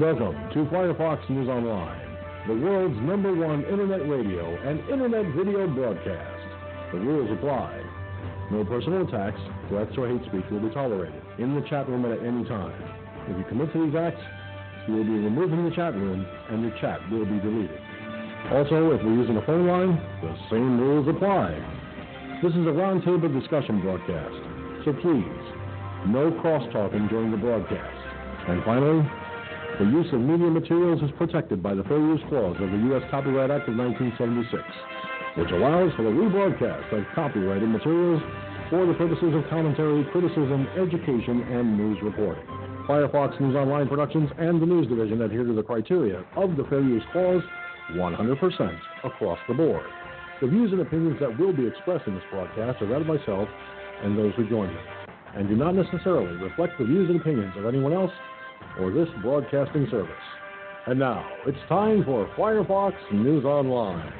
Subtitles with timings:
[0.00, 2.00] Welcome to Firefox News Online,
[2.48, 6.40] the world's number one internet radio and internet video broadcast.
[6.90, 7.84] The rules apply.
[8.50, 9.36] No personal attacks,
[9.68, 12.72] threats, or hate speech will be tolerated in the chat room at any time.
[13.28, 14.24] If you commit to these acts,
[14.88, 17.76] you will be removed from the chat room and your chat will be deleted.
[18.56, 21.52] Also, if we're using a phone line, the same rules apply.
[22.42, 24.32] This is a roundtable discussion broadcast,
[24.88, 25.44] so please,
[26.08, 28.00] no cross-talking during the broadcast.
[28.48, 29.04] And finally,
[29.80, 33.00] the use of media materials is protected by the Fair Use Clause of the U.S.
[33.10, 34.60] Copyright Act of 1976,
[35.40, 38.20] which allows for the rebroadcast of copyrighted materials
[38.68, 42.44] for the purposes of commentary, criticism, education, and news reporting.
[42.84, 46.84] Firefox News Online Productions and the News Division adhere to the criteria of the Fair
[46.84, 47.40] Use Clause
[47.96, 48.20] 100%
[49.04, 49.88] across the board.
[50.42, 53.48] The views and opinions that will be expressed in this broadcast are that of myself
[54.04, 54.80] and those who join me,
[55.36, 58.12] and do not necessarily reflect the views and opinions of anyone else
[58.76, 60.22] or this broadcasting service.
[60.86, 64.12] And now, it's time for Firefox News Online.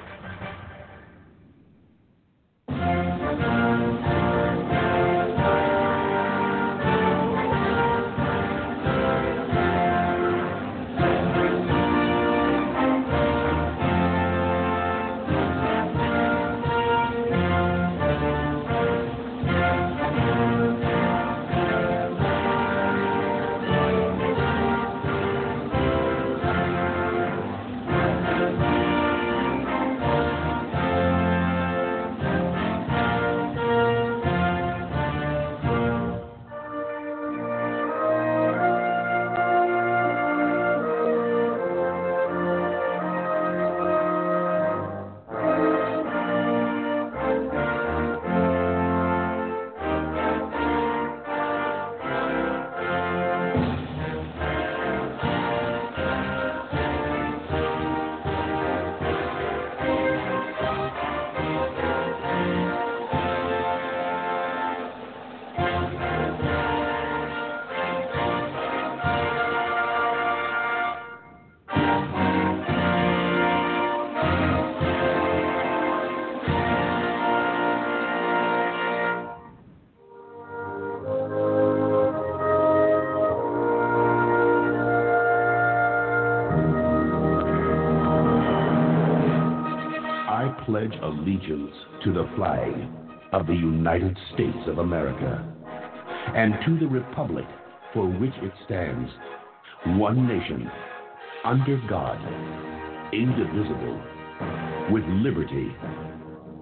[93.33, 95.47] Of the United States of America
[96.35, 97.45] and to the republic
[97.95, 99.09] for which it stands,
[99.99, 100.69] one nation,
[101.45, 102.19] under God,
[103.13, 104.03] indivisible,
[104.91, 105.71] with liberty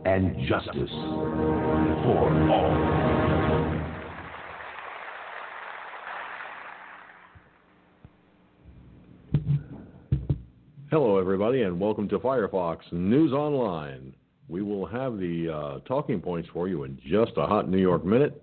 [0.04, 0.90] and justice
[2.04, 2.98] for all.
[10.90, 14.14] Hello, everybody, and welcome to Firefox News Online.
[14.48, 18.04] We will have the uh, talking points for you in just a hot New York
[18.04, 18.42] minute,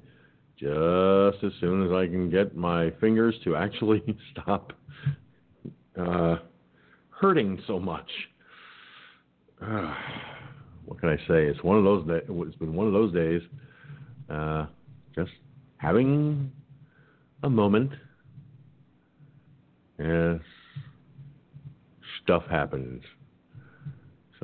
[0.58, 4.74] just as soon as I can get my fingers to actually stop
[6.00, 6.38] uh,
[7.10, 8.10] hurting so much.
[9.62, 9.94] Uh,
[10.86, 11.46] what can I say?
[11.46, 12.06] It's one of those.
[12.08, 13.42] Da- it's been one of those days.
[14.30, 14.68] Uh,
[15.16, 15.32] just
[15.78, 16.52] having
[17.44, 17.92] a moment.
[19.98, 20.40] Yes
[22.26, 23.02] stuff happens.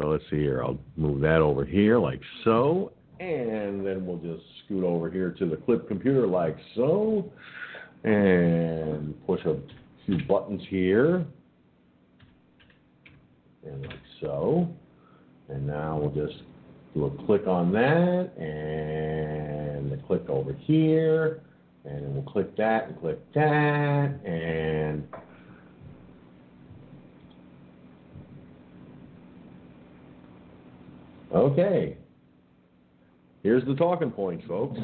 [0.02, 0.64] So let's see here.
[0.64, 2.92] I'll move that over here like so.
[3.20, 7.32] And then we'll just scoot over here to the clip computer like so.
[8.04, 9.58] And push a
[10.06, 11.26] few buttons here.
[13.64, 14.68] And like so.
[15.50, 16.42] And now we'll just
[16.96, 18.32] do a click on that.
[18.38, 21.42] And click over here.
[21.86, 24.20] And we'll click that and click that.
[24.26, 25.08] And
[31.34, 31.98] Okay.
[33.42, 34.78] Here's the talking points, folks.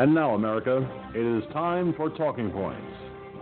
[0.00, 2.82] And now, America, it is time for Talking Points.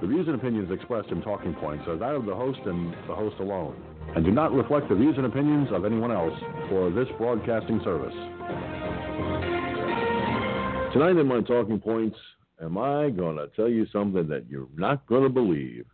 [0.01, 3.15] The views and opinions expressed in Talking Points are that of the host and the
[3.15, 3.83] host alone,
[4.15, 8.15] and do not reflect the views and opinions of anyone else for this broadcasting service.
[10.93, 12.17] Tonight in my Talking Points,
[12.63, 15.87] am I going to tell you something that you're not going to believe?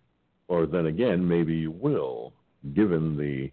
[0.52, 2.34] Or then again, maybe you will,
[2.75, 3.50] given the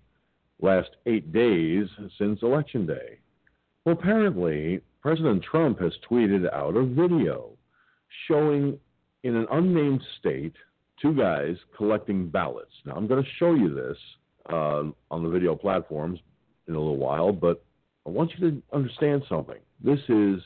[0.62, 1.88] last eight days
[2.18, 3.20] since Election Day.
[3.86, 7.52] Well, apparently, President Trump has tweeted out a video
[8.28, 8.78] showing
[9.24, 10.56] in an unnamed state
[11.02, 12.74] two guys collecting ballots.
[12.86, 13.98] Now, I'm going to show you this
[14.52, 16.20] uh, on the video platforms
[16.68, 17.64] in a little while, but
[18.06, 19.60] I want you to understand something.
[19.82, 20.42] This is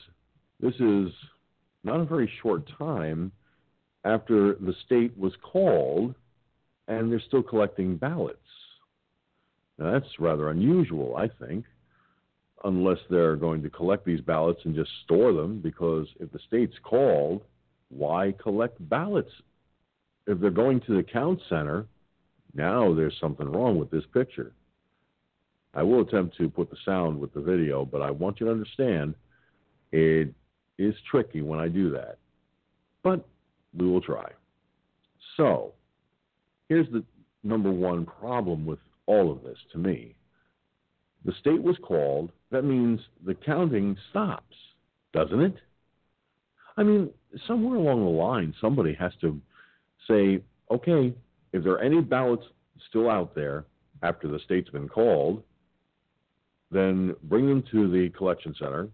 [0.60, 1.08] this is
[1.82, 3.32] not a very short time
[4.04, 6.14] after the state was called,
[6.88, 8.38] and they're still collecting ballots.
[9.78, 11.64] Now, that's rather unusual, I think,
[12.64, 16.76] unless they're going to collect these ballots and just store them, because if the state's
[16.82, 17.42] called,
[17.88, 19.30] why collect ballots?
[20.26, 21.86] If they're going to the count center,
[22.54, 24.52] now there's something wrong with this picture.
[25.74, 28.52] I will attempt to put the sound with the video, but I want you to
[28.52, 29.14] understand
[29.90, 30.32] it
[30.78, 32.18] is tricky when I do that.
[33.02, 33.26] But
[33.76, 34.30] we will try.
[35.36, 35.72] So,
[36.74, 37.04] here's the
[37.44, 40.16] number one problem with all of this to me.
[41.24, 44.56] The state was called, that means the counting stops,
[45.12, 45.54] doesn't it?
[46.76, 47.10] I mean,
[47.46, 49.40] somewhere along the line, somebody has to
[50.08, 51.14] say, okay,
[51.52, 52.44] if there are any ballots
[52.88, 53.66] still out there
[54.02, 55.44] after the state's been called,
[56.72, 58.88] then bring them to the collection center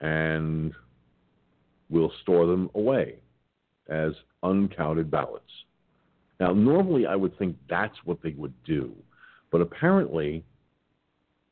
[0.00, 0.72] and
[1.90, 3.16] we'll store them away
[3.90, 4.12] as
[4.42, 5.44] uncounted ballots.
[6.42, 8.92] Now, normally I would think that's what they would do,
[9.52, 10.42] but apparently,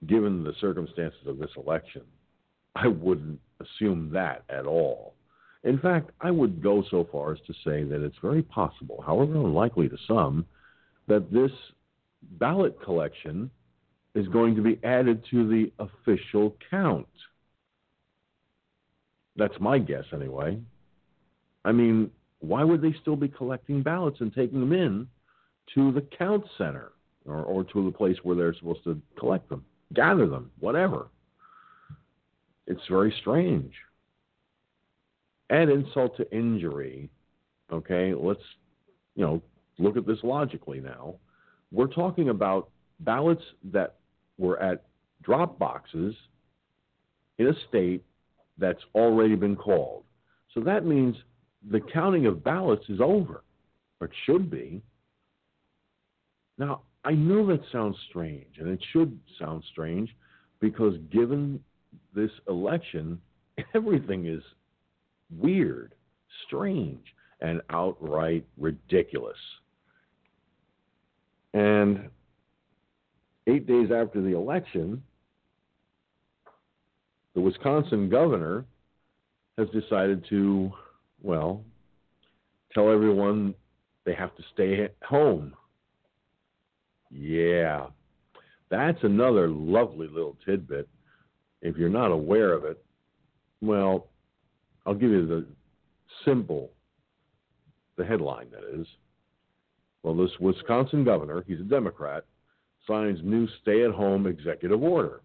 [0.09, 2.03] given the circumstances of this election,
[2.75, 5.15] I wouldn't assume that at all.
[5.63, 9.35] In fact, I would go so far as to say that it's very possible, however
[9.35, 10.45] unlikely to some,
[11.07, 11.53] that this
[12.41, 13.49] ballot collection
[14.17, 17.07] is going to be added to the official count.
[19.37, 20.59] That's my guess, anyway.
[21.65, 22.11] I mean,
[22.41, 25.07] why would they still be collecting ballots and taking them in
[25.75, 26.93] to the count center
[27.27, 29.65] or, or to the place where they're supposed to collect them,
[29.95, 31.09] gather them, whatever?
[32.67, 33.73] It's very strange.
[35.51, 37.11] Add insult to injury.
[37.73, 38.41] Okay, let's
[39.17, 39.43] you know
[39.79, 41.17] look at this logically now.
[41.73, 42.71] We're talking about
[43.01, 43.97] ballots that
[44.39, 44.85] were at
[45.23, 46.15] drop boxes
[47.39, 48.05] in a state
[48.59, 50.05] that's already been called.
[50.55, 51.17] So that means
[51.69, 53.43] the counting of ballots is over,
[54.01, 54.83] or it should be.
[56.59, 60.15] Now, I know that sounds strange, and it should sound strange
[60.61, 61.63] because given
[62.15, 63.21] this election,
[63.75, 64.43] everything is
[65.37, 65.95] weird,
[66.47, 67.05] strange,
[67.41, 69.39] and outright ridiculous.
[71.55, 72.09] And
[73.47, 75.03] eight days after the election,
[77.35, 78.65] the Wisconsin governor
[79.57, 80.73] has decided to,
[81.23, 81.65] well,
[82.73, 83.55] tell everyone
[84.05, 85.55] they have to stay at home.
[87.11, 87.87] Yeah,
[88.71, 90.89] that's another lovely little tidbit.
[91.63, 92.83] If you're not aware of it,
[93.61, 94.07] well,
[94.87, 95.47] I'll give you the
[96.25, 96.71] simple,
[97.97, 98.87] the headline that is.
[100.03, 102.25] Well, this Wisconsin governor, he's a Democrat,
[102.87, 105.21] signs new stay at home executive order.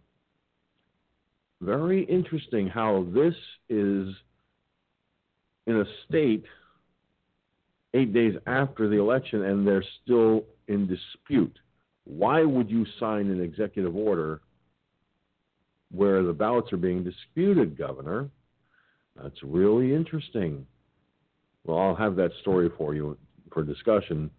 [1.61, 3.33] Very interesting how this
[3.69, 4.13] is
[5.67, 6.45] in a state
[7.93, 11.57] eight days after the election and they're still in dispute.
[12.03, 14.41] Why would you sign an executive order
[15.91, 18.29] where the ballots are being disputed, Governor?
[19.21, 20.67] That's really interesting.
[21.63, 23.17] Well, I'll have that story for you
[23.51, 24.29] for discussion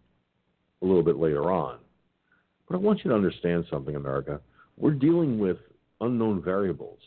[0.82, 1.78] a little bit later on.
[2.68, 4.40] But I want you to understand something, America.
[4.76, 5.56] We're dealing with
[6.00, 6.98] unknown variables.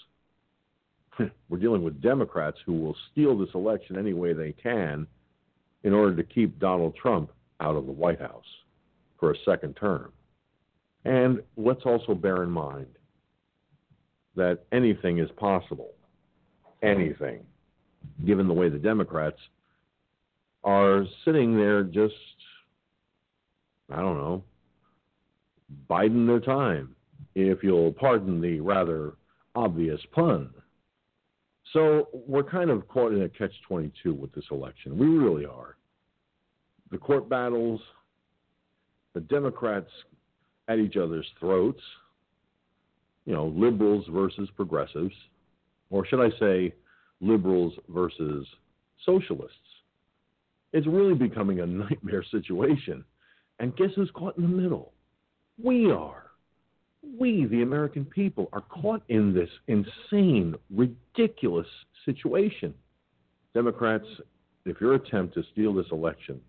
[1.49, 5.07] We're dealing with Democrats who will steal this election any way they can
[5.83, 8.45] in order to keep Donald Trump out of the White House
[9.19, 10.11] for a second term.
[11.05, 12.87] And let's also bear in mind
[14.35, 15.91] that anything is possible.
[16.81, 17.41] Anything
[18.25, 19.39] given the way the Democrats
[20.63, 22.13] are sitting there just,
[23.91, 24.43] I don't know,
[25.87, 26.95] biding their time,
[27.35, 29.13] if you'll pardon the rather
[29.55, 30.49] obvious pun.
[31.73, 34.97] So we're kind of caught in a catch 22 with this election.
[34.97, 35.77] We really are.
[36.91, 37.79] The court battles,
[39.13, 39.89] the Democrats
[40.67, 41.81] at each other's throats,
[43.25, 45.13] you know, liberals versus progressives,
[45.91, 46.73] or should I say,
[47.21, 48.47] liberals versus
[49.05, 49.57] socialists.
[50.73, 53.03] It's really becoming a nightmare situation.
[53.59, 54.93] And guess who's caught in the middle?
[55.61, 56.28] We are.
[57.01, 61.67] We, the American people, are caught in this insane, ridiculous
[62.05, 62.73] situation.
[63.53, 64.05] Democrats,
[64.65, 66.39] if your attempt to steal this election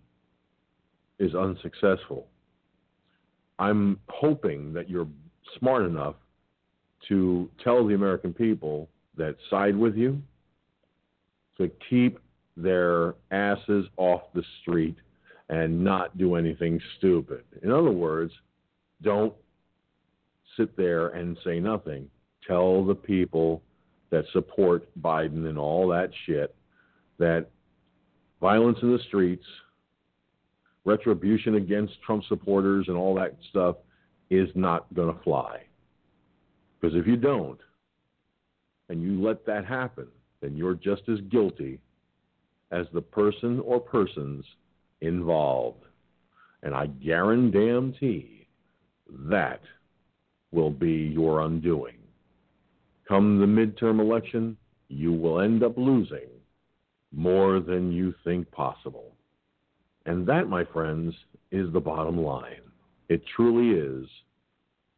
[1.19, 2.27] is unsuccessful,
[3.59, 5.07] I'm hoping that you're
[5.59, 6.15] smart enough
[7.07, 10.21] to tell the American people that side with you
[11.57, 12.19] to keep
[12.57, 14.95] their asses off the street
[15.49, 17.43] and not do anything stupid.
[17.61, 18.31] In other words,
[19.01, 19.33] don't
[20.57, 22.09] sit there and say nothing.
[22.47, 23.61] Tell the people
[24.09, 26.55] that support Biden and all that shit
[27.17, 27.47] that
[28.41, 29.45] violence in the streets,
[30.85, 33.75] retribution against Trump supporters, and all that stuff
[34.31, 35.61] is not going to fly.
[36.79, 37.59] Because if you don't,
[38.89, 40.07] and you let that happen,
[40.41, 41.79] then you're just as guilty
[42.71, 44.43] as the person or persons
[45.01, 45.85] involved.
[46.63, 48.47] And I guarantee
[49.29, 49.61] that
[50.51, 51.97] will be your undoing.
[53.07, 56.29] Come the midterm election, you will end up losing
[57.13, 59.13] more than you think possible.
[60.05, 61.13] And that, my friends,
[61.51, 62.61] is the bottom line.
[63.09, 64.07] It truly is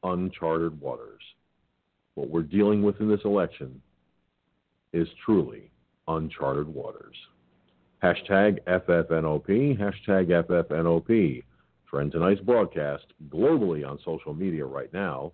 [0.04, 1.22] uncharted waters.
[2.16, 3.82] What we're dealing with in this election
[4.94, 5.72] is truly
[6.08, 7.16] uncharted waters.
[8.04, 11.44] Hashtag FFNOP, hashtag FFNOP.
[11.90, 15.32] Trend tonight's broadcast globally on social media right now.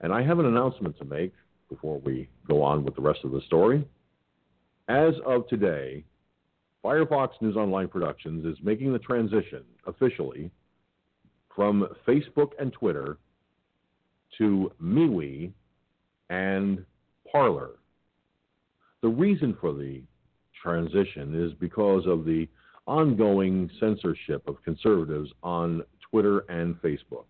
[0.00, 1.32] And I have an announcement to make
[1.68, 3.86] before we go on with the rest of the story.
[4.88, 6.04] As of today,
[6.84, 10.50] Firefox News Online Productions is making the transition officially
[11.54, 13.16] from Facebook and Twitter
[14.38, 15.52] to MeWe
[16.28, 16.84] and
[17.30, 17.70] Parler.
[19.02, 20.02] The reason for the
[20.62, 22.48] transition is because of the
[22.86, 27.24] ongoing censorship of conservatives on Twitter and Facebook.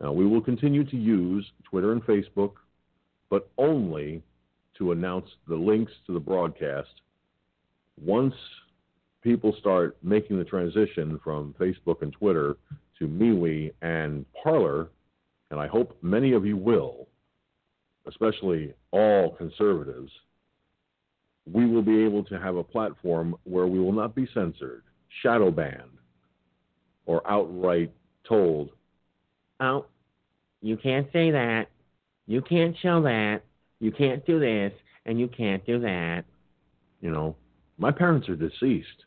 [0.00, 2.52] Now, we will continue to use Twitter and Facebook,
[3.30, 4.22] but only
[4.78, 6.88] to announce the links to the broadcast.
[8.00, 8.34] Once
[9.22, 12.56] people start making the transition from Facebook and Twitter
[12.98, 14.88] to MeWe and Parler,
[15.50, 17.08] and I hope many of you will,
[18.06, 20.12] especially all conservatives,
[21.52, 24.82] we will be able to have a platform where we will not be censored,
[25.22, 25.98] shadow banned,
[27.06, 27.92] or outright
[28.26, 28.70] told,
[29.60, 29.86] oh,
[30.60, 31.66] you can't say that,
[32.26, 33.42] you can't show that,
[33.80, 34.72] you can't do this,
[35.06, 36.24] and you can't do that.
[37.00, 37.36] You know,
[37.78, 39.04] my parents are deceased.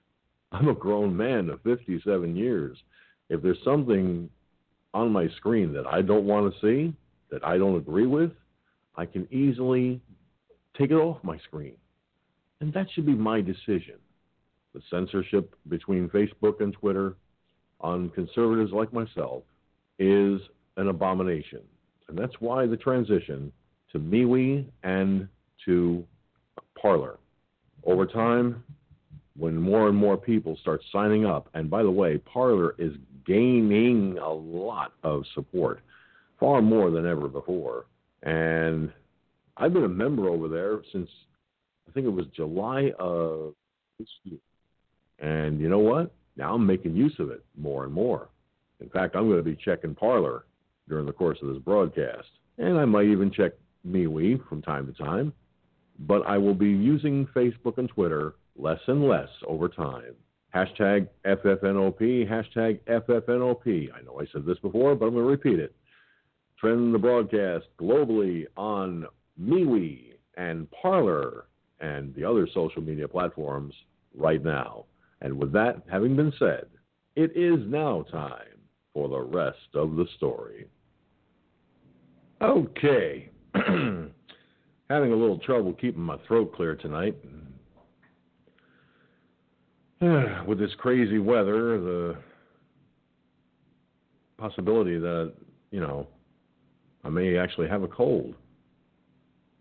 [0.51, 2.77] I'm a grown man of 57 years.
[3.29, 4.29] If there's something
[4.93, 6.95] on my screen that I don't want to see,
[7.29, 8.31] that I don't agree with,
[8.95, 10.01] I can easily
[10.77, 11.75] take it off my screen.
[12.59, 13.95] And that should be my decision.
[14.73, 17.15] The censorship between Facebook and Twitter
[17.79, 19.43] on conservatives like myself
[20.01, 20.41] is
[20.77, 21.61] an abomination.
[22.07, 23.51] And that's why the transition
[23.91, 25.27] to MeWe and
[25.65, 26.03] to
[26.81, 27.19] Parler.
[27.85, 28.63] Over time,
[29.37, 32.93] when more and more people start signing up, and by the way, Parler is
[33.25, 35.81] gaining a lot of support,
[36.39, 37.85] far more than ever before.
[38.23, 38.91] And
[39.57, 41.09] I've been a member over there since
[41.87, 43.53] I think it was July of
[43.99, 44.39] this year.
[45.19, 46.11] And you know what?
[46.35, 48.29] Now I'm making use of it more and more.
[48.81, 50.45] In fact, I'm going to be checking Parler
[50.89, 52.27] during the course of this broadcast.
[52.57, 53.53] And I might even check
[53.87, 55.33] MeWe from time to time.
[55.99, 60.15] But I will be using Facebook and Twitter less and less over time.
[60.53, 63.89] Hashtag FFNOP, hashtag FFNOP.
[63.95, 65.75] I know I said this before, but I'm going to repeat it.
[66.59, 69.05] Trend the broadcast globally on
[69.39, 71.45] MeWe and Parler
[71.79, 73.73] and the other social media platforms
[74.15, 74.85] right now.
[75.21, 76.65] And with that having been said,
[77.15, 78.50] it is now time
[78.93, 80.67] for the rest of the story.
[82.41, 83.29] Okay.
[83.55, 84.11] Having
[84.89, 87.15] a little trouble keeping my throat clear tonight.
[90.47, 92.17] With this crazy weather, the
[94.37, 95.33] possibility that,
[95.69, 96.07] you know,
[97.03, 98.33] I may actually have a cold.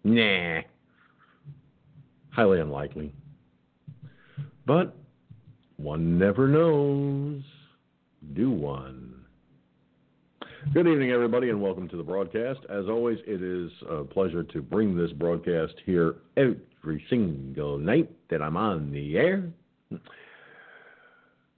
[0.05, 0.61] Nah.
[2.31, 3.13] Highly unlikely.
[4.67, 4.97] But
[5.77, 7.43] one never knows,
[8.35, 9.20] do one?
[10.75, 12.61] Good evening, everybody, and welcome to the broadcast.
[12.69, 18.43] As always, it is a pleasure to bring this broadcast here every single night that
[18.43, 19.51] I'm on the air.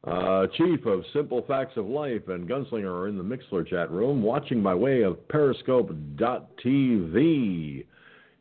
[0.04, 4.22] Uh, Chief of Simple Facts of Life and Gunslinger are in the Mixlr chat room.
[4.22, 7.84] Watching by way of Periscope.tv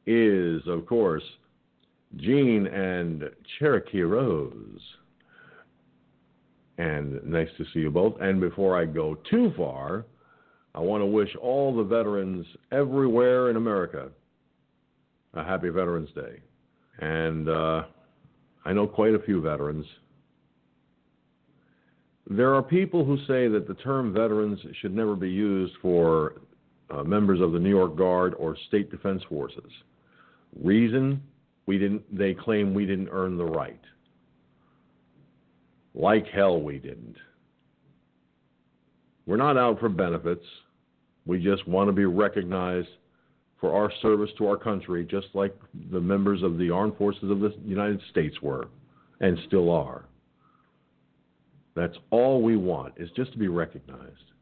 [0.05, 1.23] is, of course,
[2.17, 3.23] Gene and
[3.57, 4.79] Cherokee Rose.
[6.77, 8.21] And nice to see you both.
[8.21, 10.05] And before I go too far,
[10.73, 14.09] I want to wish all the veterans everywhere in America
[15.33, 16.39] a happy Veterans Day.
[16.99, 17.83] And uh,
[18.65, 19.85] I know quite a few veterans.
[22.29, 26.35] There are people who say that the term veterans should never be used for
[26.89, 29.71] uh, members of the New York Guard or state defense forces.
[30.61, 31.21] Reason
[31.65, 33.79] we didn't they claim we didn't earn the right.
[35.93, 37.15] Like hell we didn't.
[39.31, 40.43] We're not out for benefits.
[41.25, 42.89] We just want to be recognized
[43.61, 45.55] for our service to our country, just like
[45.89, 48.67] the members of the armed forces of the United States were.
[49.21, 50.03] and still are.
[51.75, 54.33] That's all we want, is just to be recognized.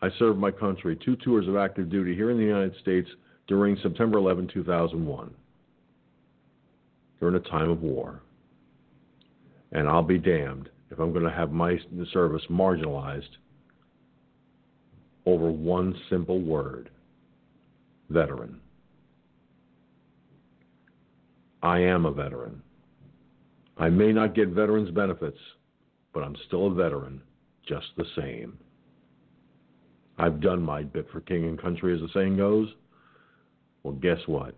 [0.00, 3.10] I served my country two tours of active duty here in the United States
[3.46, 5.34] during September 11, 2001,
[7.20, 8.22] during a time of war.
[9.72, 11.78] And I'll be damned if I'm going to have my
[12.12, 13.36] service marginalized
[15.26, 16.90] over one simple word
[18.08, 18.60] veteran.
[21.62, 22.62] I am a veteran.
[23.76, 25.38] I may not get veterans benefits,
[26.14, 27.20] but I'm still a veteran
[27.66, 28.58] just the same.
[30.16, 32.68] I've done my bit for king and country, as the saying goes.
[33.82, 34.54] Well, guess what?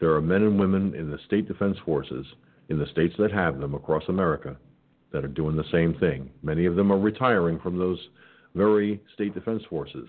[0.00, 2.26] There are men and women in the state defense forces,
[2.68, 4.56] in the states that have them across America,
[5.14, 6.28] that are doing the same thing.
[6.42, 8.00] Many of them are retiring from those
[8.56, 10.08] very state defense forces.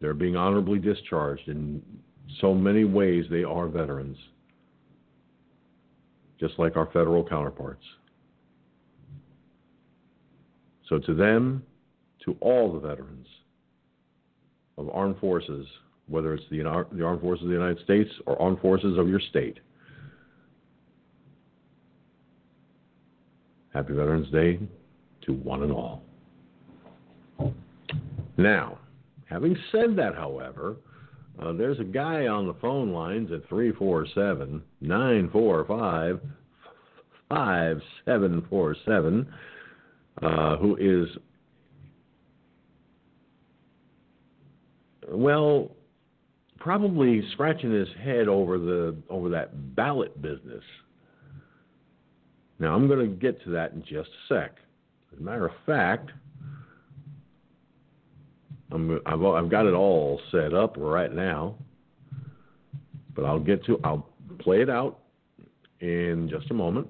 [0.00, 1.80] They're being honorably discharged in
[2.40, 4.18] so many ways, they are veterans,
[6.38, 7.84] just like our federal counterparts.
[10.88, 11.62] So, to them,
[12.24, 13.26] to all the veterans
[14.76, 15.66] of armed forces,
[16.08, 16.58] whether it's the,
[16.92, 19.60] the armed forces of the United States or armed forces of your state,
[23.78, 24.58] Happy Veterans Day
[25.24, 26.02] to one and all.
[28.36, 28.78] Now,
[29.30, 30.78] having said that, however,
[31.40, 36.20] uh, there's a guy on the phone lines at 347 945
[37.28, 39.32] 5747
[40.22, 41.06] uh, who is,
[45.08, 45.70] well,
[46.58, 50.64] probably scratching his head over the over that ballot business.
[52.58, 54.56] Now I'm going to get to that in just a sec.
[55.12, 56.10] As a matter of fact,
[58.70, 61.54] I'm, I've, I've got it all set up right now,
[63.14, 64.08] but I'll get to I'll
[64.40, 64.98] play it out
[65.80, 66.88] in just a moment.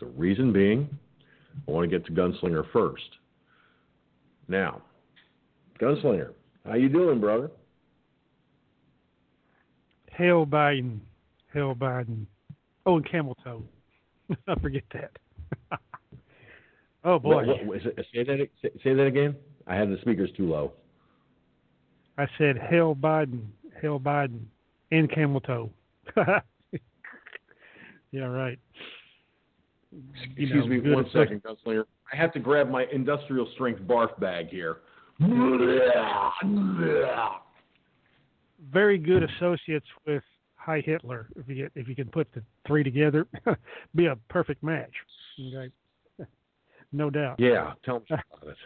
[0.00, 0.88] The reason being,
[1.66, 3.08] I want to get to Gunslinger first.
[4.48, 4.82] Now,
[5.80, 6.32] Gunslinger,
[6.66, 7.50] how you doing, brother?
[10.10, 11.00] Hail Biden,
[11.52, 12.26] hail Biden.
[12.86, 13.62] Oh, and camel toe.
[14.48, 15.10] I forget that.
[17.04, 17.46] oh boy.
[17.46, 17.80] What, what,
[18.12, 18.48] say that.
[18.82, 19.36] Say that again.
[19.66, 20.72] I had the speakers too low.
[22.18, 23.42] I said hail Biden,
[23.80, 24.40] hail Biden,
[24.92, 25.70] and camel toe.
[28.12, 28.58] yeah, right.
[30.16, 31.84] Excuse you know, me one second, Gunslinger.
[32.12, 34.78] I have to grab my industrial strength barf bag here.
[38.72, 40.22] Very good associates with
[40.64, 41.28] Heil Hitler.
[41.36, 43.26] If you get, if you can put the three together,
[43.94, 44.92] be a perfect match.
[45.38, 45.70] Okay,
[46.92, 47.38] no doubt.
[47.38, 48.56] Yeah, tell me about it.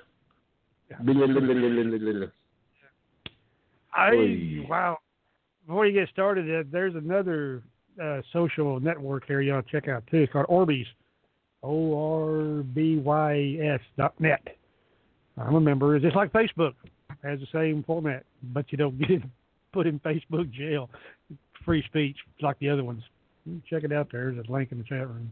[3.92, 4.98] I wow.
[5.66, 7.62] Before you get started, uh, there's another
[8.02, 10.18] uh, social network here you ought to check out too.
[10.18, 10.86] It's called Orbys.
[11.62, 14.56] O R B Y S dot net.
[15.36, 15.96] I'm a member.
[15.96, 16.74] It's just like Facebook.
[17.24, 19.22] Has the same format, but you don't get
[19.72, 20.88] put in Facebook jail.
[21.68, 23.02] Free speech like the other ones.
[23.68, 24.08] Check it out.
[24.10, 25.30] There's a link in the chat room.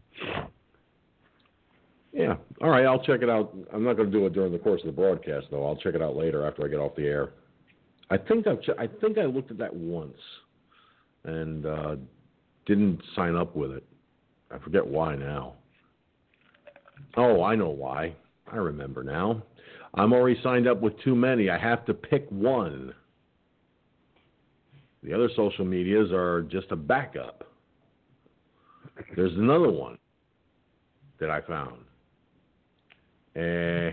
[2.13, 2.35] Yeah.
[2.61, 2.85] All right.
[2.85, 3.55] I'll check it out.
[3.73, 5.65] I'm not going to do it during the course of the broadcast, though.
[5.65, 7.31] I'll check it out later after I get off the air.
[8.11, 10.19] I think I've ch- I think I looked at that once,
[11.23, 11.95] and uh,
[12.67, 13.83] didn't sign up with it.
[14.51, 15.55] I forget why now.
[17.15, 18.15] Oh, I know why.
[18.45, 19.41] I remember now.
[19.95, 21.49] I'm already signed up with too many.
[21.49, 22.93] I have to pick one.
[25.07, 27.45] The other social medias are just a backup.
[29.15, 29.97] There's another one
[31.21, 31.77] that I found.
[33.37, 33.91] Eh,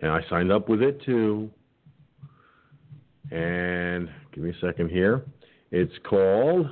[0.00, 1.48] and I signed up with it too.
[3.30, 5.24] And give me a second here.
[5.70, 6.66] It's called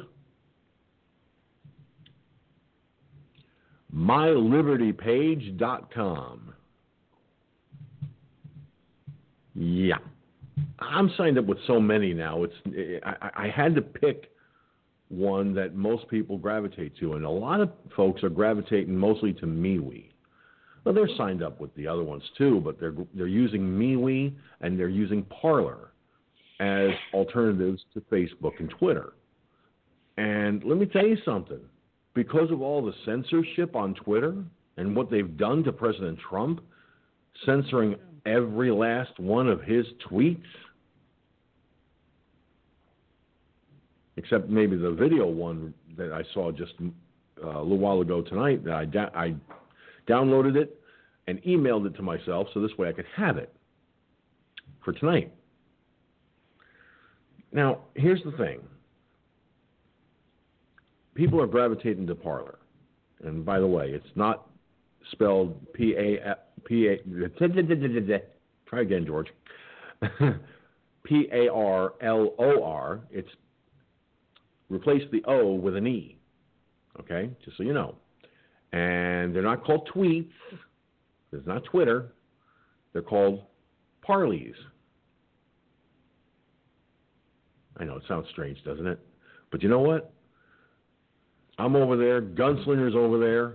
[3.95, 6.55] mylibertypage.com.
[9.55, 9.99] Yeah.
[10.81, 12.45] I'm signed up with so many now.
[12.45, 14.31] It's I, I had to pick
[15.09, 19.47] one that most people gravitate to, and a lot of folks are gravitating mostly to
[19.47, 20.07] MeWe.
[20.85, 24.79] Well, they're signed up with the other ones too, but they're they're using MeWe and
[24.79, 25.91] they're using Parler
[26.61, 29.13] as alternatives to Facebook and Twitter.
[30.17, 31.61] And let me tell you something
[32.15, 34.35] because of all the censorship on Twitter
[34.77, 36.61] and what they've done to President Trump,
[37.47, 40.43] censoring every last one of his tweets,
[44.21, 46.75] except maybe the video one that I saw just
[47.43, 49.35] uh, a little while ago tonight that I, da- I
[50.07, 50.79] downloaded it
[51.27, 53.51] and emailed it to myself so this way I could have it
[54.85, 55.33] for tonight.
[57.51, 58.61] Now, here's the thing.
[61.15, 62.59] People are gravitating to Parler.
[63.25, 64.49] And by the way, it's not
[65.13, 66.35] spelled P A
[66.67, 66.99] P A.
[68.67, 69.29] Try again, George.
[71.05, 73.01] P A R L O R.
[73.11, 73.29] It's
[74.71, 76.17] replace the O with an E.
[76.99, 77.97] Okay, just so you know.
[78.73, 80.31] And they're not called tweets.
[81.33, 82.13] It's not Twitter.
[82.93, 83.43] They're called
[84.03, 84.55] Parleys.
[87.79, 88.99] I know it sounds strange, doesn't it?
[89.51, 90.13] But you know what?
[91.59, 92.21] I'm over there.
[92.21, 93.55] Gunslinger's over there.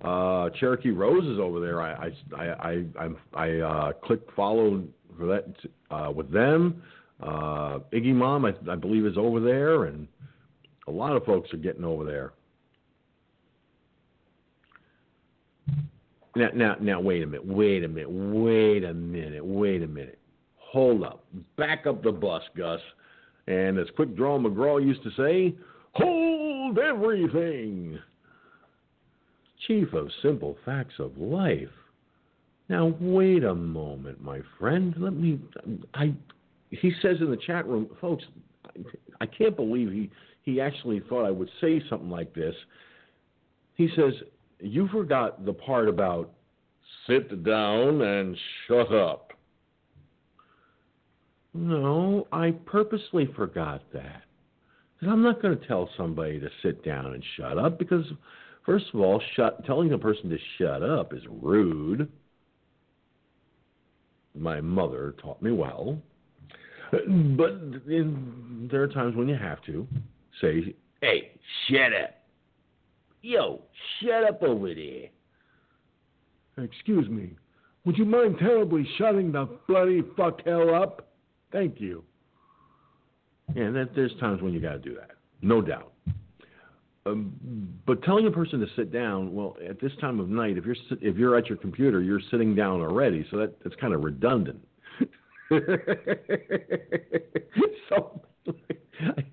[0.00, 1.82] Uh, Cherokee Rose is over there.
[1.82, 4.84] I I I I, I uh, clicked follow
[5.18, 5.44] for that
[5.90, 6.82] uh, with them.
[7.20, 10.06] Uh, Iggy Mom, I, I believe, is over there, and
[10.88, 12.32] a lot of folks are getting over there.
[16.34, 20.18] Now, now, now, wait a minute, wait a minute, wait a minute, wait a minute.
[20.56, 21.24] Hold up.
[21.56, 22.80] Back up the bus, Gus.
[23.46, 25.56] And as Quick Draw McGraw used to say,
[25.94, 27.98] hold everything.
[29.66, 31.68] Chief of Simple Facts of Life.
[32.68, 34.94] Now, wait a moment, my friend.
[34.98, 35.40] Let me.
[35.94, 36.14] I.
[36.70, 38.24] He says in the chat room, folks,
[39.20, 40.10] I can't believe he,
[40.48, 42.54] he actually thought I would say something like this.
[43.74, 44.14] He says,
[44.60, 46.32] You forgot the part about
[47.06, 48.34] sit down and
[48.66, 49.32] shut up.
[51.52, 54.22] No, I purposely forgot that.
[55.02, 58.06] I'm not going to tell somebody to sit down and shut up because,
[58.64, 62.10] first of all, shut, telling a person to shut up is rude.
[64.34, 65.98] My mother taught me well.
[66.90, 67.50] But
[67.86, 69.86] in, there are times when you have to
[70.40, 71.32] say, hey,
[71.68, 72.14] shut up.
[73.22, 73.62] Yo,
[74.00, 75.08] shut up over there.
[76.64, 77.36] Excuse me.
[77.84, 81.08] Would you mind terribly shutting the bloody fuck hell up?
[81.52, 82.04] Thank you.
[83.54, 85.92] Yeah, that, there's times when you got to do that, no doubt.
[87.06, 87.32] Um,
[87.86, 90.76] but telling a person to sit down, well, at this time of night, if you're
[91.00, 94.62] if you're at your computer, you're sitting down already, so that that's kind of redundant.
[97.88, 98.20] so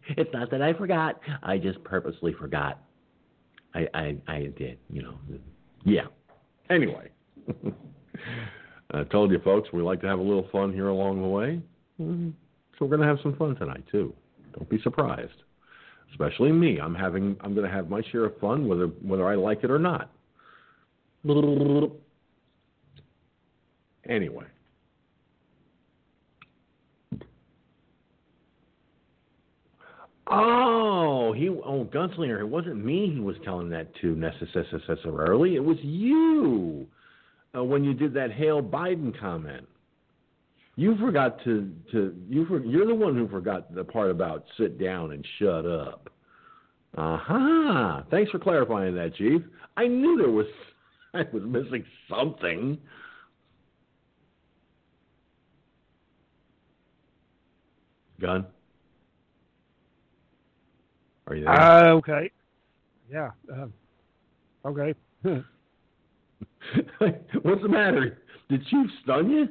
[0.09, 2.81] it's not that I forgot; I just purposely forgot.
[3.73, 5.17] I I, I did, you know.
[5.83, 6.07] Yeah.
[6.69, 7.09] Anyway,
[8.91, 11.61] I told you, folks, we like to have a little fun here along the way.
[12.01, 12.29] Mm-hmm.
[12.77, 14.13] So we're going to have some fun tonight too.
[14.53, 15.43] Don't be surprised.
[16.11, 16.79] Especially me.
[16.79, 19.71] I'm having I'm going to have my share of fun whether whether I like it
[19.71, 20.11] or not.
[24.07, 24.45] Anyway.
[30.27, 32.39] Oh, he oh Gunslinger.
[32.39, 35.55] It wasn't me he was telling that to necessarily.
[35.55, 36.87] It was you
[37.55, 39.67] uh, when you did that Hail Biden comment.
[40.75, 44.79] You forgot to to you for, you're the one who forgot the part about sit
[44.79, 46.09] down and shut up.
[46.97, 48.01] Uh-huh.
[48.09, 49.41] Thanks for clarifying that, Chief.
[49.77, 50.47] I knew there was
[51.13, 52.79] I was missing something.
[58.19, 58.47] Gun.
[61.27, 61.53] Are you there?
[61.53, 62.31] Uh, okay.
[63.11, 63.31] Yeah.
[63.51, 63.67] Uh,
[64.67, 64.93] okay.
[67.41, 68.19] What's the matter?
[68.49, 69.47] Did Chief stun you?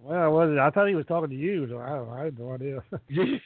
[0.00, 2.52] Well, I was I thought he was talking to you, so I, I had no
[2.52, 2.82] idea.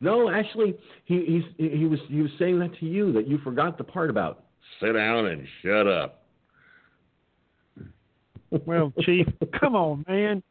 [0.00, 3.76] no, actually, he he's, he was he was saying that to you that you forgot
[3.76, 4.44] the part about
[4.80, 6.22] sit down and shut up.
[8.66, 9.26] Well, Chief,
[9.60, 10.42] come on, man,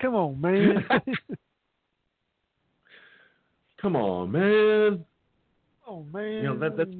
[0.00, 0.86] come on, man.
[3.86, 5.04] Come on, man.
[5.86, 6.32] Oh man.
[6.32, 6.90] You know that that's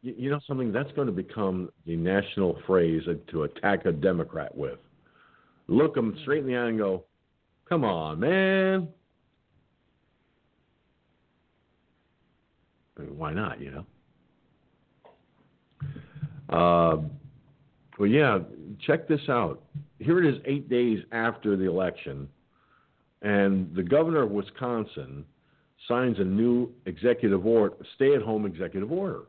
[0.00, 4.78] you know something that's going to become the national phrase to attack a Democrat with
[5.68, 7.04] look them straight in the eye and go,
[7.68, 8.88] come on, man.
[12.96, 13.84] I mean, why not, you know?
[16.48, 17.02] Uh,
[17.98, 18.38] well, yeah,
[18.86, 19.62] check this out.
[19.98, 22.26] Here it is eight days after the election,
[23.20, 25.26] and the governor of Wisconsin
[25.88, 29.22] signs a new executive order, stay at home executive order.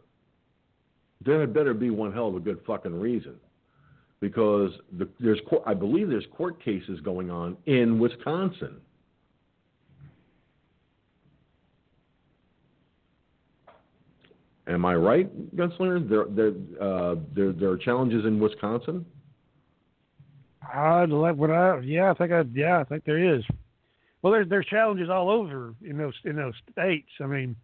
[1.25, 3.35] There had better be one hell of a good fucking reason
[4.19, 8.77] because the, there's I believe there's court cases going on in Wisconsin.
[14.67, 16.09] Am I right, Gunslinger?
[16.09, 19.05] There, there, uh, there, there are challenges in Wisconsin.
[20.73, 23.43] I'd like what I yeah I think I yeah I think there is.
[24.27, 27.07] Well, there's there's challenges all over in those in those states.
[27.21, 27.55] I mean,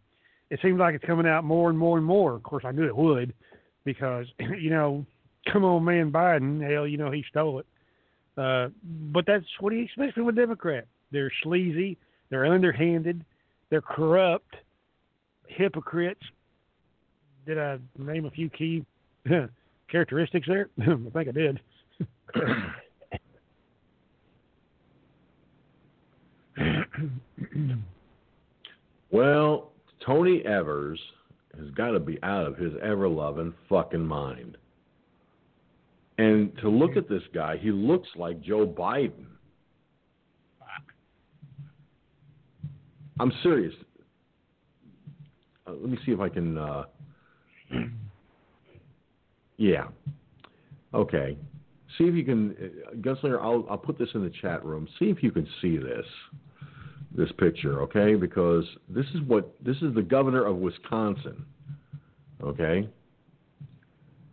[0.49, 2.35] it seems like it's coming out more and more and more.
[2.35, 3.33] Of course, I knew it would
[3.83, 5.05] because you know
[5.51, 6.65] come on, man, Biden.
[6.65, 7.65] Hell, you know he stole it.
[8.37, 8.69] Uh,
[9.11, 10.87] but that's what he expects from a Democrat.
[11.11, 11.97] They're sleazy.
[12.29, 13.25] They're underhanded.
[13.69, 14.55] They're corrupt,
[15.47, 16.23] hypocrites.
[17.45, 18.85] Did I name a few key
[19.91, 20.69] characteristics there?
[20.81, 21.59] I think I did.
[29.11, 29.71] well,
[30.05, 30.99] Tony Evers
[31.57, 34.57] has got to be out of his ever loving fucking mind.
[36.17, 39.25] And to look at this guy, he looks like Joe Biden.
[43.19, 43.73] I'm serious.
[45.67, 46.57] Uh, let me see if I can.
[46.57, 46.83] Uh,
[49.57, 49.85] yeah.
[50.93, 51.37] Okay.
[51.97, 53.39] See if you can, uh, Gunslinger.
[53.39, 54.87] I'll I'll put this in the chat room.
[54.99, 56.05] See if you can see this
[57.15, 58.15] this picture, okay?
[58.15, 61.45] Because this is what this is the governor of Wisconsin,
[62.41, 62.89] okay?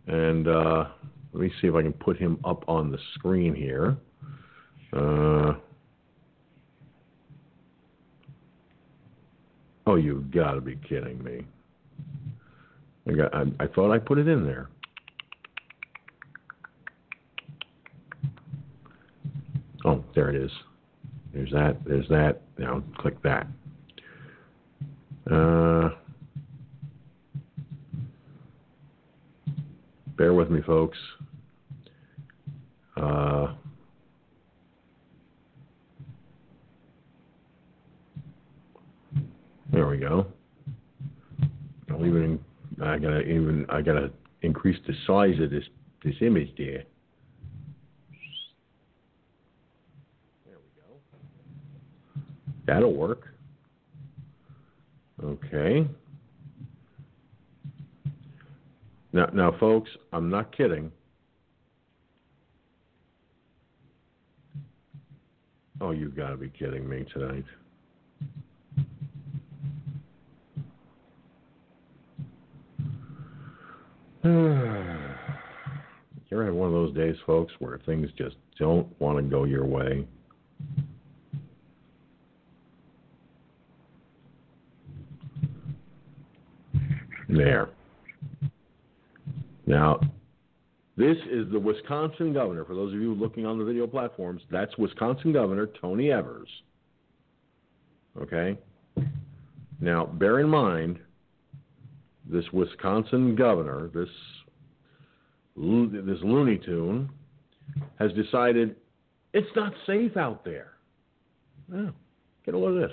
[0.07, 0.85] And uh,
[1.33, 3.97] let me see if I can put him up on the screen here.
[4.93, 5.53] Uh,
[9.85, 11.45] oh, you've got to be kidding me!
[13.07, 13.33] I got.
[13.33, 14.69] I, I thought I put it in there.
[19.85, 20.51] Oh, there it is.
[21.33, 21.77] There's that.
[21.85, 22.41] There's that.
[22.61, 23.47] Now click that.
[25.29, 25.89] Uh,
[30.15, 30.97] bear with me, folks.
[32.95, 33.55] Uh,
[39.73, 40.27] there we go.
[41.89, 42.39] I'll even.
[42.79, 43.65] I gotta even.
[43.69, 44.11] I gotta
[44.43, 45.63] increase the size of this
[46.03, 46.83] this image there.
[52.65, 53.27] That'll work.
[55.23, 55.87] Okay.
[59.13, 60.91] Now, now, folks, I'm not kidding.
[65.81, 67.43] Oh, you've got to be kidding me tonight.
[74.23, 74.29] you
[76.31, 79.65] ever have one of those days, folks, where things just don't want to go your
[79.65, 80.05] way?
[87.31, 87.69] There.
[89.65, 90.01] Now,
[90.97, 92.65] this is the Wisconsin governor.
[92.65, 96.49] For those of you looking on the video platforms, that's Wisconsin Governor Tony Evers.
[98.21, 98.57] Okay?
[99.79, 100.99] Now, bear in mind,
[102.29, 104.09] this Wisconsin governor, this
[105.55, 107.09] this Looney Tune,
[107.97, 108.75] has decided
[109.33, 110.73] it's not safe out there.
[111.73, 111.91] Oh,
[112.45, 112.89] get a load of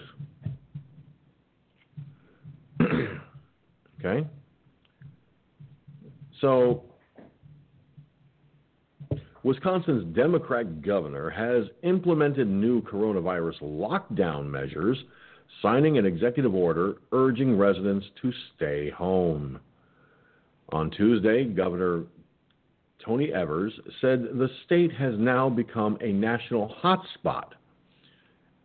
[2.80, 2.88] this.
[3.98, 4.26] okay?
[6.40, 6.84] So,
[9.42, 14.98] Wisconsin's Democrat governor has implemented new coronavirus lockdown measures,
[15.62, 19.58] signing an executive order urging residents to stay home.
[20.70, 22.04] On Tuesday, Governor
[23.04, 27.52] Tony Evers said the state has now become a national hotspot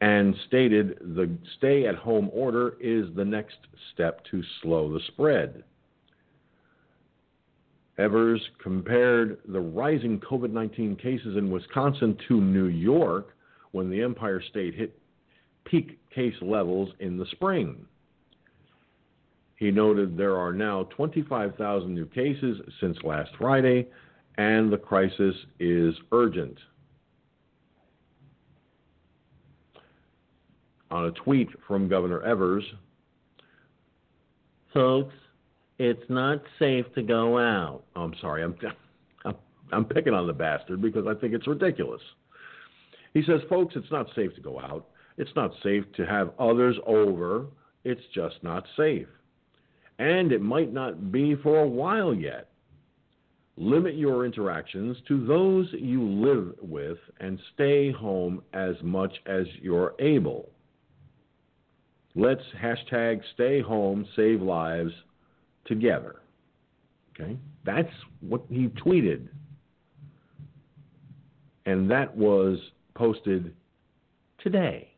[0.03, 3.55] and stated the stay at home order is the next
[3.93, 5.63] step to slow the spread.
[7.97, 13.37] Evers compared the rising COVID 19 cases in Wisconsin to New York
[13.71, 14.99] when the Empire State hit
[15.63, 17.85] peak case levels in the spring.
[19.55, 23.87] He noted there are now 25,000 new cases since last Friday,
[24.37, 26.57] and the crisis is urgent.
[30.93, 32.63] On a tweet from Governor Evers,
[34.71, 35.15] folks,
[35.79, 37.81] it's not safe to go out.
[37.95, 38.55] Oh, I'm sorry, I'm,
[39.25, 39.35] I'm,
[39.71, 42.01] I'm picking on the bastard because I think it's ridiculous.
[43.15, 44.85] He says, folks, it's not safe to go out.
[45.17, 47.47] It's not safe to have others over.
[47.83, 49.07] It's just not safe.
[49.97, 52.49] And it might not be for a while yet.
[53.57, 59.95] Limit your interactions to those you live with and stay home as much as you're
[59.97, 60.52] able.
[62.15, 64.91] Let's hashtag stay home, save lives
[65.65, 66.17] together.
[67.13, 67.37] Okay?
[67.65, 69.27] That's what he tweeted.
[71.65, 72.59] And that was
[72.93, 73.53] posted
[74.39, 74.89] today.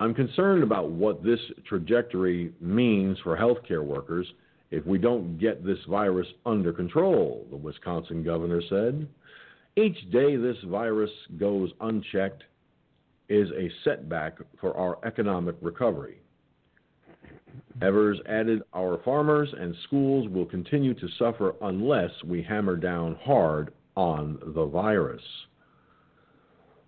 [0.00, 4.26] I'm concerned about what this trajectory means for healthcare workers
[4.70, 9.06] if we don't get this virus under control, the Wisconsin governor said.
[9.76, 12.42] Each day this virus goes unchecked
[13.28, 16.20] is a setback for our economic recovery.
[17.82, 23.72] Evers added, Our farmers and schools will continue to suffer unless we hammer down hard
[23.96, 25.22] on the virus.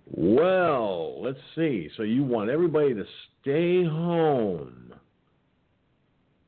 [0.06, 1.90] Well, let's see.
[1.96, 3.04] So you want everybody to
[3.40, 4.94] stay home,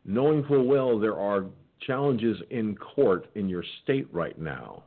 [0.05, 1.47] knowing full well there are
[1.81, 4.85] challenges in court in your state right now.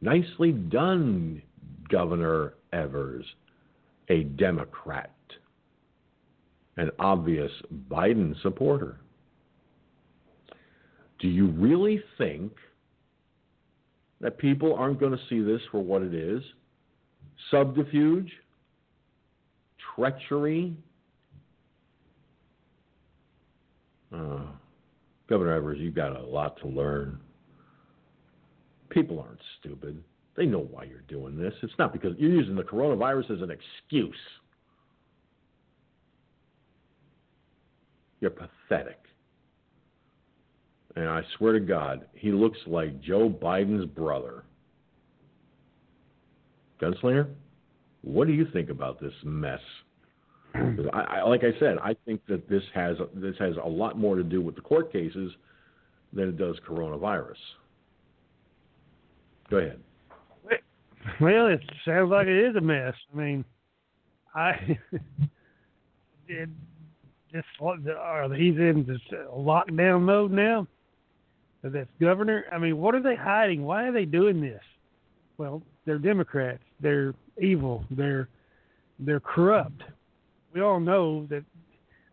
[0.00, 1.42] Nicely done,
[1.88, 3.24] Governor Evers,
[4.08, 5.14] a Democrat,
[6.76, 7.50] an obvious
[7.90, 9.00] Biden supporter.
[11.18, 12.52] Do you really think
[14.20, 16.42] that people aren't going to see this for what it is?
[17.50, 18.30] Subterfuge?
[19.94, 20.76] Treachery?
[24.14, 24.40] Uh,
[25.28, 27.18] Governor Evers, you've got a lot to learn.
[28.90, 30.02] People aren't stupid.
[30.36, 31.54] They know why you're doing this.
[31.62, 34.14] It's not because you're using the coronavirus as an excuse.
[38.20, 38.98] You're pathetic.
[40.94, 44.44] And I swear to God, he looks like Joe Biden's brother.
[46.80, 47.28] Gunslinger,
[48.02, 49.60] what do you think about this mess?
[50.54, 54.16] I, I, like I said, I think that this has this has a lot more
[54.16, 55.32] to do with the court cases
[56.12, 57.34] than it does coronavirus.
[59.50, 59.80] Go ahead.
[61.20, 62.94] Well, it sounds like it is a mess.
[63.12, 63.44] I mean,
[64.34, 64.78] I
[66.28, 66.48] it
[67.32, 69.00] just are he's in this
[69.32, 70.66] lockdown mode now.
[71.62, 72.44] That's governor.
[72.52, 73.64] I mean, what are they hiding?
[73.64, 74.62] Why are they doing this?
[75.38, 76.62] Well, they're Democrats.
[76.80, 77.84] They're evil.
[77.90, 78.28] They're
[78.98, 79.82] they're corrupt.
[80.54, 81.44] We all know that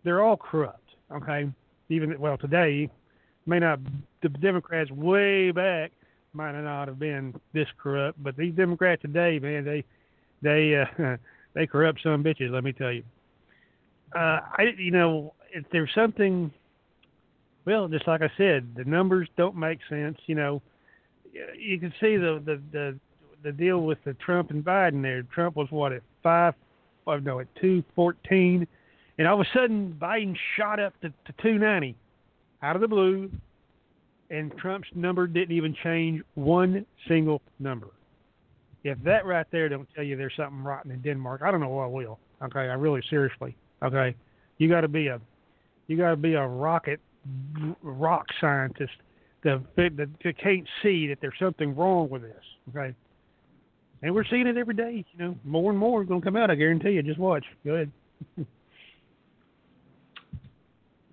[0.03, 0.89] they're all corrupt.
[1.11, 1.49] Okay,
[1.89, 2.89] even well today
[3.45, 3.79] may not
[4.21, 5.91] the Democrats way back
[6.33, 9.83] might not have been this corrupt, but these Democrats today, man, they
[10.41, 11.17] they uh,
[11.53, 12.51] they corrupt some bitches.
[12.51, 13.03] Let me tell you.
[14.15, 16.51] Uh, I you know if there's something,
[17.65, 20.17] well, just like I said, the numbers don't make sense.
[20.25, 20.61] You know,
[21.57, 22.99] you can see the the the,
[23.43, 25.23] the deal with the Trump and Biden there.
[25.23, 26.55] Trump was what at five,
[27.07, 28.67] oh, no, at two fourteen,
[29.17, 31.95] and all of a sudden Biden shot up to, to two ninety,
[32.61, 33.31] out of the blue
[34.33, 37.89] and Trump's number didn't even change one single number.
[38.83, 41.69] If that right there don't tell you there's something rotten in Denmark, I don't know
[41.69, 42.19] what will.
[42.41, 43.55] Okay, I really seriously.
[43.83, 44.15] Okay,
[44.57, 45.21] you got to be a
[45.87, 46.99] you got to be a rocket
[47.81, 48.93] rock scientist
[49.43, 50.09] that that
[50.41, 52.43] can't see that there's something wrong with this.
[52.69, 52.95] Okay,
[54.01, 55.05] and we're seeing it every day.
[55.13, 56.49] You know, more and more is going to come out.
[56.49, 57.03] I guarantee you.
[57.03, 57.45] Just watch.
[57.63, 57.91] Go ahead.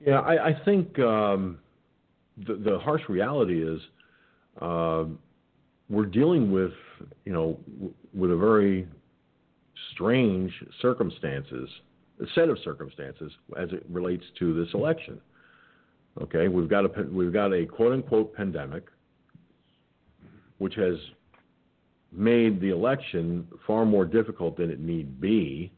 [0.06, 0.98] yeah, I, I think.
[0.98, 1.59] Um
[2.46, 3.81] the, the harsh reality is
[4.61, 5.05] uh,
[5.88, 6.72] we're dealing with,
[7.24, 7.59] you know,
[8.14, 8.87] with a very
[9.92, 11.68] strange circumstances,
[12.20, 15.20] a set of circumstances as it relates to this election.
[16.20, 18.85] Okay, we've got a we've got a quote unquote pandemic,
[20.59, 20.96] which has
[22.12, 25.72] made the election far more difficult than it need be.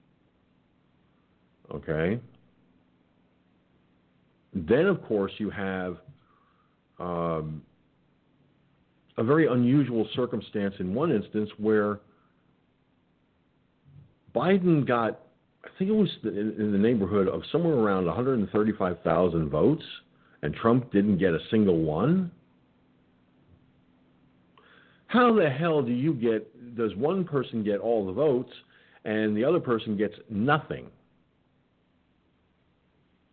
[1.75, 2.19] Okay.
[4.55, 5.99] Then, of course, you have
[6.99, 7.63] um,
[9.19, 12.01] a very unusual circumstance in one instance where
[14.35, 15.21] Biden got,
[15.65, 19.85] I think it was in, in the neighborhood of somewhere around 135,000 votes,
[20.43, 22.31] and Trump didn't get a single one.
[25.07, 28.51] How the hell do you get, does one person get all the votes
[29.05, 30.87] and the other person gets nothing?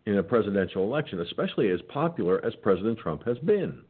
[0.09, 3.83] In a presidential election, especially as popular as President Trump has been,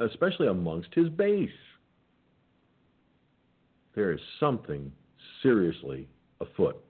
[0.00, 1.48] especially amongst his base.
[3.94, 4.90] There is something
[5.40, 6.08] seriously
[6.40, 6.84] afoot.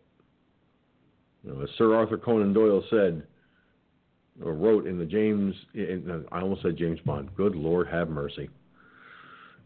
[1.42, 3.24] You know, as Sir Arthur Conan Doyle said,
[4.42, 8.48] or wrote in the James, in, I almost said James Bond, good Lord have mercy.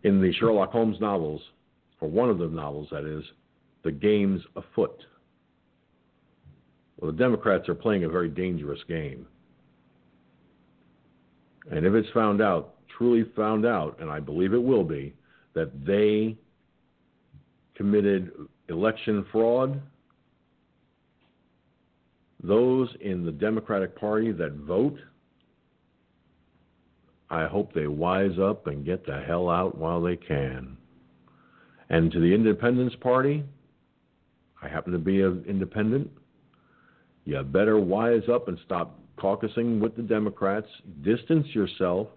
[0.03, 1.40] In the Sherlock Holmes novels,
[2.01, 3.23] or one of the novels that is,
[3.85, 5.01] the game's afoot.
[6.99, 9.27] Well, the Democrats are playing a very dangerous game.
[11.71, 15.15] And if it's found out, truly found out, and I believe it will be,
[15.55, 16.37] that they
[17.77, 18.33] committed
[18.69, 19.81] election fraud,
[22.42, 24.99] those in the Democratic Party that vote,
[27.31, 30.77] I hope they wise up and get the hell out while they can.
[31.90, 33.44] And to the Independence Party,
[34.63, 36.11] I happen to be an independent.
[37.29, 40.66] You better wise up and stop caucusing with the Democrats.
[41.02, 42.08] Distance yourself.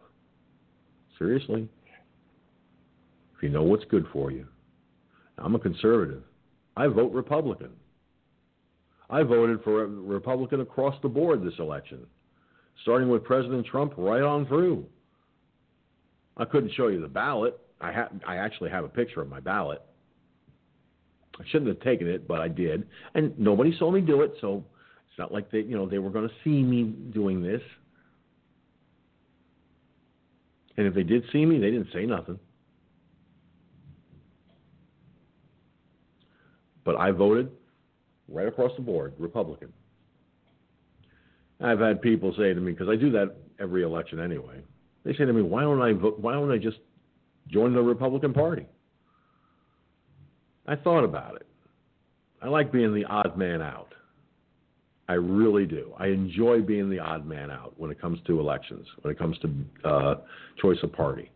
[1.19, 1.67] Seriously.
[3.35, 4.47] If you know what's good for you.
[5.37, 6.23] I'm a conservative.
[6.77, 7.71] I vote Republican.
[9.09, 12.07] I voted for a Republican across the board this election,
[12.83, 14.85] starting with President Trump right on through.
[16.37, 17.59] I couldn't show you the ballot.
[17.81, 19.81] I ha- I actually have a picture of my ballot.
[21.37, 24.63] I shouldn't have taken it, but I did, and nobody saw me do it, so
[25.11, 27.61] it's not like they, you know, they were going to see me doing this.
[30.77, 32.39] And if they did see me, they didn't say nothing.
[36.85, 37.51] But I voted
[38.29, 39.73] right across the board Republican.
[41.59, 44.61] I've had people say to me because I do that every election anyway.
[45.03, 46.19] They say to me, "Why don't I vote?
[46.19, 46.79] Why don't I just
[47.47, 48.65] join the Republican Party?"
[50.65, 51.47] I thought about it.
[52.41, 53.93] I like being the odd man out.
[55.11, 55.91] I really do.
[55.97, 59.37] I enjoy being the odd man out when it comes to elections, when it comes
[59.39, 59.53] to
[59.83, 60.15] uh,
[60.61, 61.29] choice of party.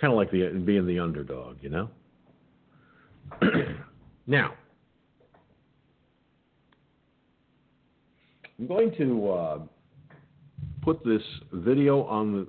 [0.00, 1.90] Kind of like the being the underdog, you know.
[4.26, 4.54] now,
[8.58, 9.58] I'm going to uh,
[10.80, 11.22] put this
[11.52, 12.46] video on the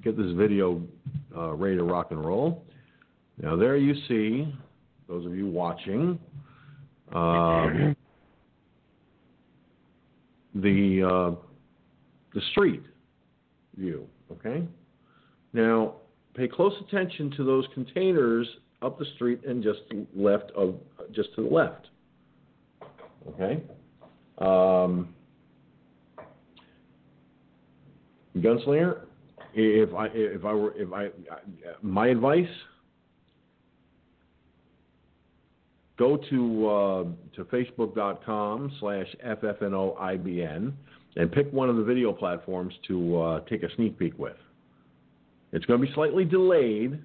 [0.00, 0.80] get this video
[1.36, 2.64] uh, ready to rock and roll.
[3.42, 4.54] Now there you see
[5.08, 6.20] those of you watching
[7.12, 7.96] um,
[10.62, 11.34] the uh,
[12.34, 12.82] the street
[13.76, 14.06] view.
[14.30, 14.66] Okay.
[15.52, 15.94] Now
[16.34, 18.46] pay close attention to those containers
[18.82, 19.80] up the street and just
[20.14, 20.74] left of
[21.12, 21.88] just to the left.
[23.28, 23.62] Okay.
[24.38, 25.14] Um,
[28.36, 29.00] Gunslinger,
[29.54, 31.08] if I if I were if I
[31.82, 32.46] my advice
[35.98, 40.72] go to uh, to facebook.com slash ffnoibn
[41.16, 44.36] and pick one of the video platforms to uh, take a sneak peek with.
[45.52, 47.02] It's going to be slightly delayed,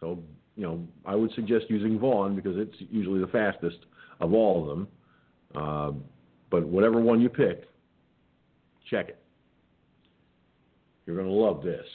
[0.00, 0.18] so
[0.56, 3.78] you know I would suggest using Vaughn because it's usually the fastest
[4.20, 4.88] of all of them.
[5.54, 5.92] Uh,
[6.50, 7.68] but whatever one you pick,
[8.90, 9.18] check it.
[11.06, 11.86] You're going to love this.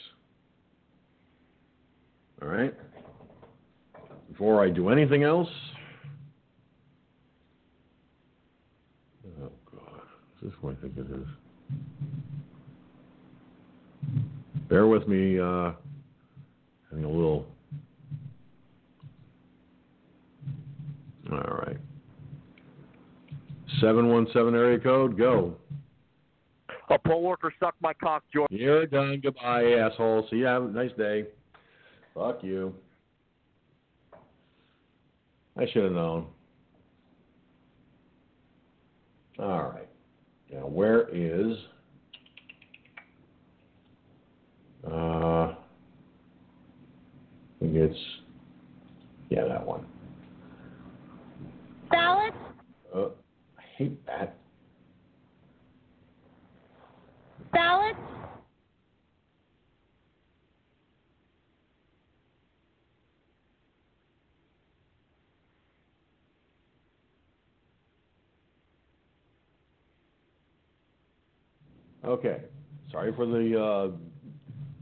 [2.42, 2.74] All right?
[4.28, 5.48] Before I do anything else,
[9.40, 10.00] oh God,
[10.33, 11.26] is this what I think it is?
[14.68, 15.72] Bear with me, uh,
[16.90, 17.46] having a little.
[21.32, 21.78] All right.
[23.80, 25.56] 717 area code, go.
[26.90, 28.50] A poll worker sucked my cock, George.
[28.50, 29.20] You're done.
[29.22, 30.26] Goodbye, asshole.
[30.30, 30.44] See you.
[30.44, 31.24] Have a nice day.
[32.14, 32.74] Fuck you.
[35.56, 36.26] I should have known.
[39.38, 39.88] All right.
[40.54, 41.56] Now, where is.
[44.86, 45.56] Uh, I
[47.58, 47.98] think it's.
[49.30, 49.84] Yeah, that one.
[51.90, 52.36] Ballots?
[52.94, 53.06] Uh,
[53.58, 54.36] I hate that.
[57.52, 57.98] Ballots?
[72.04, 72.42] Okay.
[72.90, 73.96] Sorry for the uh,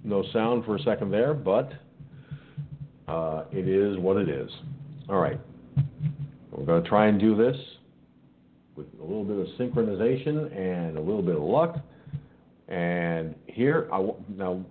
[0.05, 1.73] no sound for a second there, but
[3.09, 4.51] uh, it is what it is.
[5.09, 5.41] All right.
[6.51, 7.57] We're going to try and do this
[8.77, 11.79] with a little bit of synchronization and a little bit of luck.
[12.69, 14.65] And here, I w- now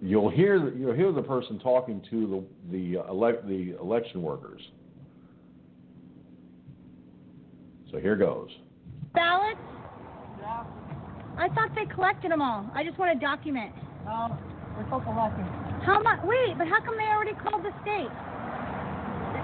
[0.00, 4.60] you'll hear you'll hear the person talking to the the, the election workers.
[7.90, 8.50] So here goes.
[9.14, 9.60] Ballots?
[11.36, 12.64] I thought they collected them all.
[12.74, 13.72] I just want a document.
[14.04, 14.36] No,
[14.76, 15.44] we're still collecting.
[15.84, 16.20] How much?
[16.24, 18.10] Wait, but how come they already called the state?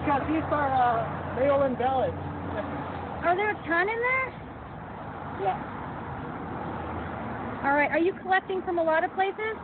[0.02, 2.16] Because these are uh, mail-in ballots.
[3.22, 4.28] Are there a ton in there?
[5.46, 5.58] Yeah.
[7.62, 7.90] All right.
[7.90, 9.54] Are you collecting from a lot of places?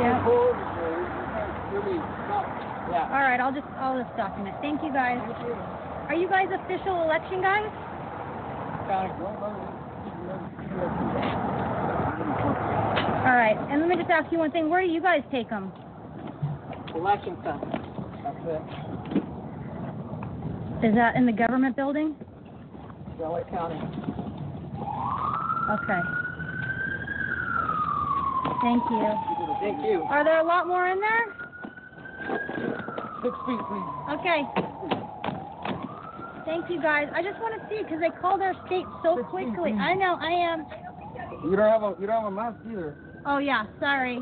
[0.00, 0.24] Yeah.
[2.90, 3.08] Yeah.
[3.12, 3.40] All right.
[3.40, 4.56] I'll just I'll just document.
[4.62, 5.20] Thank you guys.
[6.14, 7.66] Are you guys official election guys?
[13.26, 13.56] All right.
[13.68, 14.70] And let me just ask you one thing.
[14.70, 15.72] Where do you guys take them?
[16.94, 17.66] Election center.
[18.22, 18.62] That's it.
[20.86, 22.14] Is that in the government building?
[23.18, 23.74] Delaware County.
[25.74, 26.00] Okay.
[28.62, 29.18] Thank you.
[29.58, 30.06] Thank you.
[30.08, 31.34] Are there a lot more in there?
[33.20, 33.88] Six feet, please.
[34.12, 34.73] Okay.
[36.44, 37.08] Thank you guys.
[37.14, 39.72] I just want to see because they called our state so quickly.
[39.72, 40.16] I know.
[40.20, 40.66] I am.
[41.44, 43.22] You don't have a you don't have a mask either.
[43.26, 43.64] Oh yeah.
[43.80, 44.20] Sorry.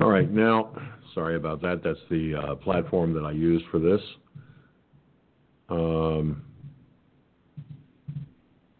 [0.00, 0.30] All right.
[0.30, 0.70] Now,
[1.14, 1.82] sorry about that.
[1.84, 4.00] That's the uh, platform that I use for this.
[5.68, 6.42] Um,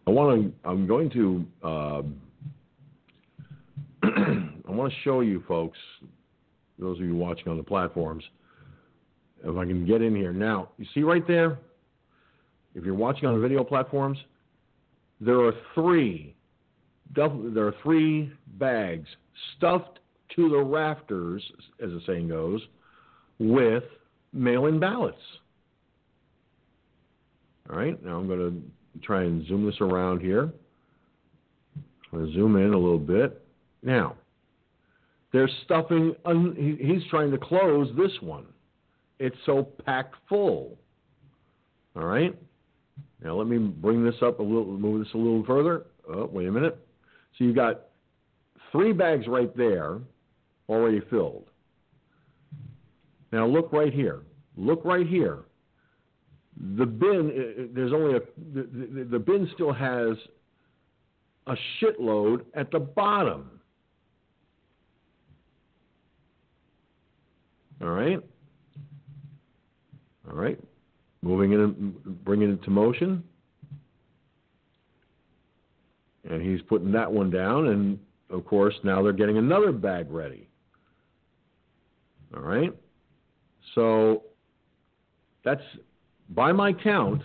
[0.05, 0.69] I want to.
[0.69, 1.45] I'm going to.
[1.63, 2.01] Uh,
[4.03, 5.77] I want to show you folks
[6.79, 8.23] those of you watching on the platforms,
[9.43, 10.69] if I can get in here now.
[10.77, 11.59] You see right there.
[12.73, 14.17] If you're watching on the video platforms,
[15.21, 16.35] there are three.
[17.15, 19.07] There are three bags
[19.55, 19.99] stuffed
[20.35, 21.43] to the rafters,
[21.81, 22.61] as the saying goes,
[23.39, 23.83] with
[24.33, 25.21] mail-in ballots.
[27.69, 30.51] All right, now I'm going to try and zoom this around here.
[32.11, 33.41] I'm going to zoom in a little bit.
[33.81, 34.15] Now,
[35.35, 38.45] they're stuffing, un- he's trying to close this one.
[39.19, 40.77] It's so packed full.
[41.95, 42.35] All right?
[43.23, 45.85] Now, let me bring this up a little, move this a little further.
[46.09, 46.77] Oh, wait a minute.
[47.37, 47.85] So you've got
[48.71, 49.99] three bags right there
[50.69, 51.49] already filled.
[53.31, 54.21] Now, look right here.
[54.57, 55.43] Look right here
[56.77, 58.19] the bin uh, uh, there's only a
[58.53, 60.17] the, the, the bin still has
[61.47, 63.54] a shitload at the bottom.
[67.81, 68.19] All right.
[70.29, 70.59] All right.
[71.21, 73.23] Moving in, bringing it to motion.
[76.29, 77.99] And he's putting that one down, and
[78.29, 80.47] of course now they're getting another bag ready.
[82.35, 82.73] All right.
[83.75, 84.23] So
[85.43, 85.61] that's
[86.29, 87.21] by my count,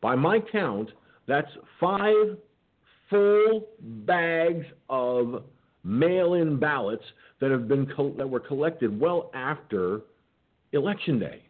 [0.00, 0.90] by my count,
[1.26, 1.50] that's
[1.80, 2.36] five
[3.10, 5.42] full bags of
[5.84, 7.04] mail-in ballots
[7.40, 10.00] that have been that were collected well after
[10.72, 11.42] election day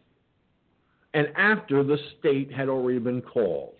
[1.13, 3.75] and after the state had already been called.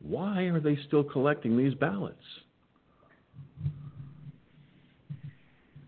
[0.00, 2.18] Why are they still collecting these ballots?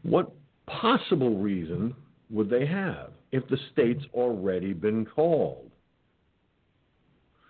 [0.03, 0.33] What
[0.67, 1.95] possible reason
[2.31, 5.66] would they have if the state's already been called?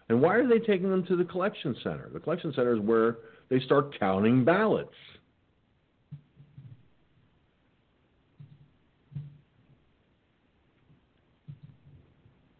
[0.08, 2.08] And why are they taking them to the collection center?
[2.12, 3.16] The collection center is where
[3.48, 4.94] they start counting ballots.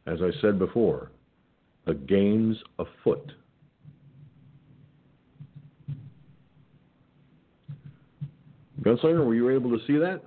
[0.07, 1.11] As I said before,
[1.85, 3.33] the game's afoot.
[8.83, 10.23] Gunslinger, were you able to see that?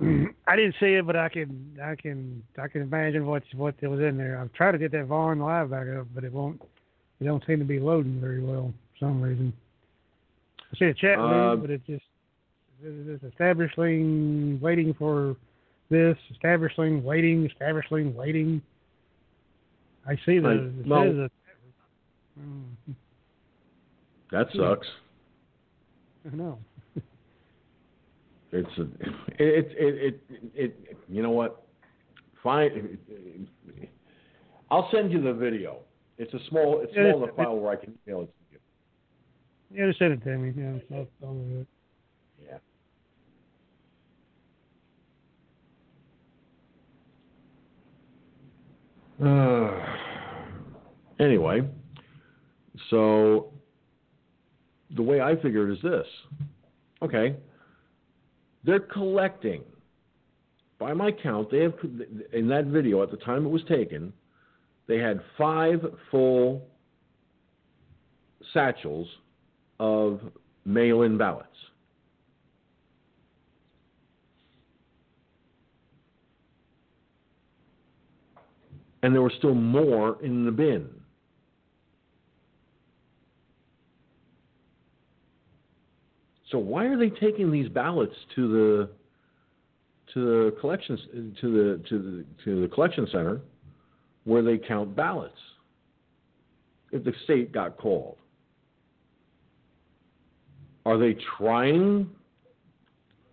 [0.48, 4.00] I didn't see it, but I can I can I can imagine what what was
[4.00, 4.40] in there.
[4.40, 6.60] I've tried to get that Vaughn live back up, but it won't.
[7.20, 9.52] It don't seem to be loading very well for some reason.
[10.72, 12.04] I see a chat room, uh, but it just
[12.82, 15.36] it's establishing waiting for
[15.90, 18.62] this, establishing waiting, establishing waiting.
[20.06, 22.94] I see the well, says a, mm.
[24.30, 24.86] that sucks.
[26.32, 26.58] I know.
[28.50, 31.66] It's a, it, it, it, it, you know what?
[32.42, 32.98] Fine.
[34.70, 35.80] I'll send you the video.
[36.16, 38.58] It's a small, it's small enough file where I can email it to you.
[39.70, 40.52] Yeah, just send it to me.
[40.56, 41.66] Yeah, I'll, it.
[42.42, 42.58] Yeah.
[49.24, 49.86] Uh,
[51.24, 51.62] anyway,
[52.90, 53.52] so
[54.96, 56.06] the way I figure it is this.
[57.02, 57.36] Okay,
[58.64, 59.62] they're collecting.
[60.78, 61.74] By my count, they have
[62.32, 64.12] in that video at the time it was taken,
[64.86, 66.66] they had five full
[68.52, 69.08] satchels
[69.80, 70.20] of
[70.64, 71.48] mail-in ballots.
[79.02, 80.88] And there were still more in the bin.
[86.50, 88.90] So why are they taking these ballots to the
[90.14, 93.40] to the collections to the to the to the collection center
[94.24, 95.38] where they count ballots
[96.90, 98.16] if the state got called?
[100.86, 102.08] Are they trying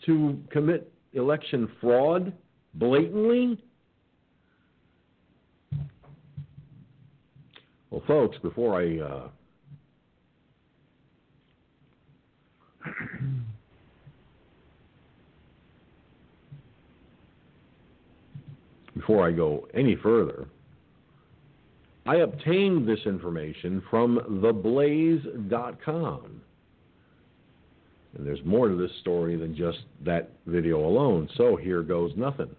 [0.05, 2.34] to commit election fraud
[2.74, 3.57] blatantly?
[7.89, 9.30] Well, folks, before I uh,
[19.06, 20.47] Before I go any further,
[22.08, 26.41] I obtained this information from theblaze.com.
[28.18, 32.49] And there's more to this story than just that video alone, so here goes nothing.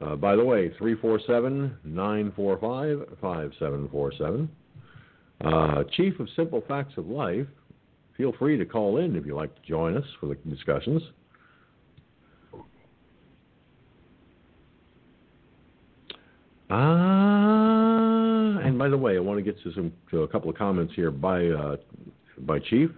[0.00, 4.48] Uh, by the way, 347 945 5747.
[5.44, 7.46] Uh, Chief of Simple Facts of Life
[8.16, 11.02] feel free to call in if you'd like to join us for the discussions.
[16.74, 20.56] Ah, and by the way, I want to get to some to a couple of
[20.56, 21.76] comments here by uh,
[22.38, 22.88] by Chief.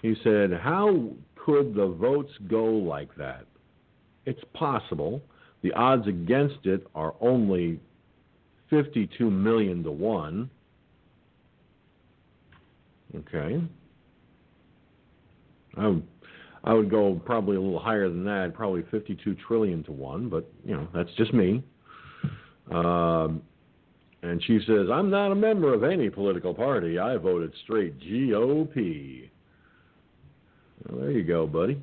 [0.00, 3.44] He said, "How could the votes go like that?
[4.24, 5.20] It's possible.
[5.60, 7.78] The odds against it are only
[8.70, 10.48] 52 million to one."
[13.14, 13.62] Okay.
[15.76, 16.06] I would,
[16.64, 20.50] I would go probably a little higher than that, probably 52 trillion to one, but
[20.64, 21.62] you know that's just me.
[22.70, 23.42] Um,
[24.22, 26.98] and she says, I'm not a member of any political party.
[26.98, 29.28] I voted straight GOP.
[30.88, 31.80] Well, there you go, buddy.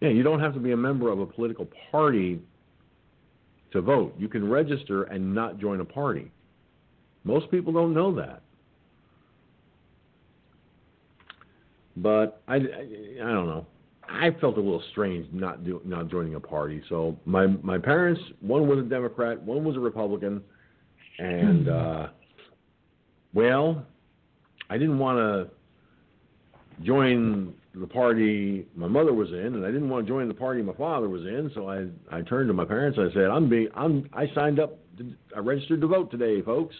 [0.00, 2.40] Yeah, you don't have to be a member of a political party
[3.72, 4.14] to vote.
[4.18, 6.30] You can register and not join a party.
[7.24, 8.42] Most people don't know that.
[11.96, 13.66] But I, I, I don't know.
[14.08, 16.82] I felt a little strange not do, not joining a party.
[16.88, 20.42] So my my parents, one was a Democrat, one was a Republican,
[21.18, 22.06] and uh,
[23.34, 23.84] well,
[24.68, 30.06] I didn't want to join the party my mother was in, and I didn't want
[30.06, 31.50] to join the party my father was in.
[31.54, 32.98] So I I turned to my parents.
[33.00, 34.78] I said, I'm being I'm I signed up.
[34.98, 36.74] To, I registered to vote today, folks.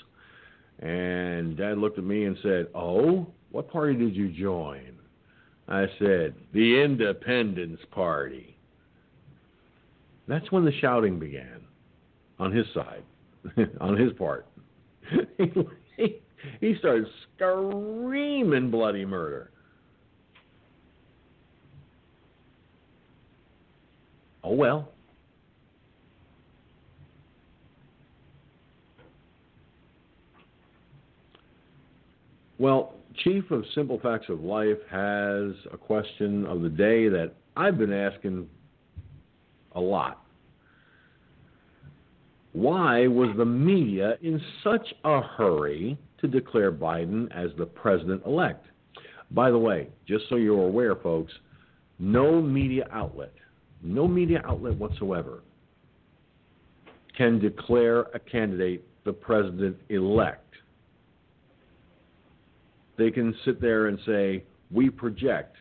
[0.80, 4.98] And Dad looked at me and said, Oh, what party did you join?
[5.72, 8.54] I said, the Independence Party.
[10.28, 11.62] That's when the shouting began
[12.38, 13.02] on his side,
[13.80, 14.46] on his part.
[16.60, 19.50] he, started screaming bloody murder.
[24.44, 24.90] Oh well.
[32.58, 37.78] Well, Chief of Simple Facts of Life has a question of the day that I've
[37.78, 38.48] been asking
[39.72, 40.22] a lot.
[42.52, 48.66] Why was the media in such a hurry to declare Biden as the president elect?
[49.30, 51.32] By the way, just so you're aware, folks,
[51.98, 53.32] no media outlet,
[53.82, 55.42] no media outlet whatsoever
[57.16, 60.41] can declare a candidate the president elect
[62.96, 65.56] they can sit there and say, we project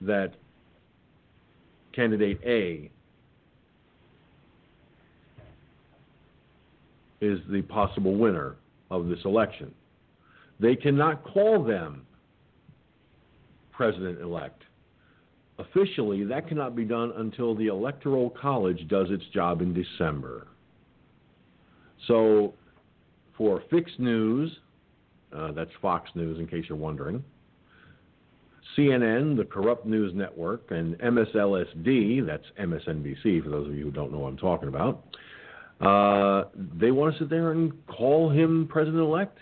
[0.00, 0.34] that
[1.92, 2.90] candidate A
[7.20, 8.56] is the possible winner
[8.90, 9.72] of this election.
[10.58, 12.06] They cannot call them
[13.70, 14.62] president elect.
[15.58, 20.48] Officially, that cannot be done until the Electoral College does its job in December.
[22.08, 22.54] So,
[23.36, 24.50] for fixed news,
[25.34, 27.24] uh, that's Fox News, in case you're wondering.
[28.76, 34.12] CNN, the corrupt news network, and MSLSD, that's MSNBC, for those of you who don't
[34.12, 35.04] know what I'm talking about,
[35.80, 39.38] uh, they want to sit there and call him president elect?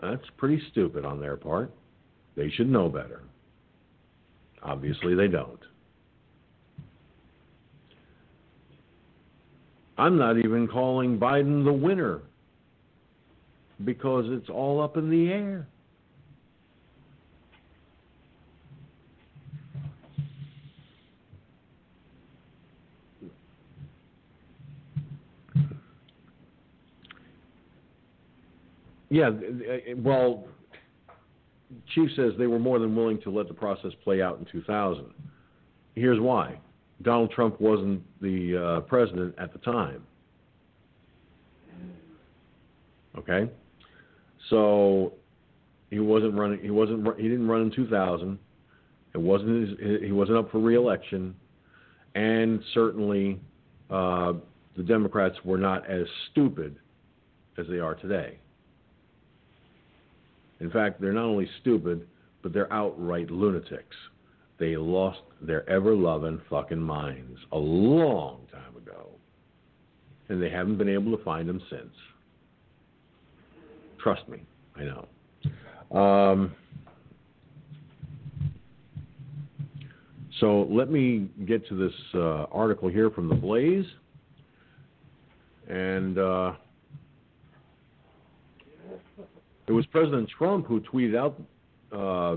[0.00, 1.72] That's pretty stupid on their part.
[2.36, 3.22] They should know better.
[4.62, 5.60] Obviously, they don't.
[9.96, 12.20] I'm not even calling Biden the winner
[13.84, 15.66] because it's all up in the air.
[29.10, 29.30] Yeah,
[29.96, 30.44] well,
[31.94, 35.06] Chief says they were more than willing to let the process play out in 2000.
[35.94, 36.58] Here's why
[37.02, 40.02] Donald Trump wasn't the uh, president at the time.
[43.16, 43.50] Okay?
[44.50, 45.12] So
[45.90, 46.60] he wasn't running.
[46.60, 47.06] He wasn't.
[47.16, 48.38] He didn't run in 2000.
[49.14, 49.68] It wasn't.
[49.68, 51.34] His, he wasn't up for reelection,
[52.14, 53.40] and certainly
[53.90, 54.34] uh,
[54.76, 56.76] the Democrats were not as stupid
[57.56, 58.38] as they are today.
[60.60, 62.06] In fact, they're not only stupid,
[62.42, 63.96] but they're outright lunatics.
[64.58, 69.10] They lost their ever loving fucking minds a long time ago,
[70.28, 71.94] and they haven't been able to find them since.
[73.98, 74.38] Trust me,
[74.76, 75.08] I know.
[75.98, 76.54] Um,
[80.40, 83.86] so let me get to this uh, article here from the Blaze,
[85.68, 86.52] and uh,
[89.66, 91.40] it was President Trump who tweeted out,
[91.92, 92.36] uh,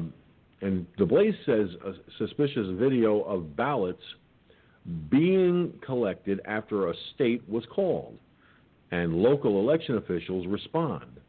[0.62, 4.02] and the Blaze says a suspicious video of ballots
[5.10, 8.18] being collected after a state was called,
[8.92, 11.21] and local election officials respond.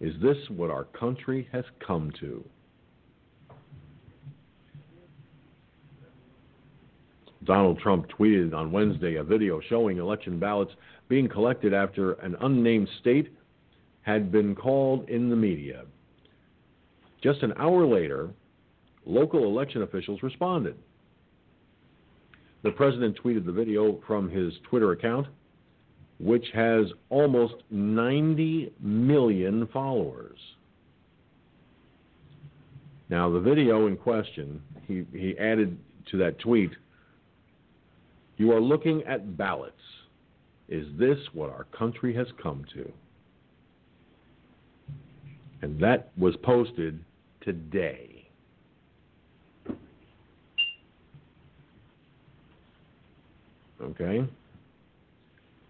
[0.00, 2.44] Is this what our country has come to?
[7.44, 10.72] Donald Trump tweeted on Wednesday a video showing election ballots
[11.08, 13.32] being collected after an unnamed state
[14.02, 15.84] had been called in the media.
[17.22, 18.30] Just an hour later,
[19.06, 20.76] local election officials responded.
[22.62, 25.26] The president tweeted the video from his Twitter account,
[26.18, 30.38] which has almost 90 million followers.
[33.10, 35.76] Now, the video in question, he, he added
[36.10, 36.70] to that tweet,
[38.36, 39.74] You are looking at ballots.
[40.68, 42.90] Is this what our country has come to?
[45.62, 46.98] And that was posted
[47.42, 48.26] today.
[53.82, 54.26] Okay?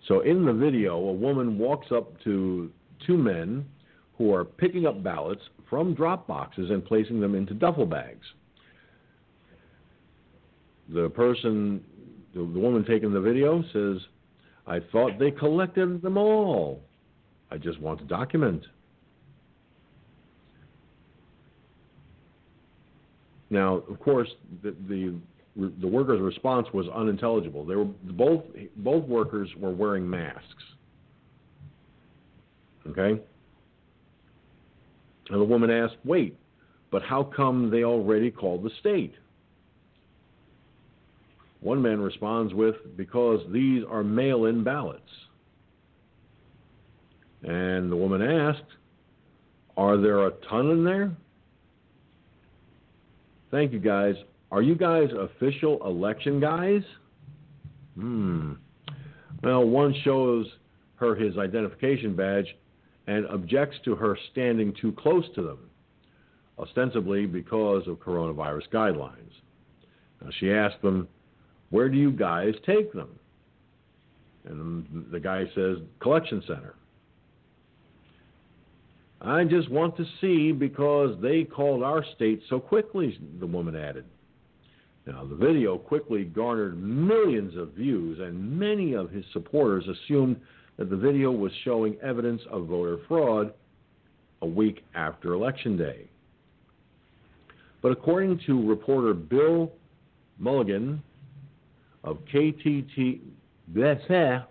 [0.07, 2.71] So in the video, a woman walks up to
[3.07, 3.65] two men
[4.19, 8.27] who are picking up ballots from drop boxes and placing them into duffel bags.
[10.91, 11.83] The person,
[12.35, 14.07] the, woman taking the video says,
[14.67, 16.83] I thought they collected them all.
[17.51, 18.65] I just want to document.
[23.51, 24.29] Now, of course,
[24.63, 25.15] the, the
[25.57, 27.65] the workers' response was unintelligible.
[27.65, 28.43] They were both
[28.77, 30.65] both workers were wearing masks.
[32.89, 33.21] Okay.
[35.31, 36.37] And the woman asked, "Wait,
[36.91, 39.15] but how come they already called the state?"
[41.61, 45.27] One man responds with, "Because these are mail-in ballots."
[47.43, 48.77] And the woman asked,
[49.77, 51.17] "Are there a ton in there?"
[53.51, 54.17] Thank you, guys.
[54.51, 56.83] Are you guys official election guys?
[57.97, 58.53] Hmm.
[59.43, 60.47] Well, one shows
[60.97, 62.47] her his identification badge
[63.07, 65.59] and objects to her standing too close to them,
[66.59, 69.33] ostensibly because of coronavirus guidelines.
[70.23, 71.09] Now, she asked them,
[71.71, 73.19] Where do you guys take them?
[74.47, 76.75] And the guy says, Collection center.
[79.21, 84.05] I just want to see because they called our state so quickly, the woman added.
[85.07, 90.41] Now, the video quickly garnered millions of views, and many of his supporters assumed
[90.79, 93.53] that the video was showing evidence of voter fraud
[94.41, 96.09] a week after Election Day.
[97.83, 99.71] But according to reporter Bill
[100.39, 101.03] Mulligan
[102.03, 103.21] of KTT,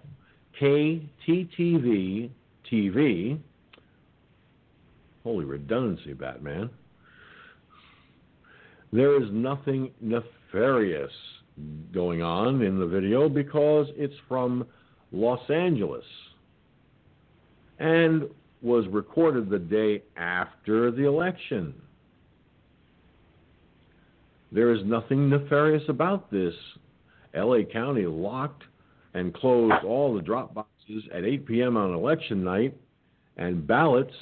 [0.61, 2.29] KTTV
[2.71, 3.39] TV,
[5.23, 6.69] Holy redundancy, Batman.
[8.91, 10.42] There is nothing nefarious
[11.93, 14.65] going on in the video because it's from
[15.11, 16.05] Los Angeles
[17.79, 18.23] and
[18.61, 21.73] was recorded the day after the election.
[24.51, 26.53] There is nothing nefarious about this.
[27.35, 28.63] LA County locked
[29.13, 31.77] and closed all the drop boxes at 8 p.m.
[31.77, 32.75] on election night,
[33.37, 34.13] and ballots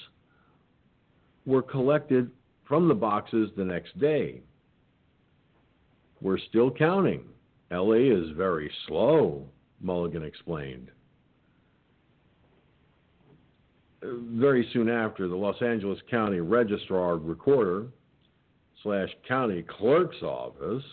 [1.46, 2.32] were collected
[2.68, 4.42] from the boxes the next day.
[6.22, 7.24] We're still counting.
[7.72, 9.48] LA is very slow,
[9.80, 10.90] Mulligan explained.
[14.04, 17.88] Very soon after, the Los Angeles County Registrar Recorder
[18.84, 20.84] slash County Clerk's Office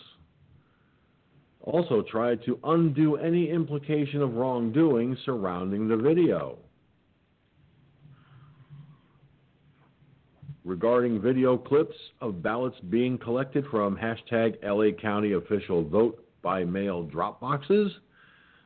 [1.62, 6.58] also tried to undo any implication of wrongdoing surrounding the video.
[10.68, 17.02] Regarding video clips of ballots being collected from hashtag LA County official vote by mail
[17.04, 17.90] drop boxes?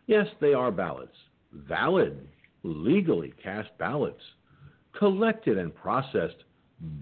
[0.09, 1.17] Yes, they are ballots.
[1.53, 2.27] Valid,
[2.65, 4.23] legally cast ballots,
[4.99, 6.43] collected and processed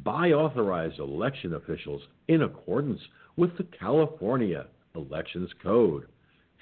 [0.05, 3.01] by authorized election officials in accordance
[3.37, 6.09] with the California Elections Code.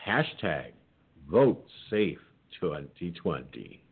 [0.06, 0.70] Hashtag
[1.28, 2.18] vote safe
[2.60, 3.82] 2020.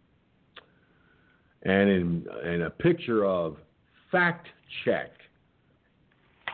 [1.63, 3.57] And in, in a picture of
[4.17, 4.47] fact
[4.83, 5.11] check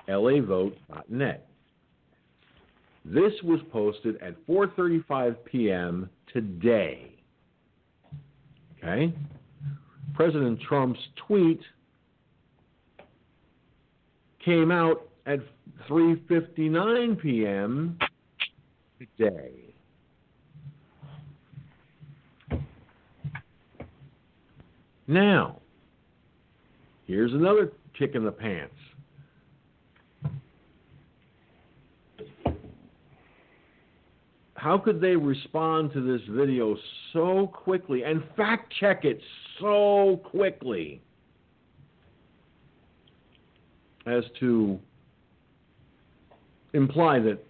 [0.08, 1.46] lavote.net.
[3.04, 6.10] This was posted at 4:35 p.m.
[6.32, 7.12] today.
[8.78, 9.14] Okay?
[10.12, 10.98] President Trump's
[11.28, 11.60] tweet
[14.44, 15.38] came out at
[15.88, 17.96] 3:59 p.m.
[18.98, 19.52] today.
[25.06, 25.61] Now,
[27.12, 28.72] Here's another kick in the pants.
[34.54, 36.74] How could they respond to this video
[37.12, 39.20] so quickly and fact check it
[39.60, 41.02] so quickly
[44.06, 44.80] as to
[46.72, 47.44] imply that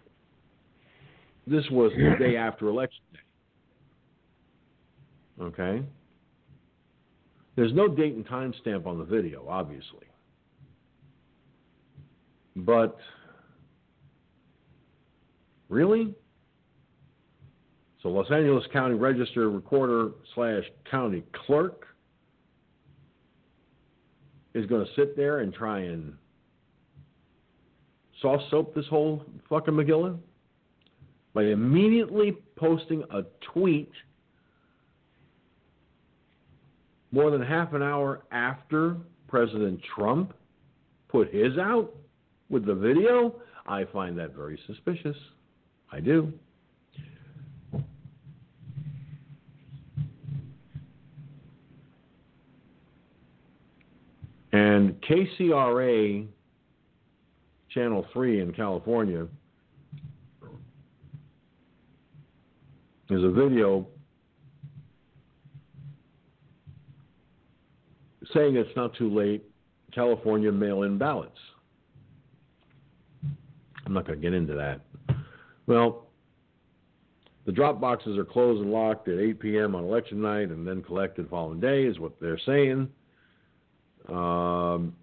[1.46, 3.20] this was the day after election day.
[5.44, 5.84] Okay?
[7.54, 10.06] There's no date and time stamp on the video, obviously.
[12.56, 12.96] But
[15.68, 16.14] really?
[18.02, 21.86] So Los Angeles County Register Recorder slash County Clerk
[24.54, 26.14] is going to sit there and try and
[28.20, 30.18] soft soap this whole fucking Megillah
[31.32, 33.22] by immediately posting a
[33.52, 33.90] tweet
[37.12, 38.96] more than half an hour after
[39.28, 40.34] President Trump
[41.08, 41.94] put his out
[42.48, 43.34] with the video.
[43.66, 45.16] I find that very suspicious.
[45.92, 46.32] I do.
[54.52, 56.26] And KCRA
[57.70, 59.26] Channel 3 in California
[63.08, 63.86] is a video
[68.34, 69.44] saying it's not too late,
[69.94, 71.38] California mail in ballots.
[73.84, 74.80] I'm not going to get into that.
[75.66, 76.06] Well,
[77.44, 79.74] the drop boxes are closed and locked at 8 p.m.
[79.74, 82.88] on election night and then collected the following day, is what they're saying.
[84.08, 84.94] Um,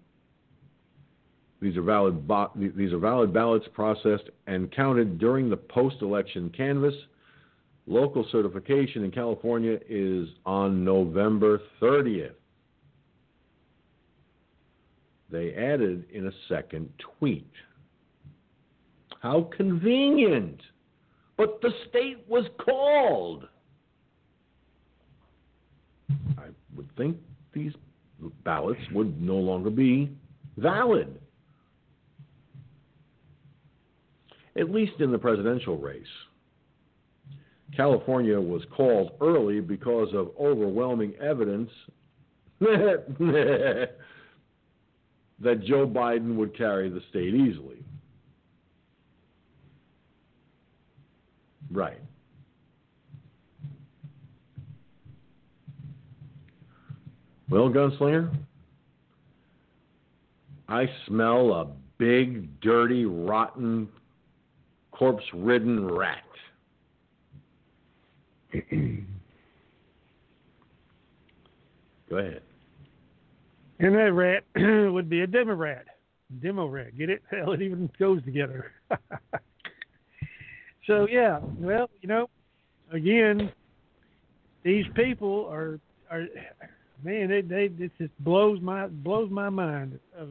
[1.60, 2.26] these are valid.
[2.26, 6.94] Bo- these are valid ballots processed and counted during the post-election canvass.
[7.86, 12.32] Local certification in California is on November 30th.
[15.30, 17.50] They added in a second tweet.
[19.20, 20.60] How convenient!
[21.36, 23.48] But the state was called.
[26.36, 27.16] I would think
[27.52, 27.72] these
[28.44, 30.10] ballots would no longer be
[30.56, 31.20] valid.
[34.56, 36.02] At least in the presidential race.
[37.76, 41.70] California was called early because of overwhelming evidence
[45.40, 47.82] that Joe Biden would carry the state easily.
[51.70, 52.00] Right.
[57.48, 58.32] Well, gunslinger,
[60.68, 61.66] I smell a
[61.98, 63.88] big, dirty, rotten,
[64.92, 66.22] corpse ridden rat.
[72.10, 72.42] Go ahead.
[73.80, 74.44] And that rat
[74.92, 75.86] would be a demo rat.
[76.42, 76.96] Demo rat.
[76.96, 77.22] Get it?
[77.30, 78.72] Hell, it even goes together.
[80.86, 82.28] so, yeah, well, you know,
[82.92, 83.50] again,
[84.62, 86.26] these people are, are
[87.02, 90.28] man, they they it just blows my blows my mind of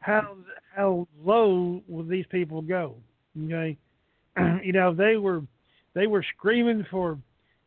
[0.00, 0.36] how
[0.74, 2.94] how low will these people go?
[3.44, 3.76] Okay,
[4.62, 5.42] you know they were
[5.94, 7.18] they were screaming for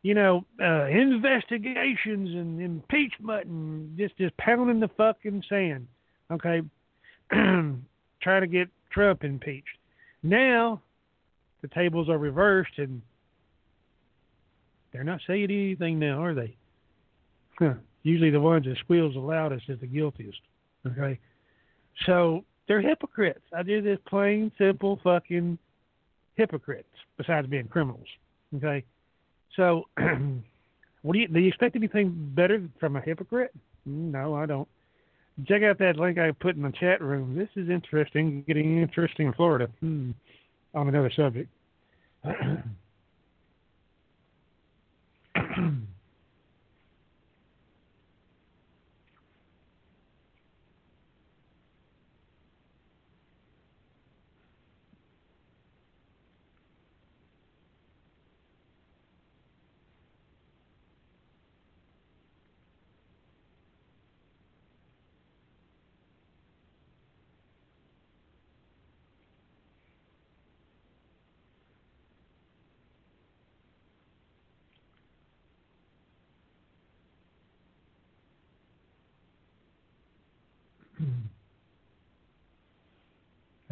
[0.02, 5.86] you know uh, investigations and impeachment and just just pounding the fucking sand.
[6.30, 6.62] Okay,
[7.30, 7.80] trying
[8.22, 9.78] to get Trump impeached.
[10.22, 10.80] Now
[11.62, 13.02] the tables are reversed and
[14.92, 16.56] they're not saying anything now, are they?
[17.58, 20.40] Huh usually the ones that squeals the loudest is the guiltiest.
[20.86, 21.18] Okay,
[22.06, 23.42] so they're hypocrites.
[23.56, 25.58] I do this plain, simple, fucking
[26.34, 26.88] hypocrites.
[27.16, 28.06] Besides being criminals.
[28.56, 28.84] Okay,
[29.56, 29.84] so
[31.02, 31.40] what do you do?
[31.40, 33.52] You expect anything better from a hypocrite?
[33.84, 34.68] No, I don't.
[35.46, 37.34] Check out that link I put in the chat room.
[37.36, 38.44] This is interesting.
[38.46, 39.68] Getting interesting in Florida.
[39.80, 40.10] Hmm.
[40.74, 41.48] On another subject.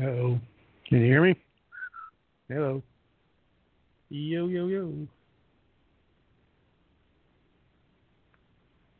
[0.00, 0.38] oh.
[0.88, 1.34] Can you hear me?
[2.48, 2.82] Hello.
[4.08, 4.92] Yo, yo, yo.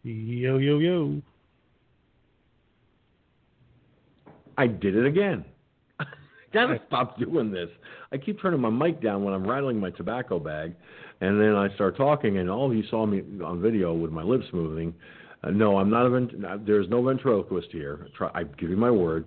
[0.02, 1.22] Yo, yo, yo.
[4.56, 5.44] I did it again.
[6.52, 7.68] Gotta stop doing this.
[8.12, 10.74] I keep turning my mic down when I'm rattling my tobacco bag,
[11.20, 14.22] and then I start talking, and all of you saw me on video with my
[14.22, 14.94] lips moving.
[15.42, 18.08] Uh, no, I'm not a vent- there's no ventriloquist here.
[18.34, 19.24] I give you my word.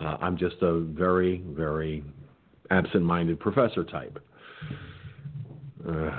[0.00, 2.02] Uh, I'm just a very, very
[2.70, 4.18] absent-minded professor type.
[5.86, 6.10] uh,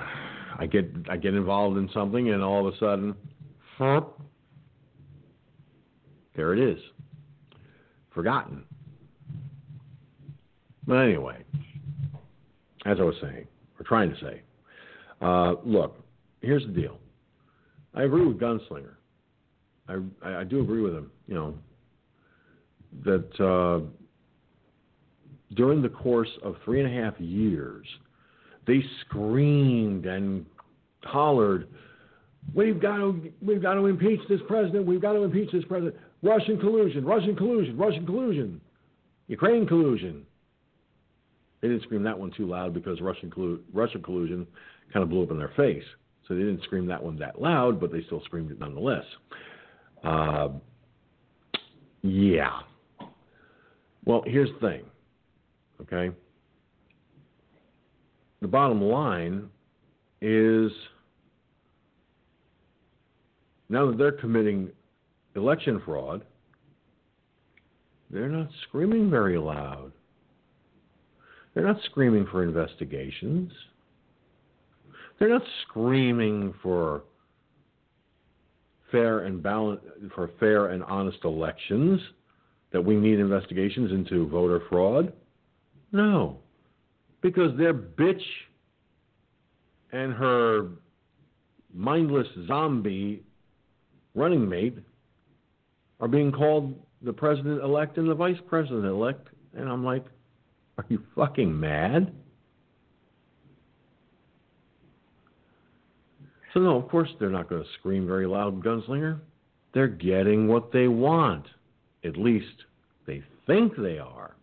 [0.60, 3.16] I get I get involved in something, and all of a sudden,
[6.36, 6.80] there it is,
[8.14, 8.64] forgotten.
[10.86, 11.44] But anyway,
[12.86, 13.48] as I was saying,
[13.80, 14.42] or trying to say,
[15.22, 16.04] uh, look,
[16.42, 17.00] here's the deal.
[17.96, 18.96] I agree with Gunslinger.
[19.88, 21.12] I, I, do agree with him.
[21.28, 21.54] You know
[23.04, 23.86] that uh,
[25.56, 27.86] during the course of three and a half years,
[28.68, 30.46] they screamed and
[31.04, 31.68] hollered,
[32.54, 34.86] "We've got to, we've got to impeach this president.
[34.86, 35.96] We've got to impeach this president.
[36.24, 38.62] Russian collusion, Russian collusion, Russian collusion,
[39.28, 40.26] Ukraine collusion."
[41.62, 44.48] They didn't scream that one too loud because Russian collu- Russian collusion
[44.92, 45.84] kind of blew up in their face.
[46.28, 49.06] So they didn't scream that one that loud, but they still screamed it nonetheless.
[50.04, 50.50] Uh,
[52.02, 52.60] yeah.
[54.06, 54.84] Well, here's the thing.
[55.82, 56.16] Okay.
[58.42, 59.50] The bottom line
[60.22, 60.72] is
[63.70, 64.70] now that they're committing
[65.36, 66.26] election fraud,
[68.10, 69.92] they're not screaming very loud.
[71.54, 73.52] They're not screaming for investigations.
[75.20, 77.04] They're not screaming for
[78.92, 79.82] fair and balance,
[80.14, 82.00] for fair and honest elections.
[82.72, 85.12] That we need investigations into voter fraud.
[85.92, 86.38] No,
[87.22, 88.22] because their bitch
[89.92, 90.70] and her
[91.74, 93.24] mindless zombie
[94.16, 94.78] running mate
[96.00, 100.06] are being called the president elect and the vice president elect, and I'm like,
[100.78, 102.14] are you fucking mad?
[106.54, 109.20] So, no, of course they're not going to scream very loud, Gunslinger.
[109.74, 111.46] They're getting what they want.
[112.04, 112.66] At least
[113.08, 114.36] they think they are.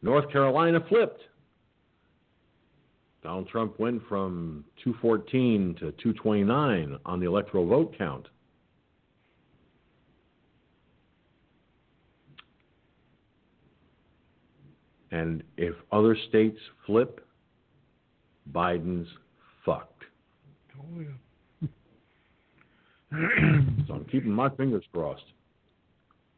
[0.00, 1.22] North Carolina flipped.
[3.22, 8.26] Donald Trump went from 214 to 229 on the electoral vote count.
[15.12, 17.24] And if other states flip,
[18.50, 19.08] Biden's
[21.00, 21.68] yeah.
[23.86, 25.22] So I'm keeping my fingers crossed.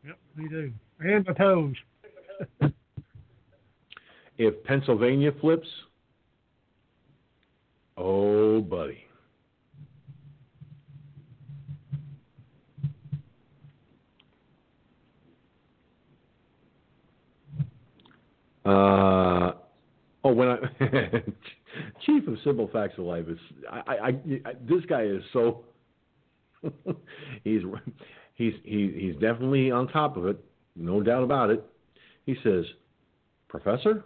[0.04, 0.72] yep, we do.
[1.00, 1.74] And my toes.
[4.38, 5.68] If Pennsylvania flips,
[7.96, 8.98] oh, buddy.
[18.64, 19.52] Uh,
[20.24, 20.56] oh, when I
[22.06, 23.38] chief of Simple Facts of Life is
[23.70, 24.08] I, I,
[24.44, 25.64] I this guy is so
[27.44, 27.62] he's
[28.34, 30.42] he's he, he's definitely on top of it,
[30.76, 31.64] no doubt about it.
[32.26, 32.64] He says,
[33.48, 34.04] Professor,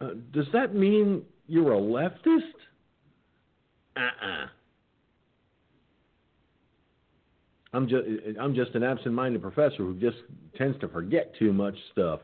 [0.00, 2.40] uh, does that mean you're a leftist?
[3.96, 4.46] Uh-uh.
[7.74, 8.04] I'm just
[8.38, 10.18] I'm just an absent-minded professor who just
[10.56, 12.20] tends to forget too much stuff.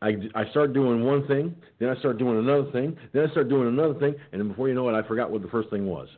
[0.00, 3.48] I, I start doing one thing, then I start doing another thing, then I start
[3.48, 5.86] doing another thing, and then before you know it, I forgot what the first thing
[5.86, 6.08] was.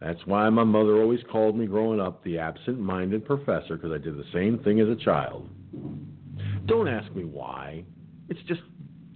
[0.00, 3.98] That's why my mother always called me growing up the absent minded professor because I
[3.98, 5.48] did the same thing as a child.
[6.66, 7.84] Don't ask me why.
[8.28, 8.60] It's just,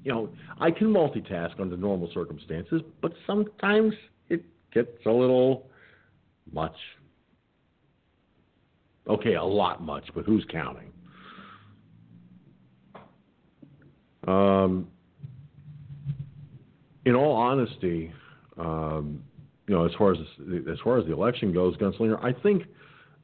[0.05, 3.93] you know, I can multitask under normal circumstances, but sometimes
[4.31, 4.43] it
[4.73, 5.69] gets a little
[6.51, 6.77] much.
[9.09, 10.93] Okay, a lot much, but who's counting?
[14.31, 14.89] Um,
[17.07, 18.13] in all honesty,
[18.59, 19.23] um,
[19.67, 20.19] you know, as far as
[20.71, 22.65] as far as the election goes, Gunslinger, I think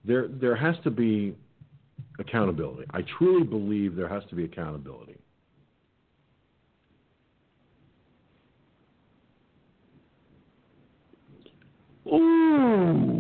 [0.05, 1.35] there there has to be
[2.19, 2.87] accountability.
[2.91, 5.17] I truly believe there has to be accountability.
[12.07, 13.16] Ooh.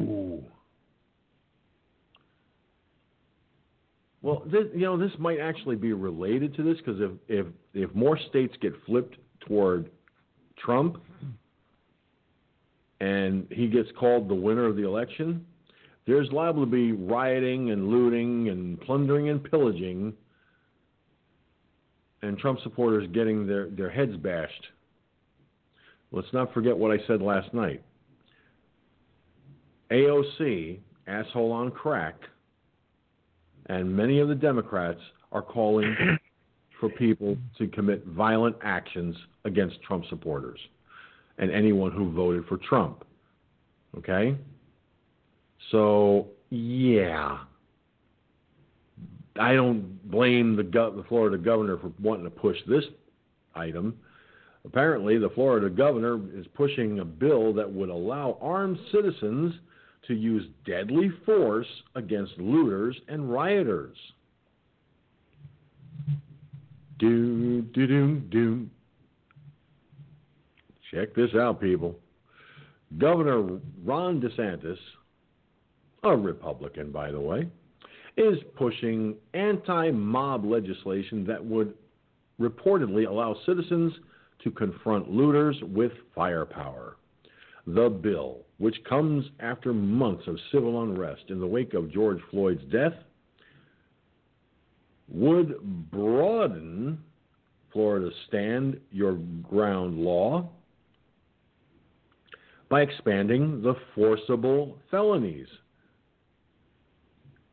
[4.26, 7.94] Well, this, you know, this might actually be related to this because if, if if
[7.94, 9.14] more states get flipped
[9.46, 9.88] toward
[10.58, 11.00] Trump,
[12.98, 15.46] and he gets called the winner of the election,
[16.08, 20.12] there's liable to be rioting and looting and plundering and pillaging,
[22.22, 24.66] and Trump supporters getting their, their heads bashed.
[26.10, 27.80] Let's not forget what I said last night.
[29.92, 32.16] AOC, asshole on crack,
[33.66, 35.00] and many of the Democrats
[35.32, 35.94] are calling
[36.80, 40.58] for people to commit violent actions against Trump supporters
[41.38, 43.04] and anyone who voted for Trump.
[43.96, 44.36] Okay?
[45.70, 47.38] So, yeah.
[49.38, 52.84] I don't blame the, the Florida governor for wanting to push this
[53.54, 53.98] item.
[54.64, 59.54] Apparently, the Florida governor is pushing a bill that would allow armed citizens
[60.08, 63.96] to use deadly force against looters and rioters.
[66.98, 68.66] Do, do, do, do.
[70.90, 71.96] Check this out, people.
[72.98, 74.78] Governor Ron DeSantis,
[76.04, 77.48] a Republican, by the way,
[78.16, 81.74] is pushing anti mob legislation that would
[82.40, 83.92] reportedly allow citizens
[84.44, 86.96] to confront looters with firepower.
[87.66, 92.64] The bill, which comes after months of civil unrest in the wake of George Floyd's
[92.70, 92.94] death,
[95.08, 96.98] would broaden
[97.72, 100.48] Florida's stand your ground law
[102.68, 105.48] by expanding the forcible felonies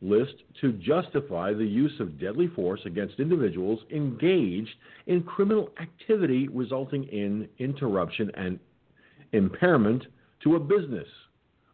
[0.01, 4.75] list to justify the use of deadly force against individuals engaged
[5.07, 8.59] in criminal activity resulting in interruption and
[9.33, 10.05] impairment
[10.43, 11.07] to a business,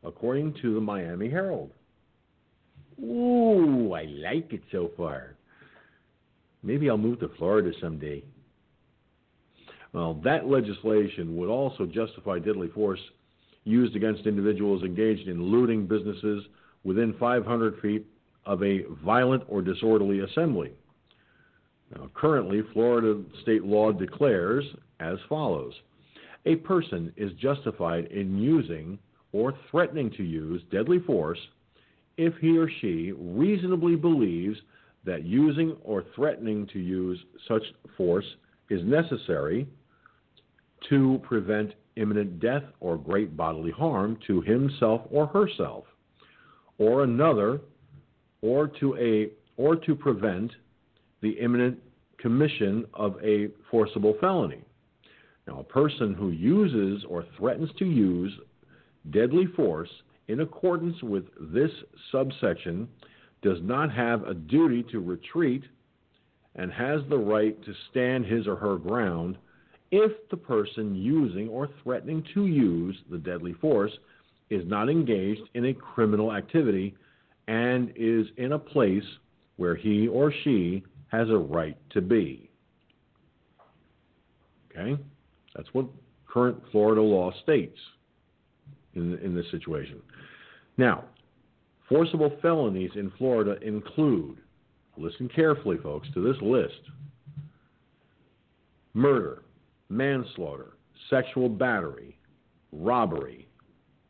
[0.04, 1.72] according to the Miami Herald.
[3.02, 5.36] Ooh, I like it so far.
[6.64, 8.24] Maybe I'll move to Florida someday.
[9.94, 13.00] Well, that legislation would also justify deadly force
[13.64, 16.44] used against individuals engaged in looting businesses
[16.84, 18.06] within 500 feet
[18.46, 20.72] of a violent or disorderly assembly.
[21.96, 24.66] Now, currently, Florida state law declares
[25.00, 25.74] as follows
[26.46, 28.98] A person is justified in using
[29.32, 31.40] or threatening to use deadly force
[32.18, 34.58] if he or she reasonably believes
[35.06, 37.64] that using or threatening to use such
[37.96, 38.26] force
[38.70, 39.68] is necessary
[40.90, 45.86] to prevent imminent death or great bodily harm to himself or herself,
[46.78, 47.60] or another
[48.42, 50.52] or to a or to prevent
[51.22, 51.78] the imminent
[52.18, 54.62] commission of a forcible felony.
[55.48, 58.34] Now, a person who uses or threatens to use
[59.12, 59.90] deadly force
[60.28, 61.72] in accordance with this
[62.12, 62.88] subsection
[63.42, 65.64] does not have a duty to retreat
[66.56, 69.38] and has the right to stand his or her ground
[69.92, 73.92] if the person using or threatening to use the deadly force
[74.50, 76.96] is not engaged in a criminal activity
[77.48, 79.04] and is in a place
[79.58, 82.50] where he or she has a right to be.
[84.70, 85.02] Okay?
[85.56, 85.86] That's what
[86.28, 87.78] current Florida law states
[88.94, 90.02] in, in this situation.
[90.78, 91.06] Now,
[91.88, 94.38] forcible felonies in Florida include,
[94.98, 96.82] listen carefully, folks, to this list
[98.94, 99.44] murder,
[99.90, 100.74] manslaughter,
[101.10, 102.18] sexual battery,
[102.72, 103.48] robbery,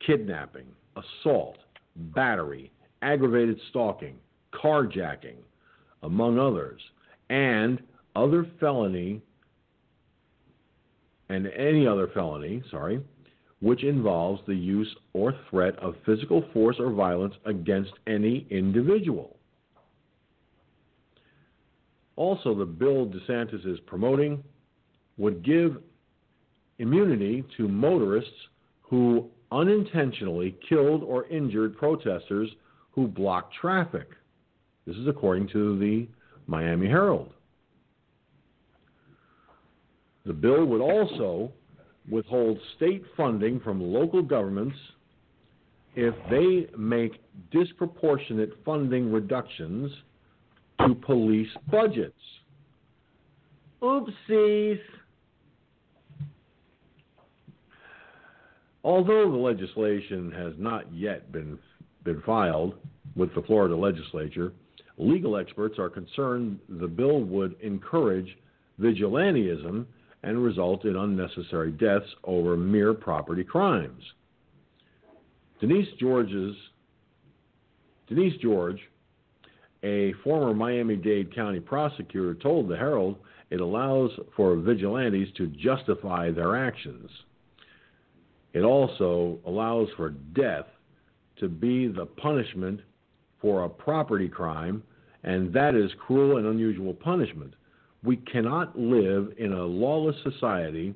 [0.06, 0.66] kidnapping,
[0.96, 1.58] assault,
[1.96, 2.72] battery,
[3.02, 4.16] aggravated stalking,
[4.54, 5.36] carjacking,
[6.04, 6.82] among others,
[7.30, 7.82] and
[8.16, 9.22] other felony
[11.30, 13.02] and any other felony, sorry,
[13.62, 19.38] which involves the use or threat of physical force or violence against any individual.
[22.16, 24.44] Also, the bill DeSantis is promoting
[25.18, 25.78] would give
[26.80, 28.32] immunity to motorists
[28.82, 32.50] who unintentionally killed or injured protesters
[32.92, 34.08] who blocked traffic.
[34.86, 36.08] This is according to the
[36.48, 37.34] Miami Herald.
[40.26, 41.52] The bill would also
[42.10, 44.76] withhold state funding from local governments
[45.96, 47.22] if they make
[47.52, 49.92] disproportionate funding reductions
[50.80, 52.14] to police budgets.
[53.82, 54.80] Oopsies.
[58.84, 61.60] Although the legislation has not yet been,
[62.04, 62.76] been filed
[63.16, 64.54] with the Florida legislature,
[64.98, 68.38] legal experts are concerned the bill would encourage
[68.80, 69.86] vigilantism
[70.24, 74.04] and result in unnecessary deaths over mere property crimes.
[75.60, 76.56] Denise George's
[78.08, 78.80] Denise George,
[79.84, 83.18] a former Miami-Dade County prosecutor, told the Herald
[83.52, 87.10] it allows for vigilantes to justify their actions.
[88.54, 90.66] It also allows for death
[91.40, 92.82] to be the punishment
[93.40, 94.82] for a property crime,
[95.24, 97.54] and that is cruel and unusual punishment.
[98.04, 100.94] We cannot live in a lawless society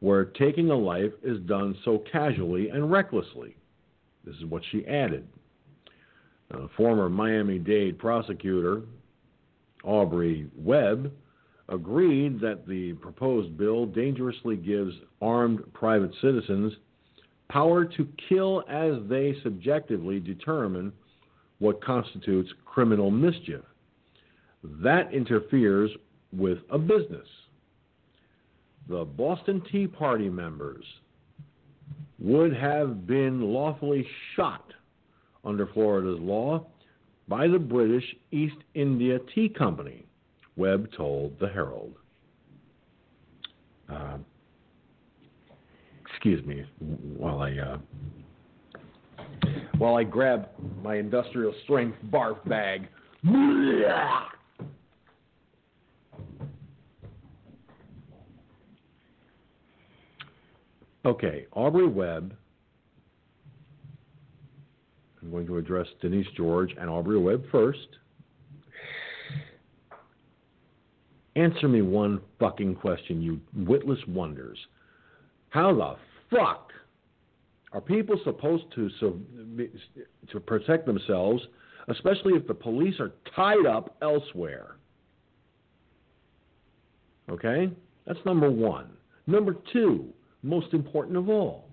[0.00, 3.56] where taking a life is done so casually and recklessly.
[4.24, 5.26] This is what she added.
[6.50, 8.82] A former Miami Dade prosecutor,
[9.82, 11.10] Aubrey Webb,
[11.68, 16.74] agreed that the proposed bill dangerously gives armed private citizens
[17.48, 20.92] power to kill as they subjectively determine
[21.58, 23.62] what constitutes criminal mischief.
[24.62, 25.90] that interferes
[26.36, 27.26] with a business.
[28.88, 30.84] The Boston Tea Party members
[32.18, 34.06] would have been lawfully
[34.36, 34.72] shot
[35.44, 36.66] under Florida's law
[37.28, 40.04] by the British East India Tea Company,
[40.56, 41.94] Webb told the Herald.
[43.88, 44.18] Uh,
[46.10, 46.64] excuse me
[47.18, 47.78] while I uh,
[49.78, 50.48] while I grab
[50.82, 52.88] my industrial strength barf bag.
[61.06, 62.34] Okay, Aubrey Webb.
[65.20, 67.88] I'm going to address Denise George and Aubrey Webb first.
[71.36, 74.58] Answer me one fucking question, you witless wonders.
[75.48, 75.96] How the
[76.36, 76.70] fuck
[77.72, 79.18] are people supposed to so,
[80.30, 81.42] to protect themselves,
[81.88, 84.76] especially if the police are tied up elsewhere?
[87.28, 87.70] Okay?
[88.06, 88.90] That's number one.
[89.26, 90.12] Number two,
[90.44, 91.68] most important of all,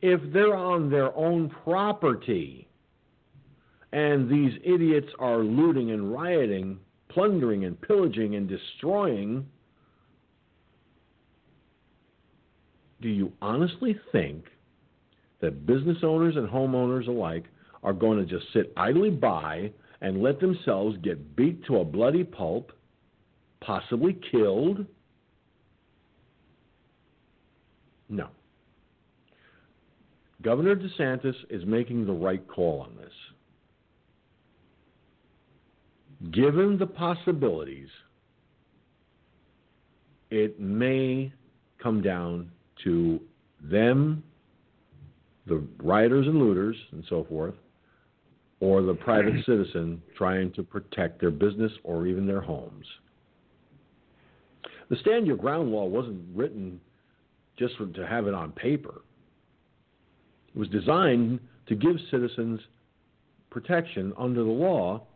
[0.00, 2.66] if they're on their own property
[3.92, 6.78] and these idiots are looting and rioting,
[7.08, 9.46] plundering and pillaging and destroying,
[13.00, 14.46] do you honestly think
[15.40, 17.44] that business owners and homeowners alike
[17.82, 19.70] are going to just sit idly by
[20.00, 22.72] and let themselves get beat to a bloody pulp,
[23.60, 24.86] possibly killed?
[28.08, 28.28] No.
[30.42, 33.12] Governor DeSantis is making the right call on this.
[36.32, 37.88] Given the possibilities,
[40.30, 41.32] it may
[41.80, 42.50] come down
[42.84, 43.20] to
[43.60, 44.22] them,
[45.46, 47.54] the rioters and looters and so forth,
[48.60, 52.86] or the private citizen trying to protect their business or even their homes.
[54.88, 56.80] The stand your ground law wasn't written
[57.62, 59.02] just to have it on paper.
[60.54, 62.60] It was designed to give citizens
[63.50, 65.06] protection under the law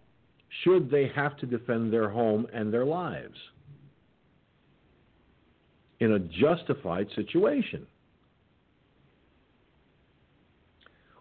[0.62, 3.36] should they have to defend their home and their lives
[5.98, 7.86] in a justified situation.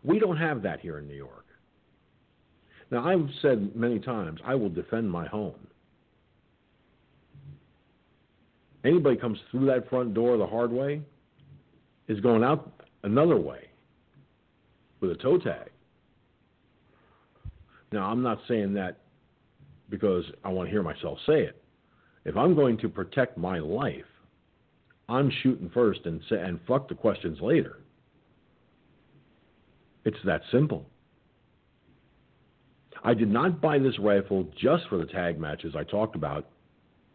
[0.03, 1.45] We don't have that here in New York.
[2.91, 5.55] Now, I've said many times, I will defend my home.
[8.83, 11.01] Anybody comes through that front door the hard way
[12.07, 12.71] is going out
[13.03, 13.69] another way
[14.99, 15.69] with a toe tag.
[17.91, 18.97] Now, I'm not saying that
[19.89, 21.61] because I want to hear myself say it.
[22.25, 24.03] If I'm going to protect my life,
[25.07, 27.79] I'm shooting first and say, and fuck the questions later.
[30.03, 30.85] It's that simple.
[33.03, 36.47] I did not buy this rifle just for the tag matches I talked about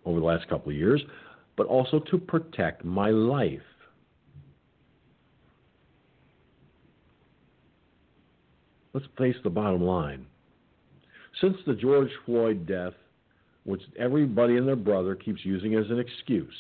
[0.04, 1.02] over the last couple of years,
[1.56, 3.60] but also to protect my life.
[8.92, 10.26] Let's face the bottom line.
[11.40, 12.94] Since the George Floyd death,
[13.64, 16.54] which everybody and their brother keeps using as an excuse,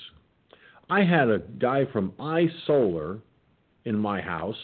[0.88, 3.20] I had a guy from iSolar
[3.84, 4.56] in my house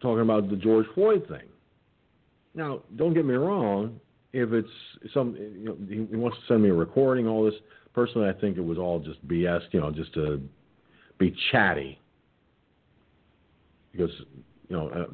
[0.00, 1.48] talking about the George Floyd thing.
[2.54, 3.98] Now, don't get me wrong.
[4.32, 4.68] If it's
[5.12, 7.54] some, you know, he wants to send me a recording, all this.
[7.94, 9.62] Personally, I think it was all just BS.
[9.70, 10.40] You know, just to
[11.18, 11.98] be chatty.
[13.96, 14.10] Because,
[14.68, 15.04] you know, uh,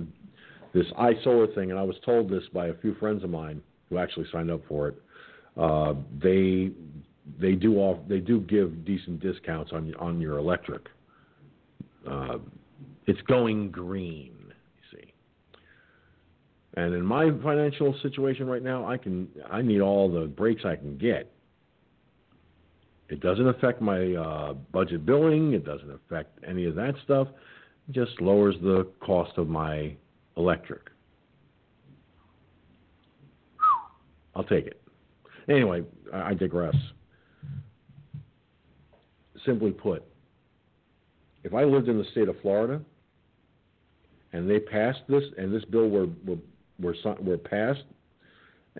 [0.72, 3.98] this iSolar thing, and I was told this by a few friends of mine who
[3.98, 5.02] actually signed up for it.
[5.56, 6.70] Uh, they
[7.38, 10.86] they do off they do give decent discounts on on your electric.
[12.08, 12.38] Uh,
[13.06, 15.12] it's going green, you see.
[16.74, 20.76] And in my financial situation right now, I can I need all the breaks I
[20.76, 21.32] can get.
[23.08, 25.52] It doesn't affect my uh, budget billing.
[25.52, 27.26] It doesn't affect any of that stuff.
[27.90, 29.94] Just lowers the cost of my
[30.36, 30.82] electric.
[34.34, 34.80] I'll take it.
[35.48, 35.82] Anyway,
[36.12, 36.76] I digress.
[39.44, 40.04] Simply put,
[41.44, 42.80] if I lived in the state of Florida
[44.32, 46.36] and they passed this and this bill were were
[46.80, 47.84] were, were passed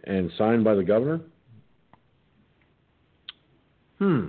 [0.04, 1.20] and signed by the governor,
[3.98, 4.28] hmm.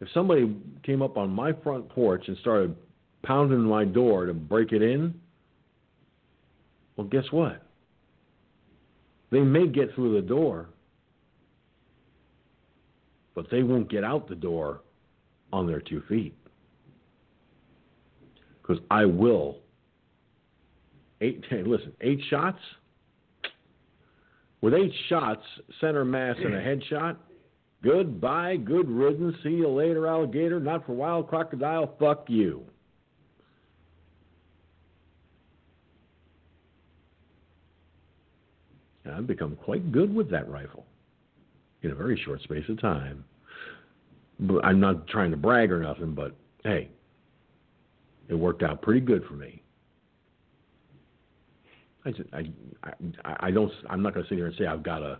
[0.00, 2.74] If somebody came up on my front porch and started
[3.22, 5.14] pounding my door to break it in,
[6.96, 7.62] well, guess what?
[9.30, 10.68] They may get through the door,
[13.34, 14.80] but they won't get out the door
[15.52, 16.34] on their two feet.
[18.62, 19.58] Because I will
[21.20, 21.44] Eight.
[21.50, 22.58] Listen, eight shots.
[24.60, 25.42] With eight shots,
[25.80, 27.16] center mass and a headshot.
[27.82, 29.36] Goodbye, good riddance.
[29.42, 30.60] See you later, alligator.
[30.60, 31.94] Not for wild crocodile.
[31.98, 32.62] Fuck you.
[39.10, 40.86] I've become quite good with that rifle
[41.82, 43.24] in a very short space of time.
[44.38, 46.34] But I'm not trying to brag or nothing, but
[46.64, 46.88] hey,
[48.28, 49.62] it worked out pretty good for me.
[52.04, 52.44] I, I,
[53.24, 53.70] I, I don't.
[53.90, 55.18] I'm not going to sit here and say I've got a,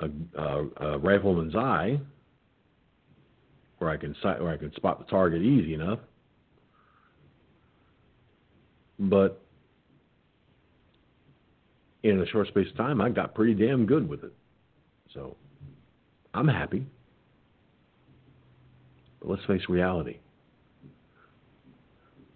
[0.00, 0.08] a,
[0.40, 2.00] a, a rifleman's eye,
[3.78, 5.98] where I can sight, where I can spot the target easy enough.
[8.98, 9.40] But
[12.02, 14.32] in a short space of time, I got pretty damn good with it.
[15.14, 15.36] So
[16.34, 16.86] I'm happy.
[19.20, 20.18] But let's face reality.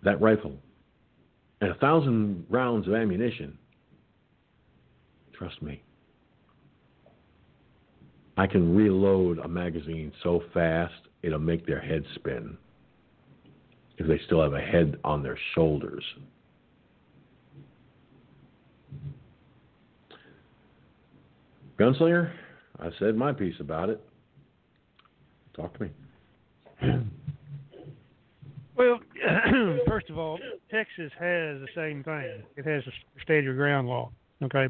[0.03, 0.57] That rifle
[1.61, 3.57] and a thousand rounds of ammunition,
[5.33, 5.83] trust me,
[8.37, 12.57] I can reload a magazine so fast it'll make their head spin
[13.97, 16.05] if they still have a head on their shoulders.
[21.79, 22.33] Gunslinger,
[22.81, 24.01] I said my piece about it.
[25.57, 25.91] Talk to me.
[28.77, 28.99] Well,
[29.87, 30.39] first of all,
[30.71, 32.43] Texas has the same thing.
[32.57, 34.11] It has a stand your ground law.
[34.43, 34.67] Okay,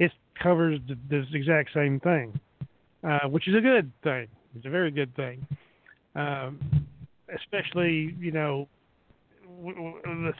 [0.00, 0.10] it
[0.42, 2.38] covers the, the exact same thing,
[3.04, 4.28] uh, which is a good thing.
[4.56, 5.46] It's a very good thing,
[6.14, 6.60] um,
[7.34, 8.68] especially you know
[9.58, 10.32] w- w- the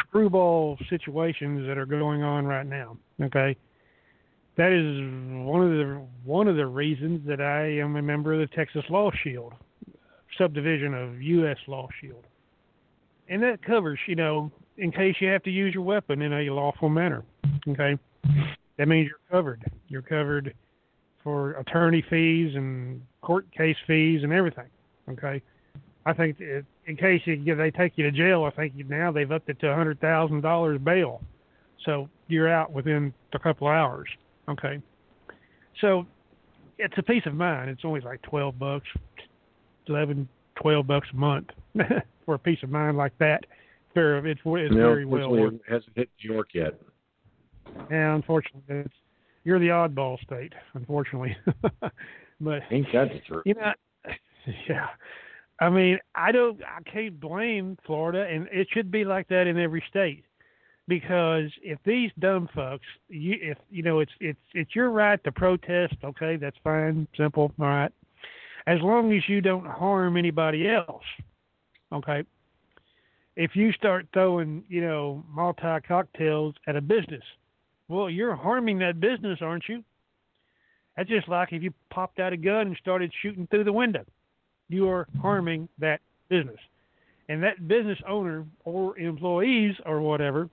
[0.00, 2.96] screwball situations that are going on right now.
[3.22, 3.56] Okay,
[4.56, 8.40] that is one of the one of the reasons that I am a member of
[8.40, 9.54] the Texas Law Shield
[10.38, 11.58] subdivision of U.S.
[11.66, 12.24] Law Shield,
[13.28, 16.50] and that covers you know in case you have to use your weapon in a
[16.50, 17.22] lawful manner.
[17.68, 17.98] Okay,
[18.78, 19.62] that means you're covered.
[19.88, 20.54] You're covered
[21.22, 24.68] for attorney fees and court case fees and everything.
[25.08, 25.42] Okay,
[26.06, 29.30] I think it, in case you, they take you to jail, I think now they've
[29.30, 31.22] upped it to a hundred thousand dollars bail,
[31.84, 34.08] so you're out within a couple of hours.
[34.48, 34.80] Okay,
[35.80, 36.06] so
[36.78, 37.70] it's a peace of mind.
[37.70, 38.88] It's only like twelve bucks,
[39.88, 40.28] eleven,
[40.60, 41.48] twelve bucks a month
[42.24, 43.44] for a peace of mind like that.
[43.94, 45.34] Fair, it's, it's no, very well.
[45.34, 46.80] It hasn't hit New York yet.
[47.90, 48.94] Yeah, unfortunately, it's,
[49.44, 51.36] you're the oddball state, unfortunately.
[52.40, 53.42] but ain't that the truth?
[53.46, 53.72] You know,
[54.68, 54.88] yeah.
[55.60, 59.58] I mean, I don't, I can't blame Florida, and it should be like that in
[59.58, 60.24] every state,
[60.88, 65.32] because if these dumb fucks, you, if you know, it's it's it's your right to
[65.32, 65.96] protest.
[66.02, 67.92] Okay, that's fine, simple, all right
[68.66, 71.02] as long as you don't harm anybody else.
[71.92, 72.22] Okay.
[73.36, 77.22] If you start throwing, you know, multi cocktails at a business,
[77.90, 79.82] well, you're harming that business, aren't you?
[80.96, 84.04] That's just like if you popped out a gun and started shooting through the window.
[84.68, 86.58] You are harming that business.
[87.28, 90.48] And that business owner or employees or whatever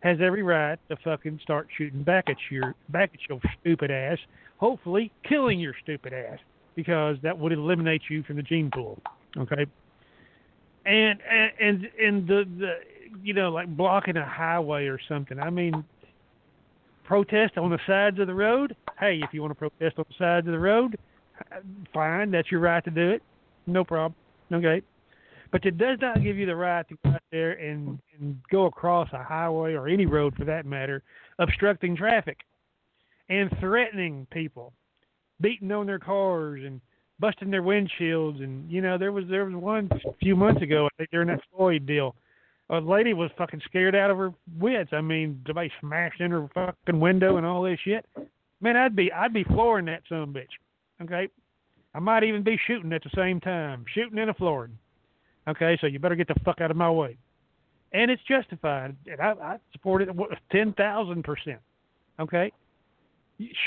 [0.00, 4.18] has every right to fucking start shooting back at your back at your stupid ass,
[4.56, 6.38] hopefully killing your stupid ass
[6.74, 8.98] because that would eliminate you from the gene pool.
[9.36, 9.66] Okay.
[10.84, 11.20] And
[11.60, 12.74] and and, the the
[13.22, 15.38] you know like blocking a highway or something.
[15.38, 15.84] I mean,
[17.04, 18.76] protest on the sides of the road.
[18.98, 20.96] Hey, if you want to protest on the sides of the road,
[21.92, 23.22] fine, that's your right to do it.
[23.66, 24.14] No problem.
[24.52, 24.82] Okay.
[25.50, 28.66] But it does not give you the right to go out there and, and go
[28.66, 31.02] across a highway or any road for that matter,
[31.38, 32.38] obstructing traffic
[33.28, 34.72] and threatening people
[35.40, 36.80] beating on their cars and
[37.18, 40.86] busting their windshields and you know there was there was one a few months ago
[40.86, 42.14] I think during that Floyd deal
[42.72, 44.90] a lady was fucking scared out of her wits.
[44.92, 48.06] I mean somebody smashed in her fucking window and all this shit.
[48.60, 50.46] Man I'd be I'd be flooring that some bitch
[51.02, 51.28] okay?
[51.94, 54.78] I might even be shooting at the same time shooting and a flooring
[55.46, 55.76] okay?
[55.80, 57.18] So you better get the fuck out of my way.
[57.92, 60.08] And it's justified and I, I support it
[60.50, 61.60] ten thousand percent
[62.18, 62.50] okay?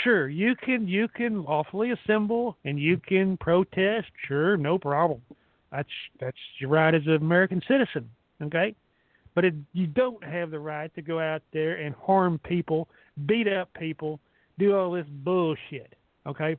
[0.04, 5.22] Sure you can you can lawfully assemble and you can protest sure no problem.
[5.72, 8.10] That's that's your right as an american citizen
[8.42, 8.74] okay
[9.36, 12.88] but it, you don't have the right to go out there and harm people
[13.28, 14.20] beat up people
[14.58, 15.94] do all this bullshit
[16.26, 16.56] okay?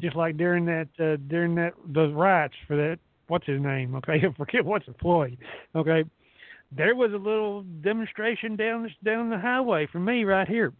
[0.00, 2.98] Just like during that uh, during that those riots for that
[3.28, 4.14] what's his name okay?
[4.26, 5.38] I forget what's Floyd
[5.74, 6.04] okay?
[6.74, 10.72] There was a little demonstration down this down the highway from me right here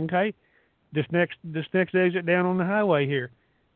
[0.00, 0.34] okay?
[0.92, 3.30] This next this next exit down on the highway here.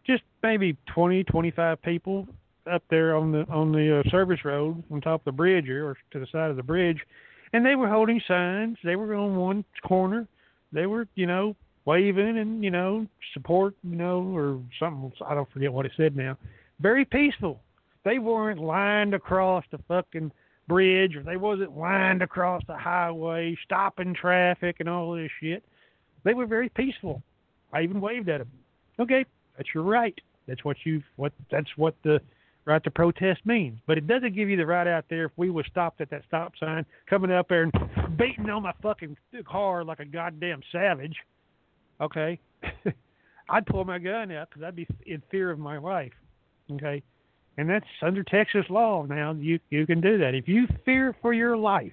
[0.07, 2.27] Just maybe 20, 25 people
[2.69, 5.97] up there on the on the uh, service road on top of the bridge or
[6.13, 6.99] to the side of the bridge,
[7.53, 8.77] and they were holding signs.
[8.85, 10.27] They were on one corner.
[10.73, 15.13] They were, you know, waving and you know support, you know, or something.
[15.27, 16.37] I don't forget what it said now.
[16.81, 17.61] Very peaceful.
[18.05, 20.31] They weren't lined across the fucking
[20.69, 25.65] bridge, or they wasn't lined across the highway, stopping traffic and all this shit.
[26.25, 27.23] They were very peaceful.
[27.73, 28.51] I even waved at them.
[29.01, 29.25] Okay,
[29.57, 30.19] that's your right.
[30.47, 32.21] That's what you what that's what the
[32.69, 33.81] right to protest means.
[33.87, 36.23] But it doesn't give you the right out there if we were stopped at that
[36.29, 37.73] stop sign, coming up there and
[38.17, 39.17] beating on my fucking
[39.51, 41.17] car like a goddamn savage.
[42.01, 42.39] Okay,
[43.49, 46.13] I'd pull my gun out because I'd be in fear of my life.
[46.71, 47.03] Okay,
[47.57, 49.33] and that's under Texas law now.
[49.33, 51.93] You you can do that if you fear for your life,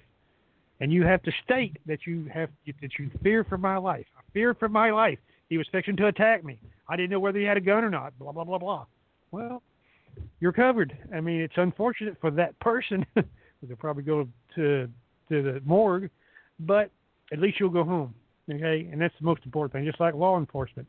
[0.81, 2.49] and you have to state that you have
[2.81, 4.06] that you fear for my life.
[4.18, 5.18] I fear for my life.
[5.49, 6.60] He was fixing to attack me.
[6.89, 8.18] I didn't know whether he had a gun or not.
[8.19, 8.85] Blah blah blah blah.
[9.31, 9.64] Well,
[10.40, 10.98] you're covered.
[11.14, 13.06] I mean, it's unfortunate for that person.
[13.16, 14.90] They'll probably go to
[15.30, 16.10] to the morgue,
[16.60, 16.92] but
[17.32, 18.14] at least you'll go home.
[18.52, 19.86] Okay, and that's the most important thing.
[19.86, 20.88] Just like law enforcement,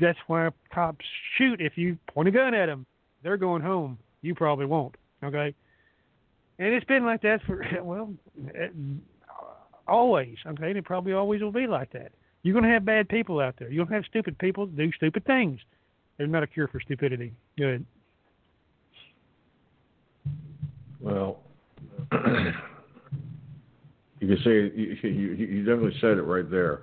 [0.00, 1.04] that's why cops
[1.36, 2.86] shoot if you point a gun at them.
[3.22, 3.98] They're going home.
[4.22, 4.94] You probably won't.
[5.22, 5.54] Okay,
[6.58, 8.12] and it's been like that for well,
[8.54, 8.68] eh,
[9.86, 10.36] always.
[10.46, 12.12] Okay, and it probably always will be like that.
[12.42, 13.70] You're going to have bad people out there.
[13.70, 15.60] You're going to have stupid people do stupid things.
[16.18, 17.32] There's not a cure for stupidity.
[17.56, 17.84] Good.
[21.04, 21.38] Well,
[22.10, 22.58] you
[24.20, 26.80] can say you, you, you definitely said it right there.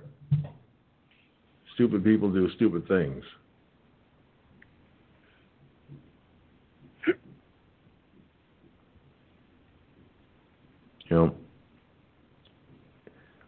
[1.74, 3.24] Stupid people do stupid things.
[11.10, 11.34] You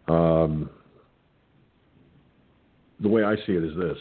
[0.08, 0.68] know, um,
[2.98, 3.98] the way I see it is this.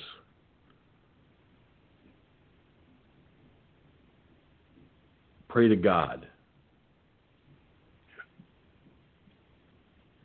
[5.49, 6.27] Pray to God.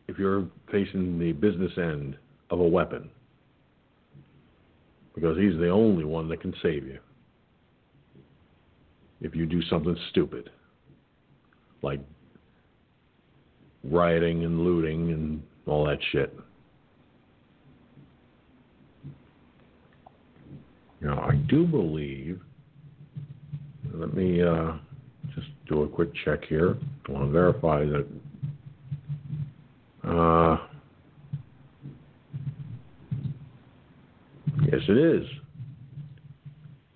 [0.08, 2.16] If you're facing the business end
[2.50, 3.10] of a weapon,
[5.14, 6.98] because He's the only one that can save you.
[9.20, 10.50] If you do something stupid,
[11.82, 12.00] like
[13.84, 16.34] rioting and looting and all that shit.
[21.00, 22.40] Now, I do believe,
[23.94, 24.72] let me uh,
[25.34, 26.76] just do a quick check here.
[27.08, 28.06] I want to verify that.
[30.08, 30.56] Uh,
[34.62, 35.26] yes, it is.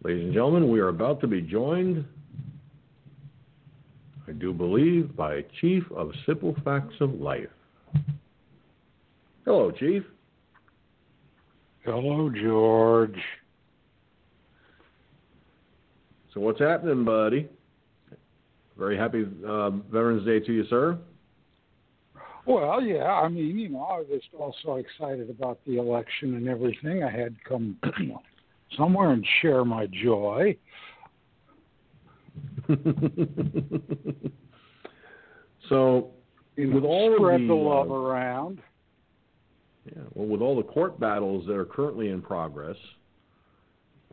[0.02, 2.06] Ladies and gentlemen, we are about to be joined,
[4.26, 7.50] I do believe, by Chief of Simple Facts of Life.
[9.44, 10.02] Hello, Chief.
[11.84, 13.18] Hello, George.
[16.32, 17.46] So what's happening, buddy?
[18.78, 20.98] Very happy uh, Veterans Day to you, sir.
[22.44, 23.04] Well, yeah.
[23.04, 27.04] I mean, you know, I was also excited about the election and everything.
[27.04, 27.78] I had to come
[28.76, 30.56] somewhere and share my joy.
[35.68, 36.10] so,
[36.56, 38.60] you know, with all spread the, the love uh, around.
[39.86, 42.76] Yeah, well, with all the court battles that are currently in progress,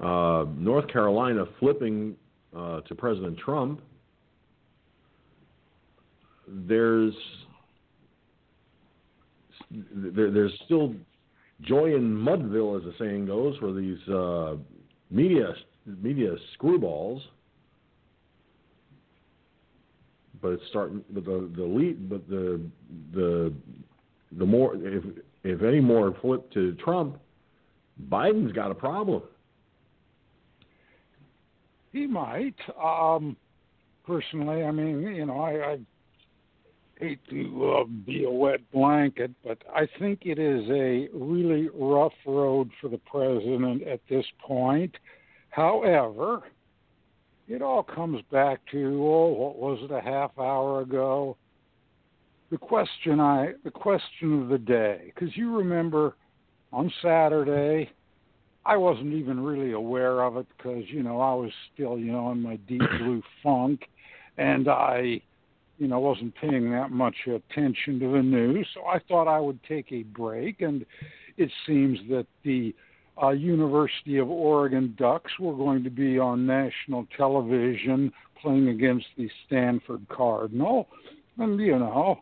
[0.01, 2.15] uh, North Carolina flipping
[2.56, 3.81] uh, to President Trump,
[6.47, 7.14] there's
[9.72, 10.94] there, there's still
[11.62, 14.56] joy in Mudville, as the saying goes, for these uh,
[15.12, 15.54] media
[15.86, 17.22] media screwballs.
[20.41, 21.04] But it's starting.
[21.10, 22.10] But the the lead.
[22.10, 22.62] But the
[23.14, 23.54] the
[24.38, 25.04] the more if
[25.44, 27.18] if any more flip to Trump,
[28.10, 29.22] Biden's got a problem.
[31.91, 32.56] He might.
[32.82, 33.36] Um,
[34.06, 35.80] personally, I mean, you know, I, I
[36.99, 42.13] hate to uh, be a wet blanket, but I think it is a really rough
[42.26, 44.95] road for the president at this point.
[45.49, 46.43] However,
[47.47, 51.38] it all comes back to oh, what was it a half hour ago?
[52.51, 56.15] The question I, the question of the day, because you remember
[56.73, 57.91] on Saturday
[58.65, 62.31] I wasn't even really aware of it because you know I was still you know
[62.31, 63.81] in my deep blue funk,
[64.38, 65.21] and I,
[65.80, 68.68] you know, wasn't paying that much attention to the news.
[68.73, 70.85] So I thought I would take a break, and
[71.38, 72.76] it seems that the
[73.22, 78.11] uh, University of Oregon Ducks were going to be on national television
[78.41, 80.88] playing against the Stanford Cardinal,
[81.38, 82.19] and you know,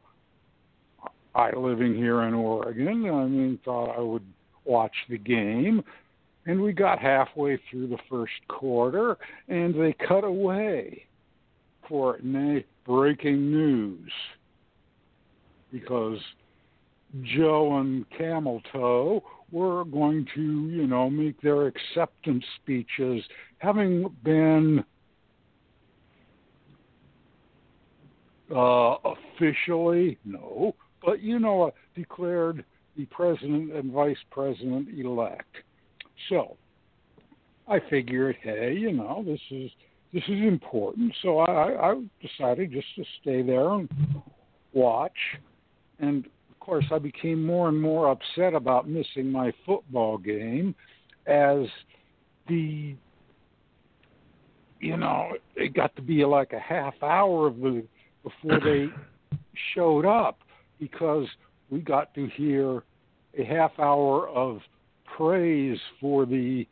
[1.33, 4.25] I living here in Oregon, I mean, thought I would
[4.65, 5.83] watch the game.
[6.45, 9.17] And we got halfway through the first quarter,
[9.49, 11.06] and they cut away
[11.87, 12.19] for
[12.85, 14.11] breaking news.
[15.71, 16.19] because
[17.23, 23.23] Joe and Camel Toe were going to, you know, make their acceptance speeches,
[23.59, 24.83] having been
[28.53, 32.63] uh, officially no, but you know, uh, declared
[32.97, 35.55] the president and vice president elect.
[36.29, 36.57] So
[37.67, 39.69] I figured, hey, you know, this is
[40.13, 41.13] this is important.
[41.21, 43.89] So I, I decided just to stay there and
[44.73, 45.17] watch.
[45.99, 50.75] And of course, I became more and more upset about missing my football game
[51.25, 51.65] as
[52.47, 52.95] the
[54.79, 57.83] you know it got to be like a half hour of the
[58.23, 58.87] before they
[59.75, 60.39] showed up
[60.79, 61.25] because
[61.69, 62.83] we got to hear
[63.37, 64.59] a half hour of
[65.17, 66.65] praise for the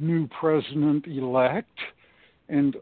[0.00, 1.78] new president elect
[2.48, 2.76] and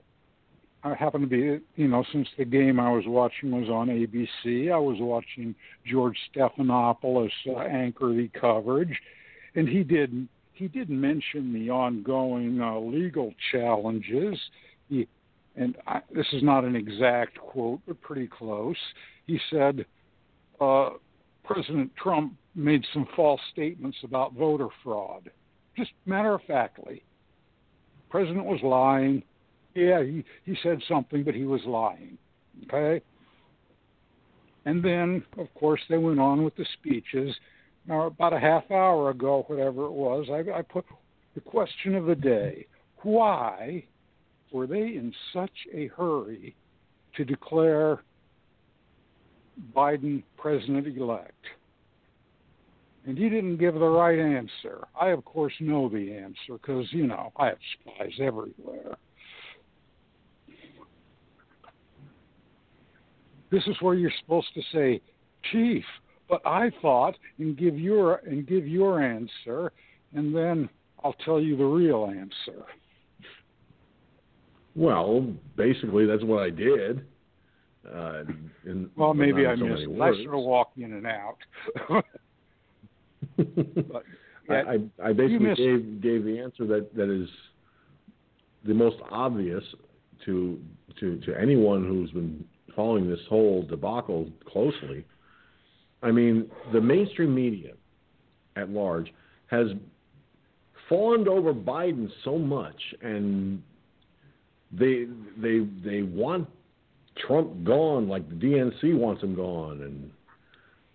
[0.85, 4.73] I happened to be, you know, since the game I was watching was on ABC,
[4.73, 5.55] I was watching
[5.85, 8.97] George Stephanopoulos uh, anchor the coverage,
[9.55, 14.39] and he did he did mention the ongoing uh, legal challenges.
[14.89, 15.07] He,
[15.57, 18.77] and I, this is not an exact quote, but pretty close.
[19.27, 19.85] He said
[20.61, 20.91] uh,
[21.45, 25.31] President Trump made some false statements about voter fraud,
[25.77, 27.03] just matter of factly.
[28.11, 29.23] President was lying.
[29.75, 32.19] Yeah, he, he said something, but he was lying.
[32.65, 33.03] Okay?
[34.65, 37.35] And then, of course, they went on with the speeches.
[37.87, 40.85] Now, about a half hour ago, whatever it was, I, I put
[41.35, 42.67] the question of the day
[43.03, 43.85] why
[44.53, 46.55] were they in such a hurry
[47.17, 48.03] to declare
[49.75, 51.33] Biden president elect?
[53.09, 54.87] And you didn't give the right answer.
[55.01, 58.99] I, of course, know the answer because, you know, I have spies everywhere.
[63.51, 65.01] This is where you're supposed to say,
[65.51, 65.85] Chief,
[66.29, 69.73] but I thought, and give your and give your answer,
[70.15, 70.69] and then
[71.03, 72.63] I'll tell you the real answer.
[74.77, 77.07] Well, basically, that's what I did.
[77.91, 78.25] Uh,
[78.67, 79.87] in, well, maybe I so missed.
[79.99, 81.39] I sort of walk in and out.
[83.39, 84.03] but,
[84.51, 84.79] I, I,
[85.11, 87.29] I basically gave gave the answer that, that is
[88.65, 89.63] the most obvious
[90.25, 90.61] to
[91.01, 92.45] to to anyone who's been
[92.75, 95.05] following this whole debacle closely.
[96.03, 97.73] I mean, the mainstream media
[98.57, 99.13] at large
[99.49, 99.69] has
[100.89, 103.63] fawned over Biden so much, and
[104.73, 105.07] they
[105.37, 106.49] they they want
[107.27, 110.11] Trump gone, like the DNC wants him gone, and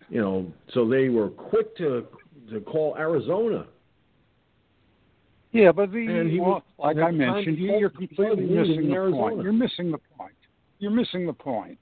[0.09, 2.07] you know, so they were quick to
[2.51, 3.65] to call Arizona.
[5.51, 8.93] Yeah, but the And he well, was- like I mentioned, you, you're completely missing the
[8.93, 9.21] Arizona.
[9.21, 9.43] point.
[9.43, 10.33] You're missing the point.
[10.79, 11.77] You're missing the point.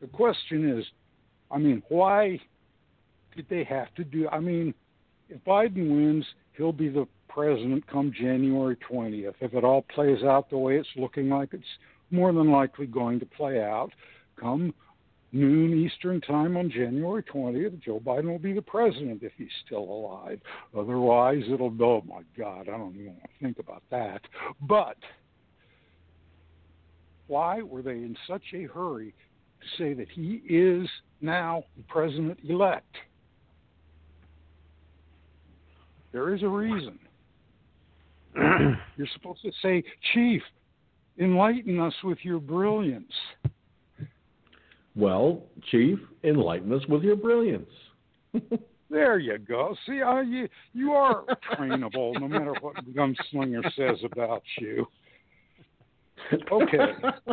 [0.00, 0.84] The question is,
[1.50, 2.40] I mean, why
[3.36, 4.28] did they have to do?
[4.28, 4.74] I mean,
[5.28, 6.24] if Biden wins,
[6.56, 9.34] he'll be the president come January 20th.
[9.40, 11.64] If it all plays out the way it's looking like it's
[12.10, 13.90] more than likely going to play out,
[14.38, 14.74] come
[15.32, 19.82] noon Eastern time on January 20th, Joe Biden will be the president if he's still
[19.82, 20.40] alive.
[20.76, 24.20] Otherwise, it'll be, oh my God, I don't even want to think about that.
[24.60, 24.96] But
[27.26, 29.14] why were they in such a hurry
[29.60, 30.88] to say that he is
[31.20, 32.94] now the president elect?
[36.12, 36.98] There is a reason.
[38.36, 39.82] You're supposed to say,
[40.12, 40.42] Chief,
[41.18, 43.12] enlighten us with your brilliance.
[44.94, 47.70] Well, Chief, enlighten us with your brilliance.
[48.92, 49.74] There you go.
[49.86, 54.86] See, uh, you you are trainable, no matter what Gunslinger says about you.
[56.52, 56.92] Okay.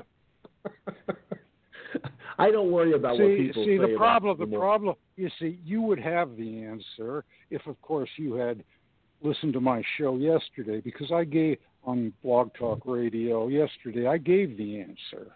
[2.40, 4.38] I don't worry about see, what people see say the problem.
[4.40, 4.96] The problem.
[5.18, 8.64] You see, you would have the answer if, of course, you had
[9.22, 14.08] listened to my show yesterday, because I gave on Blog Talk Radio yesterday.
[14.08, 15.34] I gave the answer,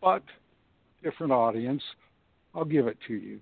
[0.00, 0.22] but
[1.02, 1.82] different audience.
[2.54, 3.40] I'll give it to you.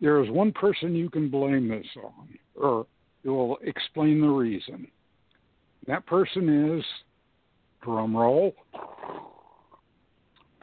[0.00, 2.86] There is one person you can blame this on, or
[3.24, 4.86] it will explain the reason.
[5.86, 6.84] That person is,
[7.82, 8.54] drum roll,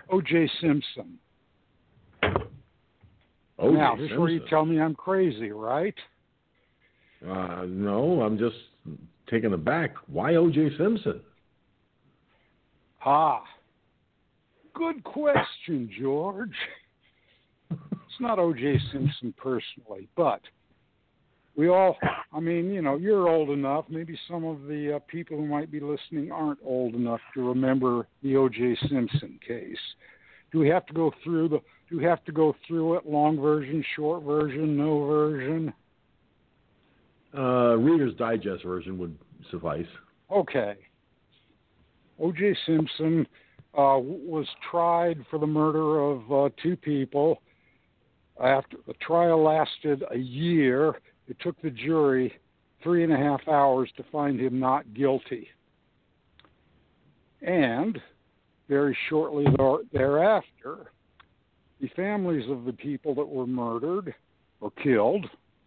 [0.10, 0.50] O.J.
[0.60, 1.18] Simpson.
[3.60, 3.78] O.J.
[3.78, 5.96] now, this is where you tell me I'm crazy, right?
[7.28, 8.56] Uh, no, I'm just
[9.30, 9.94] taken aback.
[10.08, 10.72] Why O.J.
[10.78, 11.22] Simpson?
[13.06, 13.44] Ah,
[14.74, 16.56] good question, George.
[17.72, 18.80] it's not O.J.
[18.92, 20.42] Simpson personally, but
[21.56, 21.98] we all,
[22.34, 23.86] I mean, you know, you're old enough.
[23.90, 28.08] Maybe some of the uh, people who might be listening aren't old enough to remember
[28.24, 28.78] the O.J.
[28.90, 29.78] Simpson case.
[30.52, 31.60] Do we have to go through the?
[31.90, 33.06] Do we have to go through it?
[33.06, 35.74] Long version, short version, no version?
[37.38, 39.18] Uh, Reader's Digest version would
[39.50, 39.86] suffice.
[40.30, 40.76] Okay.
[42.20, 42.56] O.J.
[42.66, 43.26] Simpson
[43.78, 47.42] uh, was tried for the murder of uh, two people.
[48.42, 52.34] After the trial lasted a year, it took the jury
[52.84, 55.48] three and a half hours to find him not guilty.
[57.42, 58.00] And
[58.68, 59.46] very shortly
[59.92, 60.92] thereafter,
[61.80, 64.14] the families of the people that were murdered
[64.60, 65.26] or killed,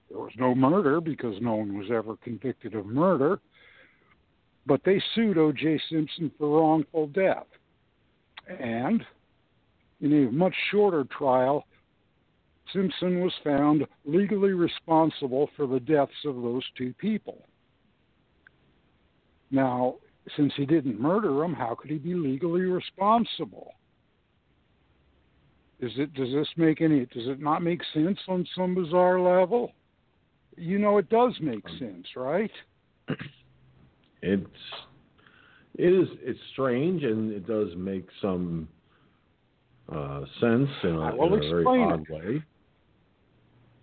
[0.08, 3.40] there was no murder because no one was ever convicted of murder,
[4.66, 5.80] but they sued O.J.
[5.90, 7.46] Simpson for wrongful death.
[8.48, 9.04] And
[10.00, 11.66] in a much shorter trial,
[12.72, 17.46] Simpson was found legally responsible for the deaths of those two people.
[19.50, 19.96] Now,
[20.36, 23.74] since he didn't murder them, how could he be legally responsible?
[25.80, 29.72] Is it does this make any does it not make sense on some bizarre level?
[30.56, 32.50] You know it does make um, sense, right?
[34.26, 34.46] It's
[35.76, 38.68] it is it's strange and it does make some
[39.92, 42.10] uh, sense in a, in a very odd it.
[42.10, 42.42] way.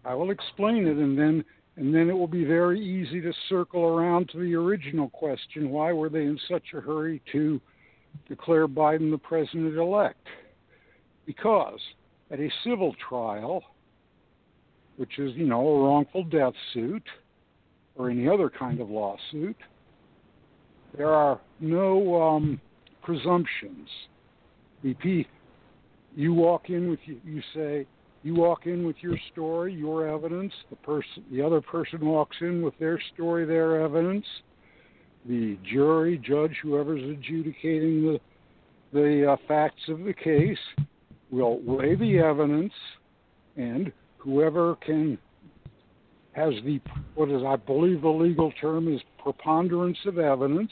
[0.03, 1.43] I will explain it, and then
[1.77, 5.91] and then it will be very easy to circle around to the original question: Why
[5.91, 7.61] were they in such a hurry to
[8.27, 10.27] declare Biden the president-elect?
[11.25, 11.79] Because
[12.31, 13.63] at a civil trial,
[14.97, 17.03] which is you know a wrongful death suit
[17.95, 19.57] or any other kind of lawsuit,
[20.97, 22.61] there are no um,
[23.01, 23.87] presumptions.
[24.83, 25.25] BP,
[26.15, 27.85] you walk in with you, you say
[28.23, 30.53] you walk in with your story, your evidence.
[30.69, 34.25] The person, the other person walks in with their story, their evidence.
[35.27, 38.19] The jury, judge, whoever's adjudicating the
[38.93, 40.57] the uh, facts of the case,
[41.31, 42.73] will weigh the evidence,
[43.55, 45.17] and whoever can
[46.33, 46.79] has the
[47.15, 50.71] what is I believe the legal term is preponderance of evidence,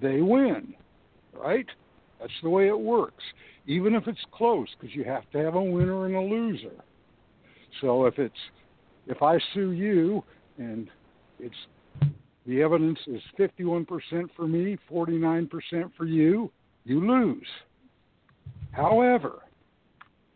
[0.00, 0.74] they win.
[1.32, 1.66] Right?
[2.20, 3.24] That's the way it works
[3.66, 6.84] even if it's close, because you have to have a winner and a loser.
[7.80, 8.34] So if it's
[9.06, 10.22] if I sue you
[10.58, 10.88] and
[11.38, 11.54] it's
[12.46, 13.86] the evidence is 51%
[14.34, 15.48] for me, 49%
[15.96, 16.50] for you,
[16.84, 17.46] you lose.
[18.72, 19.42] However,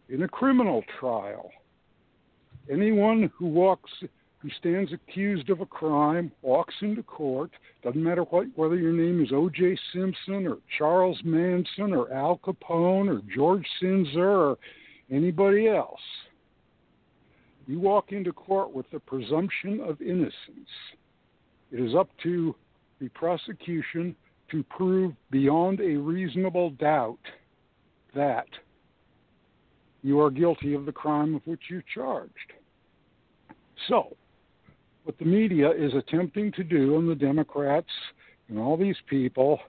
[0.09, 1.51] in a criminal trial,
[2.70, 3.90] anyone who walks
[4.47, 7.51] who stands accused of a crime walks into court.
[7.82, 9.77] Doesn't matter what, whether your name is O.J.
[9.93, 14.59] Simpson or Charles Manson or Al Capone or George Sinzer or
[15.10, 16.01] anybody else.
[17.66, 20.70] You walk into court with the presumption of innocence.
[21.73, 22.55] It is up to
[23.01, 24.14] the prosecution
[24.52, 27.18] to prove beyond a reasonable doubt
[28.14, 28.47] that
[30.02, 32.52] you are guilty of the crime of which you're charged.
[33.89, 34.16] So,
[35.06, 37.86] what the media is attempting to do, and the Democrats
[38.48, 39.60] and all these people,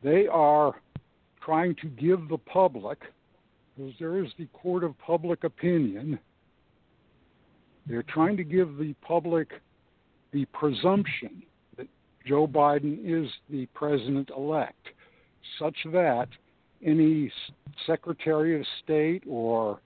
[0.00, 0.80] they are
[1.44, 3.00] trying to give the public,
[3.76, 6.20] because there is the court of public opinion,
[7.88, 9.48] they're trying to give the public
[10.32, 11.42] the presumption
[11.76, 11.88] that
[12.24, 14.86] Joe Biden is the president elect,
[15.58, 16.28] such that
[16.84, 17.32] any
[17.88, 19.80] Secretary of State or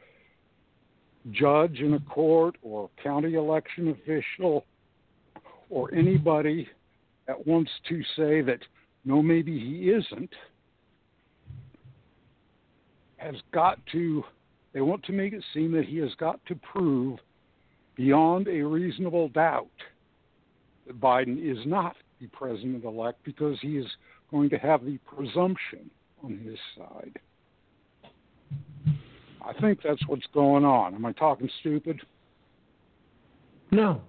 [1.30, 4.64] judge in a court or county election official
[5.70, 6.68] or anybody
[7.26, 8.58] that wants to say that
[9.04, 10.30] no, maybe he isn't,
[13.16, 14.24] has got to,
[14.72, 17.18] they want to make it seem that he has got to prove
[17.96, 19.66] beyond a reasonable doubt
[20.86, 23.86] that Biden is not the president elect because he is
[24.30, 25.90] going to have the presumption
[26.22, 27.18] on his side.
[29.44, 30.94] I think that's what's going on.
[30.94, 32.00] Am I talking stupid?
[33.70, 34.00] No,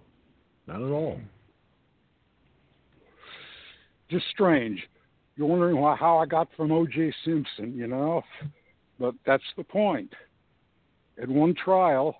[0.67, 1.19] not at all.
[4.09, 4.87] Just strange.
[5.35, 7.13] You're wondering why, how I got from O.J.
[7.25, 8.21] Simpson, you know?
[8.99, 10.13] But that's the point.
[11.19, 12.17] At one trial,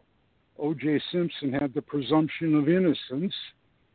[0.58, 1.00] O.J.
[1.12, 3.34] Simpson had the presumption of innocence,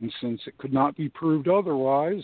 [0.00, 2.22] and since it could not be proved otherwise,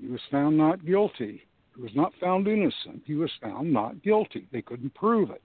[0.00, 1.42] he was found not guilty.
[1.74, 3.02] He was not found innocent.
[3.04, 4.46] He was found not guilty.
[4.52, 5.42] They couldn't prove it